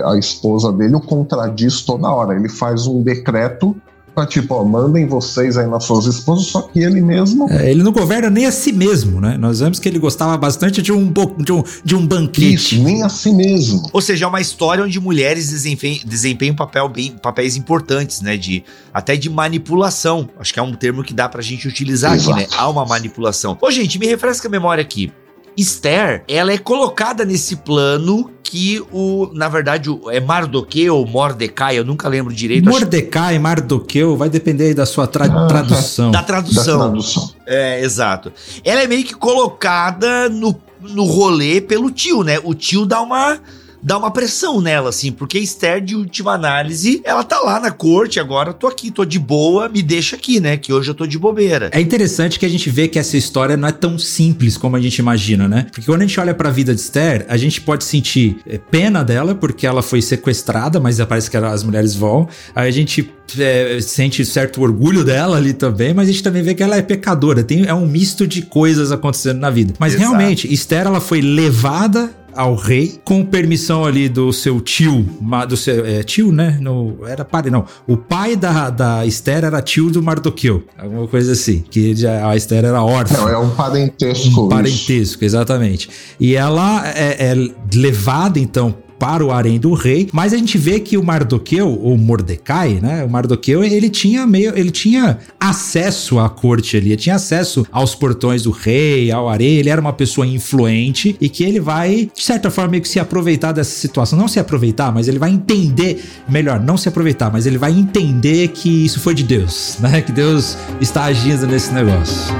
a 0.06 0.18
esposa 0.18 0.72
dele 0.72 0.96
o 0.96 1.00
contradiz 1.00 1.82
toda 1.82 2.10
hora. 2.10 2.34
Ele 2.34 2.48
faz 2.48 2.86
um 2.86 3.02
decreto 3.02 3.76
Pra, 4.14 4.26
tipo, 4.26 4.54
ó, 4.54 4.64
mandem 4.64 5.06
vocês 5.06 5.56
aí 5.56 5.66
nas 5.66 5.84
suas 5.84 6.06
esposas, 6.06 6.46
só 6.46 6.62
que 6.62 6.78
ele 6.78 7.00
mesmo. 7.00 7.50
É, 7.50 7.70
ele 7.70 7.82
não 7.82 7.90
governa 7.90 8.30
nem 8.30 8.46
a 8.46 8.52
si 8.52 8.72
mesmo, 8.72 9.20
né? 9.20 9.36
Nós 9.36 9.58
vemos 9.58 9.80
que 9.80 9.88
ele 9.88 9.98
gostava 9.98 10.36
bastante 10.36 10.80
de 10.80 10.92
um, 10.92 11.12
de 11.12 11.52
um, 11.52 11.62
de 11.84 11.96
um 11.96 12.06
banquete. 12.06 12.76
Isso, 12.76 12.82
nem 12.82 13.02
a 13.02 13.08
si 13.08 13.32
mesmo. 13.32 13.88
Ou 13.92 14.00
seja, 14.00 14.24
é 14.24 14.28
uma 14.28 14.40
história 14.40 14.84
onde 14.84 15.00
mulheres 15.00 15.50
desempenham, 15.50 15.98
desempenham 16.06 16.54
papel 16.54 16.88
bem, 16.88 17.10
papéis 17.10 17.56
importantes, 17.56 18.20
né? 18.20 18.36
De, 18.36 18.62
até 18.92 19.16
de 19.16 19.28
manipulação. 19.28 20.28
Acho 20.38 20.52
que 20.52 20.60
é 20.60 20.62
um 20.62 20.74
termo 20.74 21.02
que 21.02 21.12
dá 21.12 21.28
pra 21.28 21.42
gente 21.42 21.66
utilizar 21.66 22.14
Exato. 22.14 22.30
aqui, 22.30 22.40
né? 22.42 22.46
Há 22.56 22.68
uma 22.68 22.86
manipulação. 22.86 23.58
Ô, 23.60 23.70
gente, 23.70 23.98
me 23.98 24.06
refresca 24.06 24.46
a 24.46 24.50
memória 24.50 24.82
aqui. 24.82 25.12
Esther, 25.56 26.24
ela 26.28 26.52
é 26.52 26.58
colocada 26.58 27.24
nesse 27.24 27.56
plano 27.56 28.30
que 28.42 28.80
o, 28.92 29.30
na 29.32 29.48
verdade, 29.48 29.90
o, 29.90 30.10
é 30.10 30.20
Mardoqueu 30.20 30.96
ou 30.96 31.06
Mordecai, 31.06 31.78
eu 31.78 31.84
nunca 31.84 32.08
lembro 32.08 32.32
direito. 32.32 32.68
Mordecai, 32.68 33.34
acho... 33.34 33.42
Mardoqueu, 33.42 34.16
vai 34.16 34.28
depender 34.28 34.66
aí 34.66 34.74
da 34.74 34.86
sua 34.86 35.06
tra 35.06 35.24
ah, 35.24 35.46
tradução. 35.46 36.10
Da 36.10 36.22
tradução. 36.22 36.78
Da 36.78 36.84
tradução. 36.84 37.30
É, 37.46 37.80
exato. 37.82 38.32
Ela 38.64 38.82
é 38.82 38.86
meio 38.86 39.04
que 39.04 39.14
colocada 39.14 40.28
no, 40.28 40.54
no 40.80 41.04
rolê 41.04 41.60
pelo 41.60 41.90
tio, 41.90 42.22
né? 42.22 42.38
O 42.44 42.54
tio 42.54 42.86
dá 42.86 43.00
uma 43.00 43.40
dá 43.84 43.98
uma 43.98 44.10
pressão 44.10 44.62
nela, 44.62 44.88
assim, 44.88 45.12
porque 45.12 45.38
Esther, 45.38 45.80
de 45.82 45.94
última 45.94 46.32
análise, 46.32 47.02
ela 47.04 47.22
tá 47.22 47.38
lá 47.40 47.60
na 47.60 47.70
corte, 47.70 48.18
agora 48.18 48.54
tô 48.54 48.66
aqui, 48.66 48.90
tô 48.90 49.04
de 49.04 49.18
boa, 49.18 49.68
me 49.68 49.82
deixa 49.82 50.16
aqui, 50.16 50.40
né? 50.40 50.56
Que 50.56 50.72
hoje 50.72 50.90
eu 50.90 50.94
tô 50.94 51.06
de 51.06 51.18
bobeira. 51.18 51.68
É 51.70 51.80
interessante 51.80 52.38
que 52.38 52.46
a 52.46 52.48
gente 52.48 52.70
vê 52.70 52.88
que 52.88 52.98
essa 52.98 53.16
história 53.16 53.56
não 53.56 53.68
é 53.68 53.72
tão 53.72 53.98
simples 53.98 54.56
como 54.56 54.74
a 54.76 54.80
gente 54.80 54.98
imagina, 54.98 55.46
né? 55.46 55.66
Porque 55.70 55.86
quando 55.86 56.00
a 56.00 56.06
gente 56.06 56.18
olha 56.18 56.34
pra 56.34 56.48
vida 56.50 56.74
de 56.74 56.80
Esther, 56.80 57.26
a 57.28 57.36
gente 57.36 57.60
pode 57.60 57.84
sentir 57.84 58.38
é, 58.46 58.56
pena 58.56 59.04
dela, 59.04 59.34
porque 59.34 59.66
ela 59.66 59.82
foi 59.82 60.00
sequestrada, 60.00 60.80
mas 60.80 60.98
parece 61.04 61.30
que 61.30 61.36
as 61.36 61.62
mulheres 61.62 61.94
vão. 61.94 62.26
Aí 62.54 62.68
a 62.68 62.72
gente 62.72 63.12
é, 63.38 63.78
sente 63.82 64.24
certo 64.24 64.62
orgulho 64.62 65.04
dela 65.04 65.36
ali 65.36 65.52
também, 65.52 65.92
mas 65.92 66.08
a 66.08 66.12
gente 66.12 66.22
também 66.22 66.42
vê 66.42 66.54
que 66.54 66.62
ela 66.62 66.76
é 66.76 66.82
pecadora. 66.82 67.42
Tem, 67.42 67.66
é 67.66 67.74
um 67.74 67.86
misto 67.86 68.26
de 68.26 68.42
coisas 68.42 68.90
acontecendo 68.90 69.40
na 69.40 69.50
vida. 69.50 69.74
Mas 69.78 69.94
Exato. 69.94 70.10
realmente, 70.10 70.52
Esther 70.52 70.86
ela 70.86 71.00
foi 71.00 71.20
levada 71.20 72.10
ao 72.36 72.54
rei, 72.54 72.98
com 73.04 73.24
permissão 73.24 73.84
ali 73.84 74.08
do 74.08 74.32
seu 74.32 74.60
tio, 74.60 75.06
do 75.48 75.56
seu 75.56 75.84
é, 75.84 76.02
tio, 76.02 76.32
né? 76.32 76.58
No, 76.60 76.98
era 77.06 77.24
pai, 77.24 77.50
não. 77.50 77.64
O 77.86 77.96
pai 77.96 78.36
da, 78.36 78.70
da 78.70 79.06
Esther 79.06 79.44
era 79.44 79.60
tio 79.62 79.90
do 79.90 80.02
Mardoqueu, 80.02 80.64
alguma 80.78 81.06
coisa 81.06 81.32
assim. 81.32 81.64
Que 81.70 81.94
já, 81.94 82.28
a 82.28 82.36
Esther 82.36 82.64
era 82.64 82.82
órfã. 82.82 83.16
Não, 83.18 83.28
é 83.28 83.38
um 83.38 83.50
parentesco. 83.50 84.46
Um 84.46 84.48
parentesco, 84.48 84.94
isso. 84.94 85.24
exatamente. 85.24 85.90
E 86.18 86.34
ela 86.34 86.86
é, 86.88 87.32
é 87.32 87.34
levada 87.74 88.38
então 88.38 88.83
para 89.04 89.22
o 89.22 89.30
harém 89.30 89.60
do 89.60 89.74
rei, 89.74 90.08
mas 90.14 90.32
a 90.32 90.36
gente 90.38 90.56
vê 90.56 90.80
que 90.80 90.96
o 90.96 91.04
Mardoqueu, 91.04 91.78
ou 91.78 91.94
Mordecai, 91.98 92.78
né? 92.80 93.04
O 93.04 93.10
Mardoqueu, 93.10 93.62
ele 93.62 93.90
tinha 93.90 94.26
meio, 94.26 94.56
ele 94.58 94.70
tinha 94.70 95.18
acesso 95.38 96.18
à 96.18 96.30
corte 96.30 96.78
ali, 96.78 96.86
ele 96.86 96.96
tinha 96.96 97.16
acesso 97.16 97.66
aos 97.70 97.94
portões 97.94 98.44
do 98.44 98.50
rei, 98.50 99.12
ao 99.12 99.28
harém, 99.28 99.56
ele 99.56 99.68
era 99.68 99.78
uma 99.78 99.92
pessoa 99.92 100.26
influente 100.26 101.14
e 101.20 101.28
que 101.28 101.44
ele 101.44 101.60
vai, 101.60 102.10
de 102.16 102.24
certa 102.24 102.50
forma, 102.50 102.70
meio 102.70 102.82
que 102.82 102.88
se 102.88 102.98
aproveitar 102.98 103.52
dessa 103.52 103.78
situação, 103.78 104.18
não 104.18 104.26
se 104.26 104.40
aproveitar, 104.40 104.90
mas 104.90 105.06
ele 105.06 105.18
vai 105.18 105.32
entender, 105.32 106.02
melhor, 106.26 106.58
não 106.58 106.78
se 106.78 106.88
aproveitar, 106.88 107.30
mas 107.30 107.44
ele 107.44 107.58
vai 107.58 107.72
entender 107.72 108.48
que 108.48 108.86
isso 108.86 109.00
foi 109.00 109.12
de 109.12 109.22
Deus, 109.22 109.76
né? 109.80 110.00
Que 110.00 110.12
Deus 110.12 110.56
está 110.80 111.04
agindo 111.04 111.46
nesse 111.46 111.74
negócio. 111.74 112.32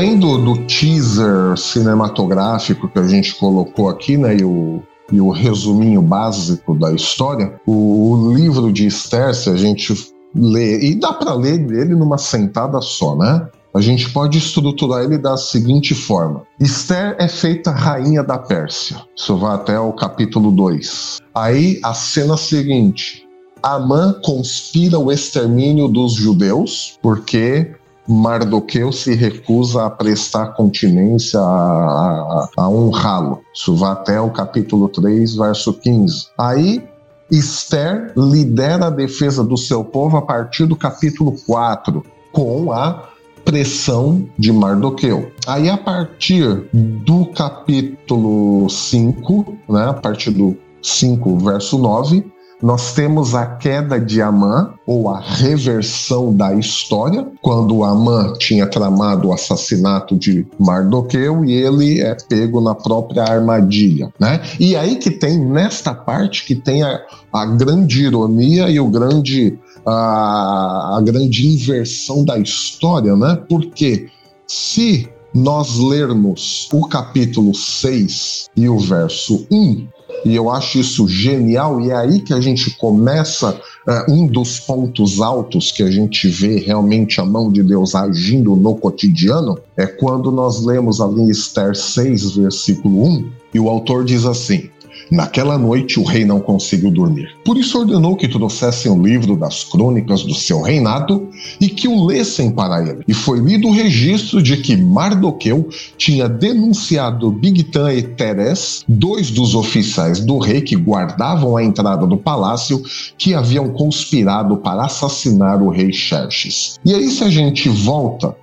Além 0.00 0.18
do, 0.18 0.38
do, 0.38 0.56
teaser 0.64 1.58
cinematográfico 1.58 2.88
que 2.88 2.98
a 2.98 3.06
gente 3.06 3.34
colocou 3.34 3.86
aqui, 3.86 4.16
né, 4.16 4.34
e 4.34 4.42
o, 4.42 4.82
e 5.12 5.20
o 5.20 5.28
resuminho 5.28 6.00
básico 6.00 6.74
da 6.74 6.90
história, 6.90 7.60
o, 7.66 8.12
o 8.12 8.34
livro 8.34 8.72
de 8.72 8.86
Esther, 8.86 9.34
se 9.34 9.50
a 9.50 9.56
gente 9.56 9.94
lê, 10.34 10.80
e 10.80 10.94
dá 10.94 11.12
para 11.12 11.34
ler 11.34 11.70
ele 11.70 11.94
numa 11.94 12.16
sentada 12.16 12.80
só, 12.80 13.14
né? 13.14 13.46
A 13.74 13.80
gente 13.82 14.10
pode 14.10 14.38
estruturar 14.38 15.04
ele 15.04 15.18
da 15.18 15.36
seguinte 15.36 15.94
forma: 15.94 16.42
Esther 16.58 17.14
é 17.20 17.28
feita 17.28 17.70
rainha 17.70 18.24
da 18.24 18.38
Pérsia. 18.38 18.96
Isso 19.14 19.36
vai 19.36 19.54
até 19.54 19.78
o 19.78 19.92
capítulo 19.92 20.50
2. 20.50 21.18
Aí 21.34 21.78
a 21.84 21.94
cena 21.94 22.36
seguinte: 22.36 23.28
Amã 23.62 24.14
conspira 24.24 24.98
o 24.98 25.12
extermínio 25.12 25.86
dos 25.86 26.14
judeus, 26.14 26.98
porque 27.02 27.72
Mardoqueu 28.08 28.92
se 28.92 29.14
recusa 29.14 29.86
a 29.86 29.90
prestar 29.90 30.54
continência 30.54 31.38
a, 31.38 31.42
a, 31.44 32.48
a 32.56 32.68
honrá-lo. 32.68 33.40
Isso 33.54 33.74
vai 33.76 33.92
até 33.92 34.20
o 34.20 34.30
capítulo 34.30 34.88
3, 34.88 35.36
verso 35.36 35.72
15. 35.72 36.28
Aí 36.36 36.82
Esther 37.30 38.12
lidera 38.16 38.86
a 38.86 38.90
defesa 38.90 39.44
do 39.44 39.56
seu 39.56 39.84
povo 39.84 40.16
a 40.16 40.22
partir 40.22 40.66
do 40.66 40.74
capítulo 40.74 41.36
4, 41.46 42.04
com 42.32 42.72
a 42.72 43.08
pressão 43.44 44.28
de 44.38 44.52
Mardoqueu. 44.52 45.30
Aí, 45.46 45.70
a 45.70 45.76
partir 45.76 46.68
do 46.72 47.26
capítulo 47.26 48.68
5, 48.68 49.56
né, 49.68 49.88
a 49.88 49.94
partir 49.94 50.30
do 50.30 50.56
5, 50.82 51.38
verso 51.38 51.78
9, 51.78 52.24
nós 52.62 52.92
temos 52.92 53.34
a 53.34 53.46
queda 53.46 53.98
de 53.98 54.20
Amã, 54.20 54.74
ou 54.86 55.08
a 55.08 55.18
reversão 55.18 56.34
da 56.34 56.54
história, 56.54 57.26
quando 57.40 57.82
Amã 57.82 58.34
tinha 58.38 58.66
tramado 58.66 59.28
o 59.28 59.32
assassinato 59.32 60.16
de 60.16 60.46
Mardoqueu 60.58 61.44
e 61.44 61.52
ele 61.52 62.00
é 62.00 62.14
pego 62.28 62.60
na 62.60 62.74
própria 62.74 63.24
armadilha, 63.24 64.12
né? 64.18 64.42
E 64.58 64.76
aí 64.76 64.96
que 64.96 65.10
tem, 65.10 65.38
nesta 65.38 65.94
parte, 65.94 66.44
que 66.44 66.54
tem 66.54 66.82
a, 66.82 67.00
a 67.32 67.46
grande 67.46 68.04
ironia 68.04 68.68
e 68.68 68.78
o 68.78 68.88
grande, 68.88 69.58
a, 69.86 70.96
a 70.98 71.00
grande 71.02 71.48
inversão 71.48 72.24
da 72.24 72.38
história, 72.38 73.16
né? 73.16 73.40
Porque 73.48 74.08
se 74.46 75.08
nós 75.32 75.78
lermos 75.78 76.68
o 76.72 76.86
capítulo 76.86 77.54
6 77.54 78.50
e 78.56 78.68
o 78.68 78.78
verso 78.78 79.46
1, 79.50 79.86
e 80.24 80.34
eu 80.34 80.50
acho 80.50 80.78
isso 80.78 81.08
genial, 81.08 81.80
e 81.80 81.90
é 81.90 81.96
aí 81.96 82.20
que 82.20 82.32
a 82.32 82.40
gente 82.40 82.76
começa 82.76 83.50
uh, 83.86 84.12
um 84.12 84.26
dos 84.26 84.60
pontos 84.60 85.20
altos 85.20 85.72
que 85.72 85.82
a 85.82 85.90
gente 85.90 86.28
vê 86.28 86.58
realmente 86.58 87.20
a 87.20 87.24
mão 87.24 87.50
de 87.50 87.62
Deus 87.62 87.94
agindo 87.94 88.54
no 88.56 88.74
cotidiano, 88.74 89.58
é 89.76 89.86
quando 89.86 90.30
nós 90.30 90.64
lemos 90.64 91.00
ali 91.00 91.22
em 91.22 91.30
Esther 91.30 91.74
6, 91.74 92.36
versículo 92.36 93.04
1, 93.06 93.30
e 93.54 93.60
o 93.60 93.68
autor 93.68 94.04
diz 94.04 94.24
assim: 94.24 94.70
Naquela 95.10 95.58
noite 95.58 95.98
o 95.98 96.04
rei 96.04 96.24
não 96.24 96.40
conseguiu 96.40 96.90
dormir. 96.90 97.28
Por 97.44 97.56
isso 97.56 97.78
ordenou 97.78 98.16
que 98.16 98.28
trouxessem 98.28 98.92
o 98.92 99.02
livro 99.02 99.36
das 99.36 99.64
crônicas 99.64 100.22
do 100.22 100.34
seu 100.34 100.62
reinado 100.62 101.28
e 101.60 101.68
que 101.68 101.88
o 101.88 102.04
lessem 102.04 102.50
para 102.50 102.80
ele. 102.80 103.02
E 103.08 103.12
foi 103.12 103.40
lido 103.40 103.68
o 103.68 103.72
registro 103.72 104.42
de 104.42 104.56
que 104.58 104.76
Mardoqueu 104.76 105.68
tinha 105.96 106.28
denunciado 106.28 107.32
Bigtan 107.32 107.92
e 107.92 108.02
Teres, 108.02 108.84
dois 108.86 109.30
dos 109.30 109.54
oficiais 109.54 110.20
do 110.20 110.38
rei 110.38 110.60
que 110.60 110.76
guardavam 110.76 111.56
a 111.56 111.64
entrada 111.64 112.06
do 112.06 112.16
palácio, 112.16 112.82
que 113.18 113.34
haviam 113.34 113.70
conspirado 113.70 114.58
para 114.58 114.84
assassinar 114.84 115.62
o 115.62 115.70
rei 115.70 115.92
Xerxes. 115.92 116.78
E 116.84 116.94
aí 116.94 117.10
se 117.10 117.24
a 117.24 117.30
gente 117.30 117.68
volta 117.68 118.36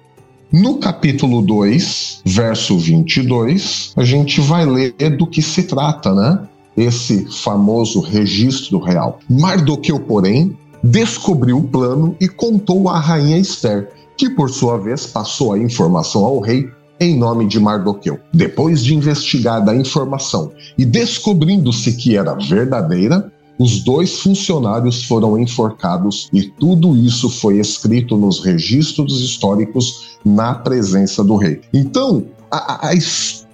no 0.52 0.78
capítulo 0.78 1.42
2, 1.42 2.22
verso 2.26 2.78
22, 2.78 3.94
a 3.96 4.04
gente 4.04 4.40
vai 4.40 4.66
ler 4.66 4.94
do 5.18 5.28
que 5.28 5.42
se 5.42 5.64
trata, 5.64 6.14
né? 6.14 6.40
Esse 6.78 7.26
famoso 7.26 8.00
registro 8.00 8.80
real. 8.80 9.20
Mardoqueu, 9.28 10.00
porém, 10.00 10.56
descobriu 10.84 11.58
o 11.58 11.64
plano 11.64 12.16
e 12.22 12.28
contou 12.30 12.88
à 12.88 13.00
rainha 13.00 13.38
Esther, 13.38 13.90
que 14.16 14.30
por 14.30 14.50
sua 14.50 14.78
vez 14.78 15.08
passou 15.08 15.54
a 15.54 15.60
informação 15.60 16.24
ao 16.24 16.40
rei 16.40 16.70
em 17.00 17.18
nome 17.18 17.48
de 17.48 17.60
Mardoqueu. 17.60 18.20
Depois 18.34 18.84
de 18.84 18.96
investigada 18.96 19.72
a 19.72 19.76
informação 19.76 20.52
e 20.78 20.86
descobrindo-se 20.86 21.94
que 21.94 22.16
era 22.16 22.34
verdadeira, 22.36 23.32
os 23.60 23.82
dois 23.84 24.20
funcionários 24.20 25.04
foram 25.04 25.38
enforcados 25.38 26.30
e 26.32 26.44
tudo 26.44 26.96
isso 26.96 27.30
foi 27.30 27.58
escrito 27.58 28.16
nos 28.16 28.44
registros 28.44 29.20
históricos 29.22 30.18
na 30.24 30.54
presença 30.54 31.24
do 31.24 31.36
rei. 31.36 31.62
Então, 31.74 32.26
a, 32.52 32.90
a 32.90 32.94
história 32.94 33.47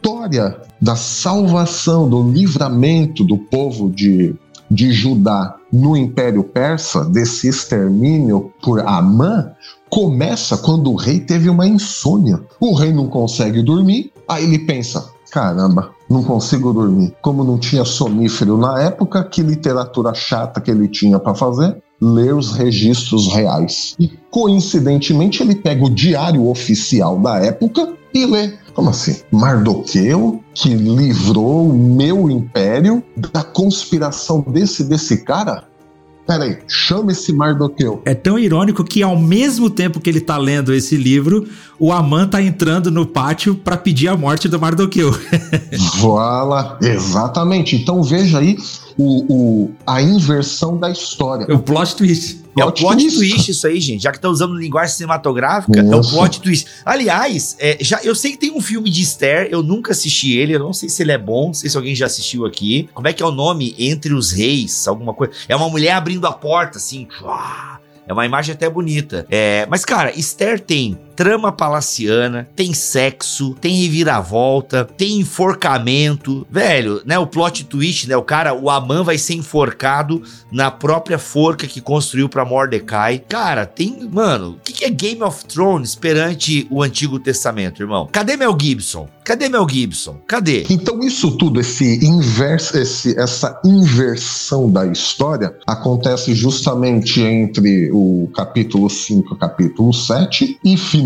da 0.82 0.96
salvação, 0.96 2.10
do 2.10 2.30
livramento 2.30 3.24
do 3.24 3.38
povo 3.38 3.90
de, 3.90 4.36
de 4.70 4.92
Judá 4.92 5.56
no 5.72 5.96
Império 5.96 6.44
Persa, 6.44 7.06
desse 7.06 7.48
extermínio 7.48 8.52
por 8.62 8.80
Amã, 8.82 9.52
começa 9.90 10.58
quando 10.58 10.92
o 10.92 10.96
rei 10.96 11.20
teve 11.20 11.50
uma 11.50 11.68
insônia. 11.68 12.42
O 12.60 12.74
rei 12.74 12.92
não 12.92 13.08
consegue 13.08 13.62
dormir, 13.62 14.12
aí 14.28 14.44
ele 14.44 14.60
pensa: 14.60 15.10
caramba, 15.32 15.92
não 16.10 16.24
consigo 16.24 16.74
dormir. 16.74 17.16
Como 17.22 17.44
não 17.44 17.58
tinha 17.58 17.86
sonífero 17.86 18.58
na 18.58 18.82
época, 18.82 19.24
que 19.24 19.42
literatura 19.42 20.14
chata 20.14 20.60
que 20.60 20.70
ele 20.70 20.88
tinha 20.88 21.20
para 21.20 21.34
fazer? 21.34 21.82
Ler 22.02 22.36
os 22.36 22.52
registros 22.52 23.34
reais. 23.34 23.96
E 23.98 24.10
coincidentemente 24.30 25.42
ele 25.42 25.56
pega 25.56 25.86
o 25.86 25.90
diário 25.90 26.48
oficial 26.48 27.18
da 27.20 27.38
época 27.38 27.94
e 28.14 28.26
lê. 28.26 28.54
Como 28.74 28.90
assim? 28.90 29.22
Mardoqueu, 29.32 30.44
que 30.54 30.70
livrou 30.74 31.70
o 31.70 31.74
meu 31.74 32.30
império 32.30 33.04
da 33.16 33.44
conspiração 33.44 34.42
desse 34.42 34.84
desse 34.84 35.24
cara? 35.24 35.66
Peraí, 36.26 36.60
chama 36.68 37.12
esse 37.12 37.34
Mardoqueu. 37.34 38.02
É 38.06 38.14
tão 38.14 38.40
irônico 38.40 38.84
que 38.84 39.04
ao 39.04 39.18
mesmo 39.18 39.70
tempo 39.70 40.00
que 40.00 40.10
ele 40.10 40.22
tá 40.22 40.38
lendo 40.38 40.74
esse 40.74 40.96
livro, 40.96 41.48
o 41.80 41.92
Aman 41.92 42.28
tá 42.28 42.42
entrando 42.42 42.92
no 42.92 43.06
pátio 43.06 43.56
para 43.56 43.78
pedir 43.78 44.08
a 44.08 44.18
morte 44.18 44.48
do 44.48 44.60
Mardoqueu. 44.60 45.12
Voilà, 46.00 46.78
exatamente. 46.82 47.76
Então 47.76 48.04
veja 48.04 48.40
aí 48.40 48.58
o, 48.98 49.34
o, 49.34 49.72
a 49.86 50.02
inversão 50.02 50.78
da 50.78 50.90
história. 50.90 51.46
O 51.54 51.60
plot 51.60 51.96
twist. 51.96 52.44
É 52.58 52.64
o 52.64 52.72
plot 52.72 52.98
twist. 52.98 53.18
twist 53.18 53.52
isso 53.52 53.66
aí, 53.66 53.80
gente. 53.80 54.04
Já 54.04 54.12
que 54.12 54.20
tá 54.20 54.30
usando 54.30 54.56
linguagem 54.56 54.96
cinematográfica, 54.96 55.82
Nossa. 55.82 56.10
é 56.10 56.12
o 56.12 56.14
plot 56.14 56.42
twist. 56.42 56.68
Aliás, 56.86 57.56
é, 57.60 57.78
já, 57.82 58.00
eu 58.04 58.14
sei 58.14 58.32
que 58.32 58.38
tem 58.38 58.52
um 58.52 58.62
filme 58.62 58.90
de 58.90 59.02
Esther, 59.02 59.48
eu 59.52 59.64
nunca 59.64 59.92
assisti 59.92 60.38
ele, 60.38 60.56
eu 60.56 60.60
não 60.60 60.74
sei 60.74 60.90
se 60.90 61.02
ele 61.02 61.12
é 61.12 61.18
bom, 61.18 61.48
não 61.48 61.54
sei 61.54 61.70
se 61.70 61.78
alguém 61.78 61.96
já 61.96 62.06
assistiu 62.06 62.46
aqui. 62.46 62.90
Como 62.94 63.08
é 63.08 63.14
que 63.14 63.24
é 63.24 63.26
o 63.26 63.32
nome? 63.32 63.76
Entre 63.78 64.14
os 64.14 64.32
Reis, 64.32 64.88
alguma 64.88 65.14
coisa. 65.14 65.34
É 65.48 65.56
uma 65.56 65.70
mulher 65.70 65.94
abrindo 65.94 66.28
a 66.28 66.32
porta, 66.32 66.78
assim. 66.78 67.08
É 68.06 68.12
uma 68.12 68.26
imagem 68.26 68.54
até 68.54 68.70
bonita. 68.70 69.26
É, 69.30 69.66
mas, 69.70 69.86
cara, 69.86 70.12
Esther 70.18 70.60
tem 70.60 70.98
trama 71.16 71.52
palaciana, 71.52 72.48
tem 72.56 72.74
sexo, 72.74 73.56
tem 73.60 73.76
reviravolta, 73.84 74.86
tem 74.98 75.20
enforcamento. 75.20 76.46
Velho, 76.50 77.02
né? 77.06 77.18
O 77.18 77.28
plot 77.28 77.66
twist, 77.66 78.08
né? 78.08 78.18
O 78.18 78.24
cara, 78.24 78.54
o 78.54 78.70
Aman 78.70 79.04
vai 79.04 79.18
ser 79.18 79.36
enforcado 79.36 80.22
na 80.52 80.70
própria 80.70 81.18
forca 81.18 81.68
que 81.68 81.82
construiu 81.82 82.30
pra 82.30 82.46
Mordecai. 82.46 83.24
Cara, 83.28 83.66
tem. 83.66 84.10
Mano, 84.12 84.52
o 84.52 84.58
que, 84.64 84.74
que 84.74 84.86
é 84.86 84.90
Game 84.90 85.24
of 85.24 85.46
Thrones 85.46 85.96
perante 85.96 86.68
o 86.70 86.84
Antigo 86.84 87.20
Testamento, 87.20 87.82
irmão? 87.82 88.08
Cadê 88.12 88.38
Mel 88.38 88.58
Gibson? 88.60 89.08
Cadê 89.24 89.48
Mel 89.48 89.68
Gibson? 89.70 90.18
Cadê? 90.28 90.66
Então, 90.70 91.00
isso 91.00 91.32
tudo, 91.38 91.60
esse 91.60 92.06
inverso, 92.06 92.78
esse, 92.78 93.18
essa 93.18 93.60
inversão 93.64 94.70
da 94.70 94.86
história, 94.86 95.56
acontece 95.66 96.34
justamente 96.36 97.22
entre 97.22 97.90
o 97.94 98.30
capítulo 98.36 98.90
5 98.90 99.30
e 99.30 99.34
o 99.34 99.38
capítulo 99.38 99.94
7, 99.94 100.60
e 100.64 100.78
finalmente, 100.78 101.03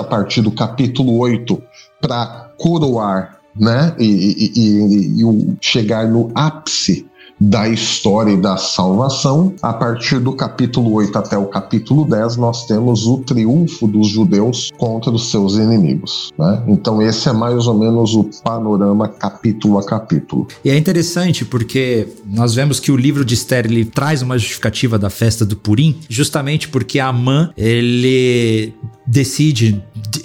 a 0.00 0.04
partir 0.04 0.42
do 0.42 0.50
capítulo 0.50 1.18
8, 1.18 1.62
para 2.00 2.50
coroar 2.58 3.38
né, 3.54 3.94
e, 3.98 4.04
e, 4.04 4.52
e, 4.56 5.22
e 5.22 5.56
chegar 5.60 6.08
no 6.08 6.30
ápice 6.34 7.06
da 7.40 7.68
história 7.68 8.32
e 8.32 8.36
da 8.36 8.56
salvação. 8.56 9.54
A 9.62 9.72
partir 9.72 10.18
do 10.18 10.32
capítulo 10.32 10.92
8 10.94 11.18
até 11.18 11.36
o 11.36 11.46
capítulo 11.46 12.04
10, 12.04 12.36
nós 12.36 12.66
temos 12.66 13.06
o 13.06 13.18
triunfo 13.18 13.86
dos 13.86 14.08
judeus 14.08 14.70
contra 14.76 15.10
os 15.10 15.30
seus 15.30 15.54
inimigos. 15.54 16.32
Né? 16.38 16.62
Então, 16.68 17.02
esse 17.02 17.28
é 17.28 17.32
mais 17.32 17.66
ou 17.66 17.74
menos 17.74 18.14
o 18.14 18.24
panorama 18.42 19.08
capítulo 19.08 19.78
a 19.78 19.84
capítulo. 19.84 20.46
E 20.64 20.70
é 20.70 20.76
interessante 20.76 21.44
porque 21.44 22.08
nós 22.26 22.54
vemos 22.54 22.80
que 22.80 22.92
o 22.92 22.96
livro 22.96 23.24
de 23.24 23.34
Esther 23.34 23.66
ele 23.66 23.84
traz 23.84 24.22
uma 24.22 24.38
justificativa 24.38 24.98
da 24.98 25.10
festa 25.10 25.44
do 25.44 25.56
Purim, 25.56 25.98
justamente 26.08 26.68
porque 26.68 26.98
Amã 26.98 27.50
ele 27.56 28.74
decide 29.06 29.82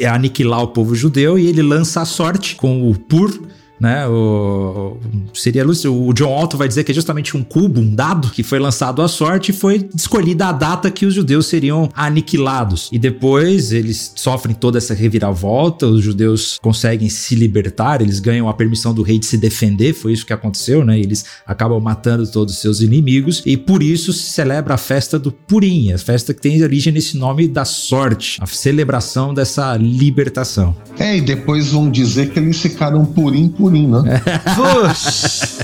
aniquilar 0.07 0.63
o 0.63 0.67
povo 0.69 0.95
judeu 0.95 1.37
e 1.37 1.47
ele 1.47 1.61
lança 1.61 2.01
a 2.01 2.05
sorte 2.05 2.55
com 2.55 2.89
o 2.89 2.97
Pur 2.97 3.49
né? 3.79 4.07
O, 4.07 4.97
seria 5.33 5.65
o 5.65 6.13
John 6.13 6.43
Otto 6.43 6.57
vai 6.57 6.67
dizer 6.67 6.83
que 6.83 6.91
é 6.91 6.95
justamente 6.95 7.37
um 7.37 7.43
cubo, 7.43 7.79
um 7.79 7.93
dado 7.93 8.29
que 8.29 8.43
foi 8.43 8.59
lançado 8.59 9.01
à 9.01 9.07
sorte 9.07 9.51
e 9.51 9.53
foi 9.53 9.89
escolhida 9.95 10.47
a 10.47 10.51
data 10.51 10.91
que 10.91 11.05
os 11.05 11.13
judeus 11.13 11.47
seriam 11.47 11.89
aniquilados. 11.95 12.89
E 12.91 12.99
depois 12.99 13.71
eles 13.71 14.13
sofrem 14.15 14.55
toda 14.55 14.77
essa 14.77 14.93
reviravolta, 14.93 15.85
os 15.85 16.03
judeus 16.03 16.57
conseguem 16.61 17.09
se 17.09 17.35
libertar, 17.35 18.01
eles 18.01 18.19
ganham 18.19 18.49
a 18.49 18.53
permissão 18.53 18.93
do 18.93 19.01
rei 19.01 19.19
de 19.19 19.25
se 19.25 19.37
defender, 19.37 19.93
foi 19.93 20.13
isso 20.13 20.25
que 20.25 20.33
aconteceu, 20.33 20.83
né? 20.83 20.99
Eles 20.99 21.25
acabam 21.45 21.79
matando 21.81 22.27
todos 22.27 22.55
os 22.55 22.61
seus 22.61 22.81
inimigos 22.81 23.41
e 23.45 23.55
por 23.55 23.81
isso 23.81 24.11
se 24.11 24.29
celebra 24.29 24.73
a 24.73 24.77
festa 24.77 25.17
do 25.17 25.31
Purim, 25.31 25.91
a 25.91 25.97
festa 25.97 26.33
que 26.33 26.41
tem 26.41 26.61
origem 26.61 26.93
nesse 26.93 27.17
nome 27.17 27.47
da 27.47 27.65
sorte, 27.65 28.37
a 28.41 28.45
celebração 28.45 29.33
dessa 29.33 29.75
libertação. 29.77 30.75
É, 30.97 31.17
e 31.17 31.21
depois 31.21 31.71
vão 31.71 31.89
dizer 31.89 32.31
que 32.31 32.39
eles 32.39 32.59
ficaram 32.59 33.05
Purim 33.05 33.47
por 33.47 33.68
Né? 34.03 34.21
Puxa! 34.55 35.59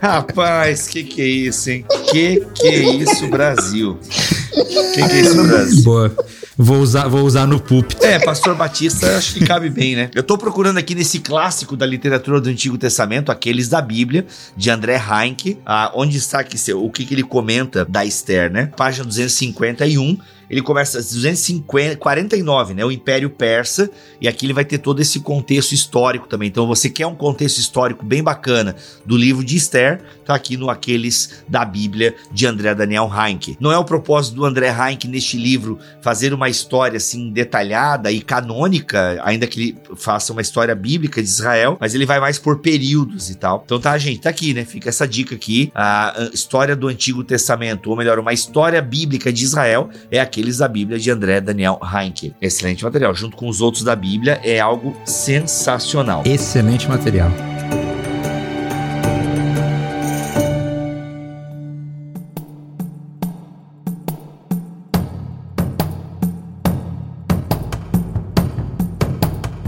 Rapaz, 0.00 0.88
que 0.88 1.04
que 1.04 1.22
é 1.22 1.26
isso, 1.26 1.70
hein? 1.70 1.84
Que 2.10 2.46
que 2.54 2.66
é 2.66 2.96
isso, 2.96 3.26
Brasil? 3.28 3.98
Que 4.94 5.08
que 5.08 5.12
é 5.12 5.20
isso, 5.20 5.42
Brasil? 5.42 5.84
Boa. 5.84 6.14
Vou 6.58 6.78
usar, 6.78 7.06
vou 7.06 7.22
usar 7.22 7.46
no 7.46 7.60
púlpito. 7.60 8.02
É, 8.02 8.18
Pastor 8.18 8.54
Batista, 8.54 9.18
acho 9.18 9.34
que 9.34 9.44
cabe 9.44 9.68
bem, 9.68 9.94
né? 9.94 10.10
Eu 10.14 10.22
tô 10.22 10.38
procurando 10.38 10.78
aqui 10.78 10.94
nesse 10.94 11.18
clássico 11.18 11.76
da 11.76 11.84
literatura 11.84 12.40
do 12.40 12.48
Antigo 12.48 12.78
Testamento, 12.78 13.30
Aqueles 13.30 13.68
da 13.68 13.82
Bíblia, 13.82 14.24
de 14.56 14.70
André 14.70 14.96
Heinck, 14.96 15.58
ah, 15.66 15.92
onde 15.94 16.16
está 16.16 16.40
aqui 16.40 16.56
o 16.72 16.90
que, 16.90 17.04
que 17.04 17.12
ele 17.12 17.22
comenta 17.22 17.84
da 17.84 18.06
Esther, 18.06 18.50
né? 18.50 18.70
Página 18.74 19.04
251 19.04 20.16
ele 20.48 20.62
começa 20.62 20.98
249, 20.98 22.74
né? 22.74 22.84
O 22.84 22.92
Império 22.92 23.30
Persa, 23.30 23.90
e 24.20 24.28
aqui 24.28 24.46
ele 24.46 24.52
vai 24.52 24.64
ter 24.64 24.78
todo 24.78 25.00
esse 25.00 25.20
contexto 25.20 25.72
histórico 25.72 26.26
também. 26.26 26.48
Então, 26.48 26.66
você 26.66 26.88
quer 26.88 27.06
um 27.06 27.14
contexto 27.14 27.58
histórico 27.58 28.04
bem 28.04 28.22
bacana 28.22 28.76
do 29.04 29.16
livro 29.16 29.44
de 29.44 29.56
Esther, 29.56 30.02
tá 30.24 30.34
aqui 30.34 30.56
no 30.56 30.70
Aqueles 30.70 31.44
da 31.48 31.64
Bíblia 31.64 32.14
de 32.32 32.46
André 32.46 32.74
Daniel 32.74 33.10
Heinck. 33.12 33.56
Não 33.60 33.72
é 33.72 33.78
o 33.78 33.84
propósito 33.84 34.36
do 34.36 34.44
André 34.44 34.68
Heinck 34.68 35.06
neste 35.08 35.36
livro 35.36 35.78
fazer 36.00 36.32
uma 36.32 36.48
história 36.48 36.96
assim 36.96 37.30
detalhada 37.30 38.10
e 38.10 38.20
canônica, 38.20 39.20
ainda 39.24 39.46
que 39.46 39.60
ele 39.60 39.78
faça 39.96 40.32
uma 40.32 40.42
história 40.42 40.74
bíblica 40.74 41.22
de 41.22 41.28
Israel, 41.28 41.76
mas 41.80 41.94
ele 41.94 42.06
vai 42.06 42.20
mais 42.20 42.38
por 42.38 42.58
períodos 42.58 43.30
e 43.30 43.34
tal. 43.34 43.62
Então 43.64 43.80
tá, 43.80 43.96
gente, 43.98 44.20
tá 44.20 44.30
aqui, 44.30 44.52
né? 44.54 44.64
Fica 44.64 44.88
essa 44.88 45.06
dica 45.06 45.34
aqui. 45.34 45.70
A 45.74 46.30
história 46.32 46.76
do 46.76 46.88
Antigo 46.88 47.24
Testamento, 47.24 47.90
ou 47.90 47.96
melhor, 47.96 48.18
uma 48.18 48.32
história 48.32 48.80
bíblica 48.82 49.32
de 49.32 49.44
Israel 49.44 49.90
é 50.10 50.20
aqui 50.20 50.35
aqueles 50.36 50.58
da 50.58 50.68
Bíblia 50.68 50.98
de 50.98 51.10
André 51.10 51.40
Daniel 51.40 51.80
Heinke. 51.82 52.34
Excelente 52.42 52.84
material. 52.84 53.14
Junto 53.14 53.38
com 53.38 53.48
os 53.48 53.62
outros 53.62 53.82
da 53.82 53.96
Bíblia, 53.96 54.38
é 54.44 54.60
algo 54.60 54.94
sensacional. 55.06 56.22
Excelente 56.26 56.86
material. 56.86 57.30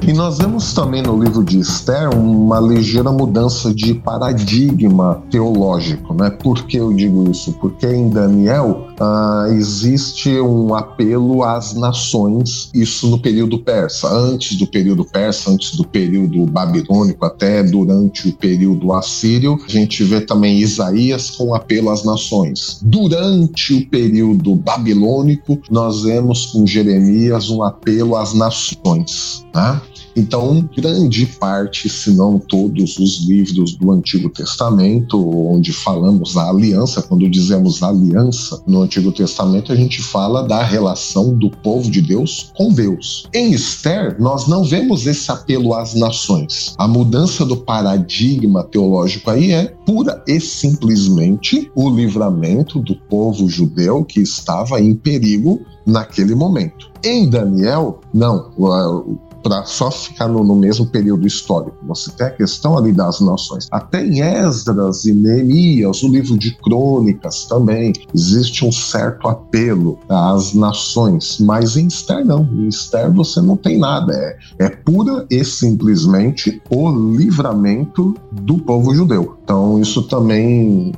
E 0.02 0.12
nós 0.14 0.38
vemos 0.38 0.72
também 0.74 1.02
no 1.02 1.22
livro 1.22 1.44
de 1.44 1.58
Esther 1.58 2.10
uma 2.14 2.60
ligeira 2.60 3.10
mudança 3.10 3.74
de 3.74 3.94
paradigma 3.94 5.22
teológico, 5.30 6.14
né? 6.14 6.30
Por 6.30 6.64
que 6.64 6.78
eu 6.78 6.92
digo 6.92 7.30
isso? 7.30 7.52
Porque 7.54 7.86
em 7.86 8.08
Daniel 8.08 8.87
uh, 9.00 9.52
existe 9.52 10.40
um 10.40 10.74
apelo 10.74 11.42
às 11.42 11.74
nações, 11.74 12.70
isso 12.74 13.08
no 13.08 13.18
período 13.18 13.58
persa, 13.58 14.08
antes 14.08 14.56
do 14.56 14.66
período 14.66 15.04
persa, 15.04 15.50
antes 15.50 15.76
do 15.76 15.86
período 15.86 16.44
babilônico, 16.46 17.24
até 17.24 17.62
durante 17.62 18.28
o 18.28 18.32
período 18.32 18.92
assírio. 18.92 19.58
A 19.66 19.70
gente 19.70 20.02
vê 20.04 20.20
também 20.20 20.58
Isaías 20.58 21.30
com 21.30 21.54
apelo 21.54 21.90
às 21.90 22.04
nações. 22.04 22.80
Durante 22.82 23.74
o 23.74 23.86
período 23.88 24.54
babilônico, 24.54 25.58
nós 25.70 26.02
vemos 26.02 26.46
com 26.46 26.66
Jeremias 26.66 27.50
um 27.50 27.62
apelo 27.62 28.16
às 28.16 28.34
nações. 28.34 29.44
Né? 29.54 29.80
Então, 30.18 30.68
grande 30.76 31.24
parte, 31.26 31.88
se 31.88 32.10
não 32.10 32.40
todos 32.40 32.98
os 32.98 33.24
livros 33.24 33.76
do 33.76 33.92
Antigo 33.92 34.28
Testamento, 34.28 35.16
onde 35.48 35.72
falamos 35.72 36.34
da 36.34 36.50
aliança, 36.50 37.00
quando 37.00 37.30
dizemos 37.30 37.84
aliança 37.84 38.60
no 38.66 38.82
Antigo 38.82 39.12
Testamento, 39.12 39.72
a 39.72 39.76
gente 39.76 40.02
fala 40.02 40.42
da 40.42 40.60
relação 40.60 41.38
do 41.38 41.48
povo 41.48 41.88
de 41.88 42.02
Deus 42.02 42.50
com 42.56 42.72
Deus. 42.72 43.28
Em 43.32 43.52
Esther, 43.52 44.20
nós 44.20 44.48
não 44.48 44.64
vemos 44.64 45.06
esse 45.06 45.30
apelo 45.30 45.72
às 45.72 45.94
nações. 45.94 46.74
A 46.76 46.88
mudança 46.88 47.44
do 47.44 47.56
paradigma 47.56 48.64
teológico 48.64 49.30
aí 49.30 49.52
é 49.52 49.66
pura 49.86 50.20
e 50.26 50.40
simplesmente 50.40 51.70
o 51.76 51.88
livramento 51.88 52.80
do 52.80 52.96
povo 52.96 53.48
judeu 53.48 54.04
que 54.04 54.18
estava 54.18 54.80
em 54.80 54.96
perigo 54.96 55.60
naquele 55.86 56.34
momento. 56.34 56.90
Em 57.04 57.30
Daniel, 57.30 58.00
não 58.12 58.50
para 59.48 59.64
só 59.64 59.90
ficar 59.90 60.28
no, 60.28 60.44
no, 60.44 60.54
mesmo 60.54 60.84
período 60.84 61.26
histórico. 61.26 61.78
Você 61.86 62.10
tem 62.10 62.26
a 62.26 62.30
questão 62.30 62.76
ali 62.76 62.92
das 62.92 63.18
nações. 63.18 63.66
Até 63.70 64.04
em 64.04 64.20
Esdras 64.20 65.06
e 65.06 65.12
Neemias, 65.14 66.02
o 66.02 66.08
livro 66.08 66.36
de 66.36 66.54
crônicas 66.56 67.46
também, 67.46 67.94
existe 68.14 68.66
um 68.66 68.70
certo 68.70 69.26
apelo 69.26 69.98
às 70.06 70.52
nações, 70.52 71.38
mas 71.40 71.78
em 71.78 71.86
Esther 71.86 72.26
não. 72.26 72.42
Em 72.52 72.68
Esther 72.68 73.10
você 73.10 73.40
não 73.40 73.56
tem 73.56 73.78
nada. 73.78 74.12
É, 74.12 74.66
é 74.66 74.68
pura 74.68 75.26
e 75.30 75.42
simplesmente 75.42 76.60
o 76.68 76.90
livramento 76.90 78.14
do 78.30 78.58
povo 78.58 78.94
judeu. 78.94 79.38
Então 79.42 79.80
isso 79.80 80.02
também 80.02 80.92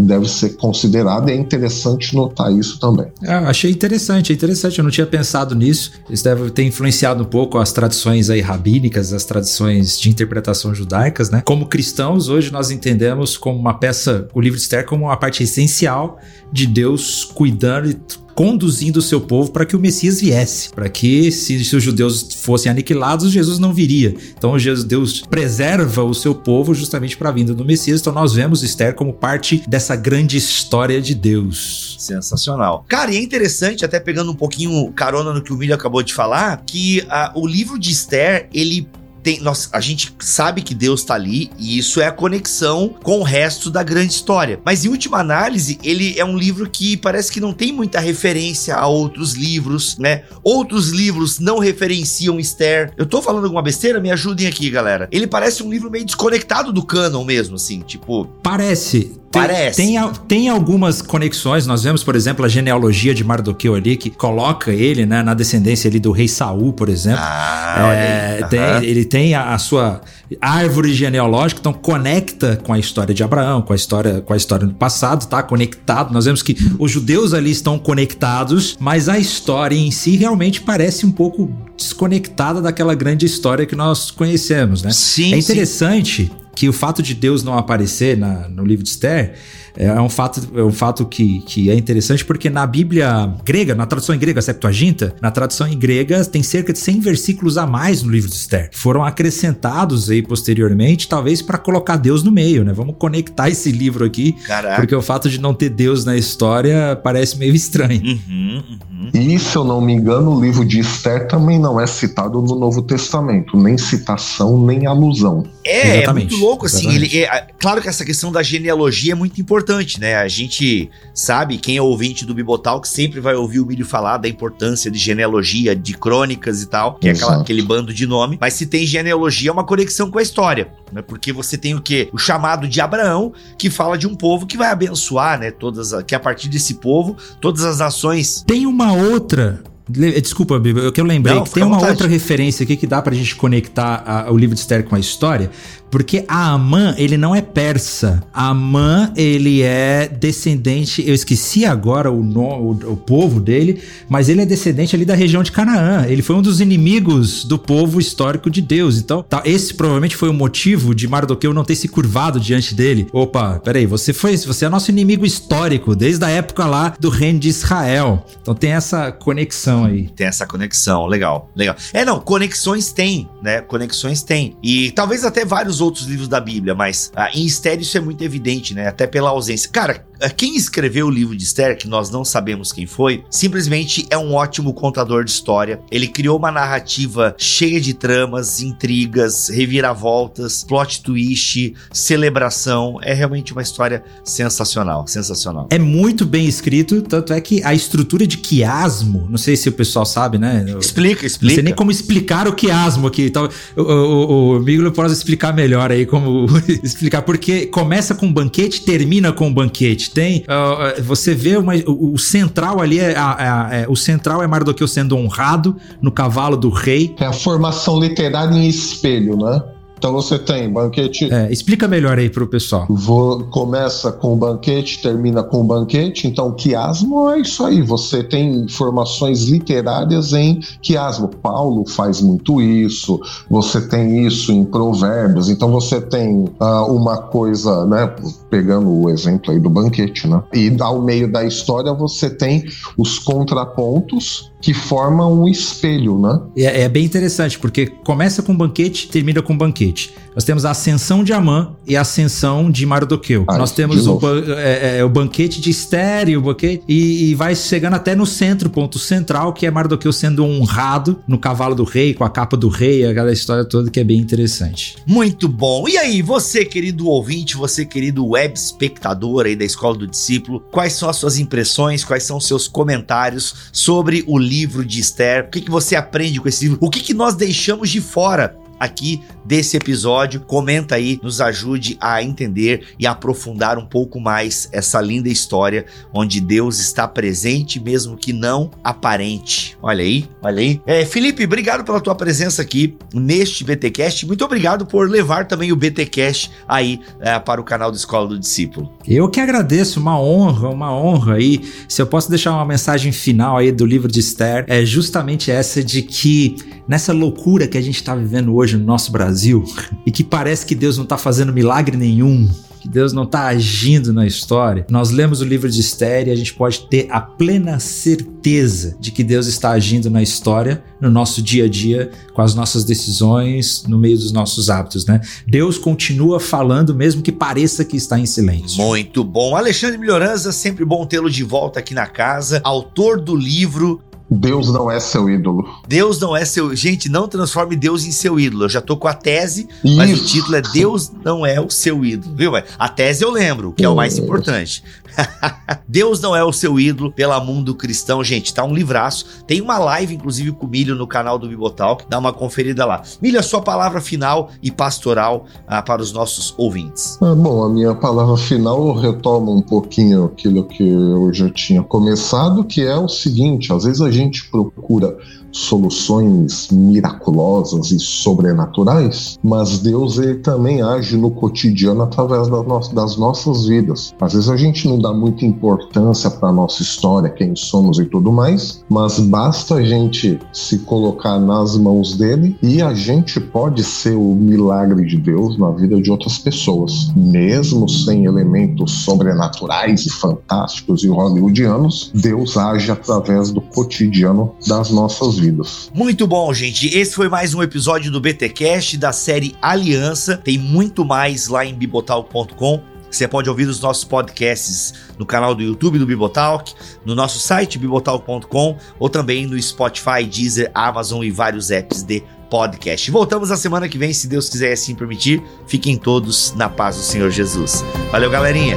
deve 0.00 0.28
ser 0.28 0.56
considerado 0.56 1.28
e 1.28 1.32
é 1.32 1.36
interessante 1.36 2.14
notar 2.14 2.52
isso 2.52 2.78
também. 2.78 3.06
É, 3.22 3.32
achei 3.32 3.70
interessante, 3.70 4.32
é 4.32 4.36
interessante, 4.36 4.78
eu 4.78 4.84
não 4.84 4.90
tinha 4.90 5.06
pensado 5.06 5.54
nisso. 5.54 5.92
Isso 6.10 6.24
deve 6.24 6.50
ter 6.50 6.64
influenciado 6.64 7.22
um 7.22 7.26
pouco 7.26 7.58
as 7.58 7.72
tradições 7.72 8.30
aí 8.30 8.40
rabínicas, 8.40 9.12
as 9.12 9.24
tradições 9.24 9.98
de 9.98 10.10
interpretação 10.10 10.74
judaicas, 10.74 11.30
né? 11.30 11.42
Como 11.44 11.66
cristãos, 11.66 12.28
hoje 12.28 12.52
nós 12.52 12.70
entendemos 12.70 13.36
como 13.36 13.58
uma 13.58 13.74
peça, 13.74 14.28
o 14.34 14.40
livro 14.40 14.56
de 14.56 14.62
Esther 14.62 14.84
como 14.86 15.06
uma 15.06 15.16
parte 15.16 15.42
essencial 15.42 16.18
de 16.52 16.66
Deus 16.66 17.24
cuidando 17.24 17.90
e 17.90 17.96
conduzindo 18.36 18.98
o 18.98 19.02
seu 19.02 19.18
povo 19.18 19.50
para 19.50 19.64
que 19.64 19.74
o 19.74 19.80
Messias 19.80 20.20
viesse, 20.20 20.68
para 20.70 20.90
que 20.90 21.32
se, 21.32 21.64
se, 21.64 21.74
os 21.74 21.82
judeus 21.82 22.28
fossem 22.42 22.70
aniquilados, 22.70 23.32
Jesus 23.32 23.58
não 23.58 23.72
viria. 23.72 24.14
Então 24.36 24.54
Deus 24.86 25.22
preserva 25.22 26.04
o 26.04 26.12
seu 26.12 26.34
povo 26.34 26.74
justamente 26.74 27.16
para 27.16 27.30
a 27.30 27.32
vinda 27.32 27.54
do 27.54 27.64
Messias. 27.64 28.00
Então 28.00 28.12
nós 28.12 28.34
vemos 28.34 28.62
Esther 28.62 28.94
como 28.94 29.14
parte 29.14 29.64
dessa 29.66 29.96
grande 29.96 30.36
história 30.36 31.00
de 31.00 31.14
Deus. 31.14 31.96
Sensacional. 31.98 32.84
Cara, 32.86 33.10
e 33.10 33.16
é 33.16 33.22
interessante, 33.22 33.84
até 33.84 33.98
pegando 33.98 34.30
um 34.30 34.36
pouquinho 34.36 34.92
carona 34.92 35.32
no 35.32 35.42
que 35.42 35.52
o 35.52 35.56
Milho 35.56 35.74
acabou 35.74 36.02
de 36.02 36.12
falar, 36.12 36.62
que 36.66 37.06
uh, 37.06 37.40
o 37.40 37.46
livro 37.46 37.78
de 37.78 37.90
Esther, 37.90 38.48
ele 38.52 38.86
tem, 39.26 39.40
nós, 39.40 39.68
a 39.72 39.80
gente 39.80 40.14
sabe 40.20 40.62
que 40.62 40.72
Deus 40.72 41.02
tá 41.02 41.14
ali 41.14 41.50
e 41.58 41.76
isso 41.76 42.00
é 42.00 42.06
a 42.06 42.12
conexão 42.12 42.94
com 43.02 43.18
o 43.18 43.24
resto 43.24 43.72
da 43.72 43.82
grande 43.82 44.12
história. 44.12 44.60
Mas 44.64 44.84
em 44.84 44.88
última 44.88 45.18
análise, 45.18 45.80
ele 45.82 46.16
é 46.16 46.24
um 46.24 46.38
livro 46.38 46.70
que 46.70 46.96
parece 46.96 47.32
que 47.32 47.40
não 47.40 47.52
tem 47.52 47.72
muita 47.72 47.98
referência 47.98 48.76
a 48.76 48.86
outros 48.86 49.34
livros, 49.34 49.98
né? 49.98 50.22
Outros 50.44 50.90
livros 50.90 51.40
não 51.40 51.58
referenciam 51.58 52.38
Esther. 52.38 52.92
Eu 52.96 53.04
tô 53.04 53.20
falando 53.20 53.42
alguma 53.42 53.62
besteira? 53.62 53.98
Me 53.98 54.12
ajudem 54.12 54.46
aqui, 54.46 54.70
galera. 54.70 55.08
Ele 55.10 55.26
parece 55.26 55.60
um 55.60 55.70
livro 55.70 55.90
meio 55.90 56.04
desconectado 56.04 56.72
do 56.72 56.84
canon 56.84 57.24
mesmo, 57.24 57.56
assim, 57.56 57.80
tipo. 57.80 58.26
Parece. 58.44 59.10
Parece. 59.32 59.76
Tem, 59.76 59.96
tem 60.26 60.48
algumas 60.48 61.02
conexões. 61.02 61.66
Nós 61.66 61.82
vemos, 61.82 62.02
por 62.02 62.16
exemplo, 62.16 62.44
a 62.44 62.48
genealogia 62.48 63.14
de 63.14 63.22
Mardoqueu 63.22 63.74
ali, 63.74 63.96
que 63.96 64.10
coloca 64.10 64.72
ele 64.72 65.04
né, 65.04 65.22
na 65.22 65.34
descendência 65.34 65.88
ali 65.88 66.00
do 66.00 66.10
rei 66.10 66.28
Saul, 66.28 66.72
por 66.72 66.88
exemplo. 66.88 67.20
Ah, 67.22 67.92
é, 67.92 68.46
tem. 68.48 68.88
Ele 68.88 69.04
tem 69.16 69.32
a, 69.32 69.54
a, 69.54 69.58
sua 69.58 70.02
árvore 70.42 70.92
genealógica, 70.92 71.58
então 71.58 71.72
conecta 71.72 72.54
com 72.62 72.70
a 72.70 72.78
história 72.78 73.14
de 73.14 73.24
Abraão, 73.24 73.62
com 73.62 73.72
a 73.72 73.76
história, 73.76 74.20
com 74.20 74.34
a 74.34 74.36
história 74.36 74.66
do 74.66 74.74
passado, 74.74 75.26
tá 75.26 75.42
conectado. 75.42 76.12
Nós 76.12 76.26
vemos 76.26 76.42
que 76.42 76.54
os 76.78 76.90
judeus 76.90 77.32
ali 77.32 77.50
estão 77.50 77.78
conectados, 77.78 78.76
mas 78.78 79.08
a 79.08 79.18
história 79.18 79.74
em 79.74 79.90
si 79.90 80.16
realmente 80.16 80.60
parece 80.60 81.06
um 81.06 81.10
pouco 81.10 81.50
desconectada 81.78 82.60
daquela 82.60 82.94
grande 82.94 83.24
história 83.24 83.64
que 83.64 83.74
nós 83.74 84.10
conhecemos, 84.10 84.82
né? 84.82 84.90
Sim. 84.92 85.32
É 85.32 85.38
interessante 85.38 86.26
sim. 86.26 86.30
que 86.54 86.68
o 86.68 86.72
fato 86.74 87.02
de 87.02 87.14
Deus 87.14 87.42
não 87.42 87.56
aparecer 87.56 88.18
na, 88.18 88.46
no 88.50 88.66
livro 88.66 88.84
de 88.84 88.90
Esther 88.90 89.34
é, 89.76 89.86
é 89.86 90.00
um 90.00 90.08
fato, 90.08 90.40
é 90.54 90.62
um 90.62 90.72
fato 90.72 91.04
que, 91.06 91.40
que 91.40 91.70
é 91.70 91.74
interessante 91.74 92.24
porque 92.24 92.48
na 92.50 92.66
Bíblia 92.66 93.32
grega, 93.44 93.74
na 93.74 93.86
tradução 93.86 94.14
em 94.14 94.18
grega, 94.18 94.40
Septuaginta, 94.40 95.14
na 95.20 95.30
tradução 95.30 95.66
em 95.66 95.78
grega 95.78 96.24
tem 96.24 96.42
cerca 96.42 96.72
de 96.72 96.78
100 96.78 97.00
versículos 97.00 97.58
a 97.58 97.66
mais 97.66 98.02
no 98.02 98.10
livro 98.10 98.28
de 98.30 98.36
Esther. 98.36 98.70
Foram 98.72 99.04
acrescentados 99.04 100.10
aí 100.10 100.22
posteriormente, 100.22 101.08
talvez 101.08 101.42
para 101.42 101.58
colocar 101.58 101.96
Deus 101.96 102.22
no 102.22 102.30
meio, 102.30 102.64
né? 102.64 102.72
Vamos 102.72 102.96
conectar 102.98 103.48
esse 103.48 103.70
livro 103.70 104.04
aqui, 104.04 104.32
Caraca. 104.46 104.76
porque 104.76 104.94
o 104.94 105.02
fato 105.02 105.28
de 105.28 105.40
não 105.40 105.54
ter 105.54 105.68
Deus 105.68 106.04
na 106.04 106.16
história 106.16 106.96
parece 107.02 107.38
meio 107.38 107.54
estranho. 107.54 108.02
Uhum, 108.02 108.62
uhum. 108.90 108.95
E 109.12 109.38
se 109.38 109.56
eu 109.56 109.64
não 109.64 109.80
me 109.80 109.92
engano, 109.92 110.36
o 110.36 110.40
livro 110.40 110.64
de 110.64 110.78
Esther 110.78 111.26
também 111.28 111.58
não 111.58 111.80
é 111.80 111.86
citado 111.86 112.40
no 112.40 112.54
Novo 112.54 112.82
Testamento, 112.82 113.56
nem 113.56 113.76
citação, 113.76 114.60
nem 114.64 114.86
alusão. 114.86 115.44
É, 115.64 115.98
Exatamente. 115.98 116.08
é 116.08 116.12
muito 116.12 116.36
louco 116.36 116.66
assim. 116.66 116.94
Ele, 116.94 117.24
é, 117.24 117.46
claro 117.58 117.82
que 117.82 117.88
essa 117.88 118.04
questão 118.04 118.30
da 118.30 118.42
genealogia 118.42 119.12
é 119.12 119.14
muito 119.14 119.40
importante 119.40 119.86
né? 119.98 120.16
A 120.16 120.28
gente 120.28 120.90
sabe, 121.14 121.58
quem 121.58 121.76
é 121.76 121.82
ouvinte 121.82 122.24
do 122.24 122.34
Bibotal, 122.34 122.80
que 122.80 122.88
sempre 122.88 123.20
vai 123.20 123.34
ouvir 123.34 123.60
o 123.60 123.66
Milho 123.66 123.84
falar 123.84 124.18
da 124.18 124.28
importância 124.28 124.90
de 124.90 124.98
genealogia, 124.98 125.74
de 125.74 125.94
crônicas 125.94 126.62
e 126.62 126.66
tal, 126.66 126.94
que 126.94 127.08
é 127.08 127.12
aquela, 127.12 127.40
aquele 127.40 127.62
bando 127.62 127.92
de 127.92 128.06
nome. 128.06 128.36
Mas 128.40 128.54
se 128.54 128.66
tem 128.66 128.86
genealogia, 128.86 129.50
é 129.50 129.52
uma 129.52 129.64
conexão 129.64 130.10
com 130.10 130.18
a 130.18 130.22
história, 130.22 130.68
né? 130.92 131.02
Porque 131.02 131.32
você 131.32 131.56
tem 131.56 131.74
o 131.74 131.80
quê? 131.80 132.08
O 132.12 132.18
chamado 132.18 132.68
de 132.68 132.80
Abraão, 132.80 133.32
que 133.58 133.70
fala 133.70 133.96
de 133.96 134.06
um 134.06 134.14
povo 134.14 134.46
que 134.46 134.56
vai 134.56 134.70
abençoar, 134.70 135.38
né? 135.38 135.50
Todas, 135.50 135.92
que 136.04 136.14
a 136.14 136.20
partir 136.20 136.48
desse 136.48 136.74
povo, 136.74 137.16
todas 137.40 137.64
as 137.64 137.78
nações. 137.78 138.44
Tem 138.46 138.66
uma 138.66 138.85
outra 138.92 139.62
Desculpa, 139.88 140.58
Bíblia, 140.58 140.84
eu 140.84 140.92
quero 140.92 141.06
lembrar 141.06 141.44
que 141.44 141.50
tem 141.50 141.62
uma 141.62 141.80
outra 141.80 142.08
referência 142.08 142.64
aqui 142.64 142.76
que 142.76 142.88
dá 142.88 143.00
pra 143.00 143.14
gente 143.14 143.36
conectar 143.36 144.02
a, 144.04 144.32
o 144.32 144.36
livro 144.36 144.52
de 144.52 144.60
Esther 144.60 144.82
com 144.82 144.96
a 144.96 144.98
história, 144.98 145.48
porque 145.90 146.24
Amã, 146.28 146.94
ele 146.98 147.16
não 147.16 147.34
é 147.34 147.40
persa. 147.40 148.22
Amã, 148.32 149.12
ele 149.16 149.62
é 149.62 150.08
descendente, 150.08 151.02
eu 151.06 151.14
esqueci 151.14 151.64
agora 151.64 152.10
o, 152.10 152.22
no, 152.22 152.42
o, 152.42 152.70
o, 152.92 152.96
povo 152.96 153.40
dele, 153.40 153.82
mas 154.08 154.28
ele 154.28 154.42
é 154.42 154.46
descendente 154.46 154.94
ali 154.94 155.04
da 155.04 155.14
região 155.14 155.42
de 155.42 155.52
Canaã. 155.52 156.04
Ele 156.06 156.22
foi 156.22 156.36
um 156.36 156.42
dos 156.42 156.60
inimigos 156.60 157.44
do 157.44 157.58
povo 157.58 158.00
histórico 158.00 158.50
de 158.50 158.60
Deus. 158.60 158.98
Então, 158.98 159.22
tá, 159.22 159.42
esse 159.44 159.74
provavelmente 159.74 160.16
foi 160.16 160.28
o 160.28 160.34
motivo 160.34 160.94
de 160.94 161.06
Mardoqueu 161.08 161.54
não 161.54 161.64
ter 161.64 161.76
se 161.76 161.88
curvado 161.88 162.40
diante 162.40 162.74
dele. 162.74 163.06
Opa, 163.12 163.60
peraí, 163.60 163.86
você 163.86 164.12
foi, 164.12 164.36
você 164.36 164.64
é 164.64 164.68
nosso 164.68 164.90
inimigo 164.90 165.24
histórico, 165.24 165.94
desde 165.94 166.24
a 166.24 166.30
época 166.30 166.66
lá 166.66 166.94
do 166.98 167.08
reino 167.08 167.38
de 167.38 167.48
Israel. 167.48 168.26
Então 168.40 168.54
tem 168.54 168.72
essa 168.72 169.12
conexão 169.12 169.84
aí. 169.84 170.08
Tem 170.08 170.26
essa 170.26 170.46
conexão, 170.46 171.06
legal, 171.06 171.50
legal. 171.54 171.76
É, 171.92 172.04
não, 172.04 172.20
conexões 172.20 172.92
tem, 172.92 173.28
né? 173.42 173.60
Conexões 173.60 174.22
tem. 174.22 174.56
E 174.62 174.90
talvez 174.90 175.24
até 175.24 175.44
vários 175.44 175.75
vários 175.76 175.80
outros 175.80 176.06
livros 176.06 176.28
da 176.28 176.40
Bíblia, 176.40 176.74
mas 176.74 177.10
ah, 177.14 177.30
em 177.34 177.44
Esther 177.44 177.80
isso 177.80 177.96
é 177.96 178.00
muito 178.00 178.22
evidente, 178.22 178.74
né? 178.74 178.88
Até 178.88 179.06
pela 179.06 179.30
ausência. 179.30 179.68
Cara, 179.70 180.04
ah, 180.20 180.30
quem 180.30 180.56
escreveu 180.56 181.06
o 181.06 181.10
livro 181.10 181.36
de 181.36 181.44
Esther, 181.44 181.76
que 181.76 181.88
nós 181.88 182.10
não 182.10 182.24
sabemos 182.24 182.72
quem 182.72 182.86
foi, 182.86 183.22
simplesmente 183.30 184.06
é 184.10 184.16
um 184.16 184.34
ótimo 184.34 184.72
contador 184.72 185.24
de 185.24 185.30
história. 185.30 185.80
Ele 185.90 186.08
criou 186.08 186.38
uma 186.38 186.50
narrativa 186.50 187.34
cheia 187.38 187.80
de 187.80 187.94
tramas, 187.94 188.60
intrigas, 188.60 189.48
reviravoltas, 189.48 190.64
plot 190.64 191.02
twist, 191.02 191.74
celebração. 191.92 192.98
É 193.02 193.12
realmente 193.12 193.52
uma 193.52 193.62
história 193.62 194.02
sensacional, 194.24 195.06
sensacional. 195.06 195.68
É 195.70 195.78
muito 195.78 196.24
bem 196.24 196.46
escrito, 196.46 197.02
tanto 197.02 197.32
é 197.32 197.40
que 197.40 197.62
a 197.62 197.74
estrutura 197.74 198.26
de 198.26 198.38
quiasmo, 198.38 199.26
não 199.28 199.38
sei 199.38 199.56
se 199.56 199.68
o 199.68 199.72
pessoal 199.72 200.06
sabe, 200.06 200.38
né? 200.38 200.64
Explica, 200.80 201.26
explica. 201.26 201.50
Não 201.50 201.54
sei 201.54 201.62
nem 201.62 201.74
como 201.74 201.90
explicar 201.90 202.48
o 202.48 202.54
quiasmo 202.54 203.06
aqui. 203.06 203.26
Então, 203.26 203.48
o, 203.76 203.82
o, 203.82 204.56
o 204.56 204.60
Miguel 204.60 204.90
pode 204.92 205.12
explicar 205.12 205.52
melhor 205.52 205.65
aí 205.74 206.06
como 206.06 206.46
explicar, 206.82 207.22
porque 207.22 207.66
começa 207.66 208.14
com 208.14 208.26
um 208.26 208.32
banquete, 208.32 208.82
termina 208.82 209.32
com 209.32 209.48
um 209.48 209.52
banquete. 209.52 210.10
Tem, 210.10 210.40
uh, 210.40 211.02
você 211.02 211.34
vê 211.34 211.56
uma, 211.56 211.74
o, 211.86 212.14
o, 212.14 212.18
central 212.18 212.80
ali 212.80 213.00
é, 213.00 213.12
é, 213.12 213.82
é, 213.82 213.86
o 213.88 213.96
central 213.96 214.42
é 214.42 214.46
Mardoqueu 214.46 214.86
sendo 214.86 215.16
honrado 215.16 215.76
no 216.00 216.10
cavalo 216.10 216.56
do 216.56 216.68
rei. 216.68 217.14
É 217.18 217.26
a 217.26 217.32
formação 217.32 218.00
literária 218.00 218.54
em 218.54 218.68
espelho, 218.68 219.36
né? 219.36 219.62
Então 220.06 220.14
você 220.14 220.38
tem 220.38 220.72
banquete. 220.72 221.32
É, 221.34 221.50
explica 221.50 221.88
melhor 221.88 222.16
aí 222.16 222.30
pro 222.30 222.46
pessoal. 222.46 222.86
Vou, 222.88 223.42
começa 223.46 224.12
com 224.12 224.34
o 224.34 224.36
banquete, 224.36 225.02
termina 225.02 225.42
com 225.42 225.62
o 225.62 225.64
banquete. 225.64 226.28
Então, 226.28 226.52
quiasmo 226.52 227.28
é 227.30 227.40
isso 227.40 227.64
aí. 227.64 227.82
Você 227.82 228.22
tem 228.22 228.54
informações 228.60 229.48
literárias 229.48 230.32
em 230.32 230.60
quiasmo. 230.80 231.26
Paulo 231.26 231.84
faz 231.88 232.20
muito 232.20 232.62
isso. 232.62 233.20
Você 233.50 233.80
tem 233.88 234.24
isso 234.24 234.52
em 234.52 234.64
provérbios. 234.64 235.48
Então 235.48 235.72
você 235.72 236.00
tem 236.00 236.44
uh, 236.60 236.84
uma 236.88 237.18
coisa, 237.18 237.84
né? 237.84 238.06
Pegando 238.48 238.88
o 238.88 239.10
exemplo 239.10 239.50
aí 239.50 239.58
do 239.58 239.68
banquete, 239.68 240.28
né? 240.28 240.40
E 240.54 240.72
ao 240.78 241.02
meio 241.02 241.30
da 241.32 241.44
história 241.44 241.92
você 241.92 242.30
tem 242.30 242.64
os 242.96 243.18
contrapontos 243.18 244.52
que 244.66 244.74
formam 244.74 245.42
um 245.42 245.46
espelho, 245.46 246.18
né? 246.18 246.40
É, 246.56 246.82
é 246.82 246.88
bem 246.88 247.04
interessante, 247.04 247.56
porque 247.56 247.86
começa 247.86 248.42
com 248.42 248.52
banquete, 248.52 249.06
termina 249.06 249.40
com 249.40 249.56
banquete. 249.56 250.12
Nós 250.34 250.42
temos 250.42 250.64
a 250.64 250.72
ascensão 250.72 251.22
de 251.22 251.32
Amã 251.32 251.76
e 251.86 251.96
a 251.96 252.00
ascensão 252.00 252.68
de 252.68 252.84
Mardoqueu. 252.84 253.44
Ah, 253.48 253.56
Nós 253.56 253.70
temos 253.70 254.06
o, 254.06 254.20
é, 254.58 254.98
é, 254.98 255.04
o, 255.04 255.08
banquete 255.08 255.60
de 255.60 255.70
Estéreo, 255.70 256.40
o 256.40 256.42
banquete, 256.42 256.82
e, 256.88 257.30
e, 257.30 257.34
vai 257.34 257.54
chegando 257.54 257.94
até 257.94 258.14
no 258.16 258.26
centro, 258.26 258.68
ponto 258.68 258.98
central, 258.98 259.52
que 259.52 259.64
é 259.64 259.70
Mardoqueu 259.70 260.12
sendo 260.12 260.44
honrado 260.44 261.20
no 261.28 261.38
cavalo 261.38 261.74
do 261.74 261.84
rei, 261.84 262.12
com 262.12 262.24
a 262.24 262.28
capa 262.28 262.56
do 262.56 262.68
rei, 262.68 263.06
aquela 263.06 263.32
história 263.32 263.64
toda 263.64 263.88
que 263.88 264.00
é 264.00 264.04
bem 264.04 264.18
interessante. 264.18 264.96
Muito 265.06 265.48
bom. 265.48 265.88
E 265.88 265.96
aí, 265.96 266.20
você, 266.22 266.64
querido 266.64 267.08
ouvinte, 267.08 267.56
você, 267.56 267.86
querido 267.86 268.26
web 268.26 268.52
espectador 268.52 269.46
aí 269.46 269.54
da 269.54 269.64
Escola 269.64 269.96
do 269.96 270.08
Discípulo, 270.08 270.60
quais 270.72 270.92
são 270.92 271.08
as 271.08 271.16
suas 271.16 271.38
impressões, 271.38 272.04
quais 272.04 272.24
são 272.24 272.36
os 272.36 272.46
seus 272.46 272.66
comentários 272.68 273.70
sobre 273.72 274.24
o 274.26 274.36
livro 274.36 274.55
de 274.84 275.00
Esther? 275.00 275.44
O 275.44 275.50
que, 275.50 275.60
que 275.60 275.70
você 275.70 275.96
aprende 275.96 276.40
com 276.40 276.48
esse 276.48 276.64
livro? 276.64 276.78
O 276.80 276.88
que, 276.88 277.00
que 277.00 277.12
nós 277.12 277.34
deixamos 277.34 277.90
de 277.90 278.00
fora 278.00 278.56
aqui 278.78 279.22
desse 279.44 279.76
episódio. 279.76 280.40
Comenta 280.40 280.94
aí, 280.94 281.18
nos 281.22 281.40
ajude 281.40 281.96
a 282.00 282.22
entender 282.22 282.88
e 282.98 283.06
aprofundar 283.06 283.78
um 283.78 283.86
pouco 283.86 284.20
mais 284.20 284.68
essa 284.72 285.00
linda 285.00 285.28
história 285.28 285.86
onde 286.12 286.40
Deus 286.40 286.78
está 286.78 287.06
presente, 287.06 287.80
mesmo 287.80 288.16
que 288.16 288.32
não 288.32 288.70
aparente. 288.82 289.76
Olha 289.82 290.02
aí, 290.02 290.28
olha 290.42 290.60
aí. 290.60 290.80
É, 290.86 291.04
Felipe, 291.04 291.44
obrigado 291.44 291.84
pela 291.84 292.00
tua 292.00 292.14
presença 292.14 292.62
aqui 292.62 292.96
neste 293.12 293.64
BTcast. 293.64 294.26
Muito 294.26 294.44
obrigado 294.44 294.86
por 294.86 295.08
levar 295.08 295.46
também 295.46 295.72
o 295.72 295.76
BTcast 295.76 296.50
aí 296.68 297.00
é, 297.20 297.38
para 297.38 297.60
o 297.60 297.64
canal 297.64 297.90
do 297.90 297.96
Escola 297.96 298.28
do 298.28 298.38
Discípulo. 298.38 298.92
Eu 299.06 299.28
que 299.28 299.40
agradeço, 299.40 300.00
uma 300.00 300.20
honra, 300.20 300.68
uma 300.68 300.94
honra 300.94 301.34
aí. 301.34 301.62
Se 301.88 302.02
eu 302.02 302.06
posso 302.06 302.28
deixar 302.28 302.52
uma 302.52 302.64
mensagem 302.64 303.12
final 303.12 303.56
aí 303.56 303.70
do 303.70 303.86
livro 303.86 304.10
de 304.10 304.20
Esther, 304.20 304.64
é 304.68 304.84
justamente 304.84 305.50
essa 305.50 305.82
de 305.82 306.02
que 306.02 306.56
nessa 306.88 307.12
loucura 307.12 307.66
que 307.66 307.78
a 307.78 307.82
gente 307.82 307.96
está 307.96 308.14
vivendo 308.14 308.54
hoje 308.54 308.76
no 308.76 308.84
nosso 308.84 309.10
Brasil 309.10 309.64
e 310.04 310.10
que 310.10 310.24
parece 310.24 310.64
que 310.64 310.74
Deus 310.74 310.96
não 310.96 311.04
está 311.04 311.18
fazendo 311.18 311.52
milagre 311.52 311.96
nenhum, 311.96 312.48
que 312.80 312.88
Deus 312.88 313.12
não 313.12 313.24
está 313.24 313.46
agindo 313.46 314.12
na 314.12 314.26
história, 314.26 314.86
nós 314.88 315.10
lemos 315.10 315.40
o 315.40 315.44
livro 315.44 315.68
de 315.68 315.80
Esther 315.80 316.28
e 316.28 316.30
a 316.30 316.36
gente 316.36 316.54
pode 316.54 316.86
ter 316.88 317.08
a 317.10 317.20
plena 317.20 317.80
certeza 317.80 318.96
de 319.00 319.10
que 319.10 319.24
Deus 319.24 319.46
está 319.46 319.70
agindo 319.70 320.08
na 320.08 320.22
história, 320.22 320.82
no 321.00 321.10
nosso 321.10 321.42
dia 321.42 321.64
a 321.64 321.68
dia, 321.68 322.10
com 322.32 322.42
as 322.42 322.54
nossas 322.54 322.84
decisões, 322.84 323.82
no 323.88 323.98
meio 323.98 324.16
dos 324.16 324.30
nossos 324.30 324.70
hábitos, 324.70 325.04
né? 325.04 325.20
Deus 325.46 325.78
continua 325.78 326.38
falando, 326.38 326.94
mesmo 326.94 327.22
que 327.22 327.32
pareça 327.32 327.84
que 327.84 327.96
está 327.96 328.18
em 328.18 328.26
silêncio. 328.26 328.82
Muito 328.84 329.24
bom. 329.24 329.56
Alexandre 329.56 329.98
Melhorança, 329.98 330.52
sempre 330.52 330.84
bom 330.84 331.04
tê-lo 331.04 331.28
de 331.28 331.42
volta 331.42 331.80
aqui 331.80 331.92
na 331.92 332.06
casa, 332.06 332.60
autor 332.62 333.20
do 333.20 333.34
livro 333.34 334.00
Deus 334.30 334.72
não 334.72 334.90
é 334.90 334.98
seu 334.98 335.30
ídolo. 335.30 335.64
Deus 335.86 336.20
não 336.20 336.36
é 336.36 336.44
seu. 336.44 336.74
Gente, 336.74 337.08
não 337.08 337.28
transforme 337.28 337.76
Deus 337.76 338.04
em 338.04 338.10
seu 338.10 338.38
ídolo. 338.38 338.64
Eu 338.64 338.68
já 338.68 338.80
tô 338.80 338.96
com 338.96 339.06
a 339.06 339.14
tese, 339.14 339.68
Isso. 339.84 339.96
mas 339.96 340.18
o 340.18 340.24
título 340.24 340.56
é 340.56 340.62
Deus 340.62 341.12
não 341.24 341.46
é 341.46 341.60
o 341.60 341.70
seu 341.70 342.04
ídolo, 342.04 342.34
viu? 342.34 342.52
A 342.78 342.88
tese 342.88 343.24
eu 343.24 343.30
lembro, 343.30 343.72
que 343.72 343.84
é 343.84 343.88
o 343.88 343.94
mais 343.94 344.18
importante. 344.18 344.82
Deus 345.88 346.20
não 346.20 346.34
é 346.34 346.44
o 346.44 346.52
seu 346.52 346.78
ídolo 346.78 347.10
pela 347.10 347.40
mundo 347.40 347.74
cristão, 347.74 348.22
gente. 348.22 348.52
Tá 348.52 348.64
um 348.64 348.74
livraço. 348.74 349.44
Tem 349.46 349.60
uma 349.60 349.78
live, 349.78 350.14
inclusive, 350.14 350.52
com 350.52 350.66
o 350.66 350.68
Milho 350.68 350.94
no 350.94 351.06
canal 351.06 351.38
do 351.38 351.48
Bibotalk. 351.48 352.04
Dá 352.08 352.18
uma 352.18 352.32
conferida 352.32 352.84
lá. 352.84 353.02
Milho, 353.20 353.38
a 353.38 353.42
sua 353.42 353.62
palavra 353.62 354.00
final 354.00 354.50
e 354.62 354.70
pastoral 354.70 355.46
ah, 355.66 355.82
para 355.82 356.02
os 356.02 356.12
nossos 356.12 356.54
ouvintes. 356.56 357.18
É, 357.22 357.34
bom, 357.34 357.62
a 357.62 357.68
minha 357.68 357.94
palavra 357.94 358.36
final 358.36 358.92
retoma 358.94 359.50
um 359.50 359.62
pouquinho 359.62 360.24
aquilo 360.24 360.64
que 360.64 360.86
eu 360.86 361.32
já 361.32 361.48
tinha 361.50 361.82
começado, 361.82 362.64
que 362.64 362.82
é 362.82 362.96
o 362.96 363.08
seguinte: 363.08 363.72
às 363.72 363.84
vezes 363.84 364.00
a 364.00 364.10
gente 364.16 364.48
procura 364.50 365.16
soluções 365.56 366.68
miraculosas 366.70 367.90
e 367.90 367.98
sobrenaturais, 367.98 369.38
mas 369.42 369.78
Deus 369.78 370.18
ele 370.18 370.36
também 370.36 370.82
age 370.82 371.16
no 371.16 371.30
cotidiano 371.30 372.02
através 372.02 372.48
das, 372.48 372.66
no 372.66 372.94
das 372.94 373.16
nossas 373.16 373.66
vidas. 373.66 374.14
Às 374.20 374.34
vezes 374.34 374.48
a 374.50 374.56
gente 374.56 374.86
não 374.86 374.98
dá 374.98 375.12
muita 375.12 375.46
importância 375.46 376.30
para 376.30 376.52
nossa 376.52 376.82
história, 376.82 377.30
quem 377.30 377.56
somos 377.56 377.98
e 377.98 378.04
tudo 378.04 378.30
mais, 378.30 378.84
mas 378.88 379.18
basta 379.18 379.76
a 379.76 379.82
gente 379.82 380.38
se 380.52 380.80
colocar 380.80 381.38
nas 381.38 381.76
mãos 381.76 382.16
dele 382.16 382.56
e 382.62 382.82
a 382.82 382.92
gente 382.92 383.40
pode 383.40 383.82
ser 383.82 384.14
o 384.14 384.34
milagre 384.34 385.06
de 385.06 385.16
Deus 385.16 385.58
na 385.58 385.70
vida 385.70 386.00
de 386.00 386.10
outras 386.10 386.38
pessoas, 386.38 387.10
mesmo 387.16 387.88
sem 387.88 388.26
elementos 388.26 388.92
sobrenaturais 389.04 390.04
e 390.06 390.10
fantásticos 390.10 391.02
e 391.02 391.08
hollywoodianos. 391.08 392.10
Deus 392.14 392.56
age 392.56 392.90
através 392.90 393.50
do 393.50 393.60
cotidiano 393.60 394.54
das 394.66 394.90
nossas 394.90 395.38
vidas 395.38 395.45
vidas. 395.46 395.90
Muito 395.94 396.26
bom, 396.26 396.52
gente. 396.52 396.88
Esse 396.88 397.14
foi 397.14 397.28
mais 397.28 397.54
um 397.54 397.62
episódio 397.62 398.10
do 398.10 398.20
BTcast 398.20 398.96
da 398.96 399.12
série 399.12 399.54
Aliança. 399.62 400.36
Tem 400.36 400.58
muito 400.58 401.04
mais 401.04 401.48
lá 401.48 401.64
em 401.64 401.74
bibotal.com. 401.74 402.82
Você 403.10 403.28
pode 403.28 403.48
ouvir 403.48 403.68
os 403.68 403.80
nossos 403.80 404.04
podcasts 404.04 404.92
no 405.16 405.24
canal 405.24 405.54
do 405.54 405.62
YouTube 405.62 405.98
do 405.98 406.04
Bibotalk, 406.04 406.74
no 407.04 407.14
nosso 407.14 407.38
site 407.38 407.78
bibotalk.com 407.78 408.76
ou 408.98 409.08
também 409.08 409.46
no 409.46 409.60
Spotify, 409.60 410.24
Deezer, 410.24 410.70
Amazon 410.74 411.22
e 411.22 411.30
vários 411.30 411.70
apps 411.70 412.02
de 412.02 412.22
podcast. 412.50 413.10
Voltamos 413.10 413.50
na 413.50 413.56
semana 413.56 413.88
que 413.88 413.96
vem, 413.96 414.12
se 414.12 414.26
Deus 414.26 414.48
quiser 414.48 414.72
assim 414.72 414.94
permitir. 414.94 415.42
Fiquem 415.66 415.96
todos 415.96 416.52
na 416.54 416.68
paz 416.68 416.96
do 416.96 417.02
Senhor 417.02 417.30
Jesus. 417.30 417.84
Valeu, 418.10 418.30
galerinha. 418.30 418.76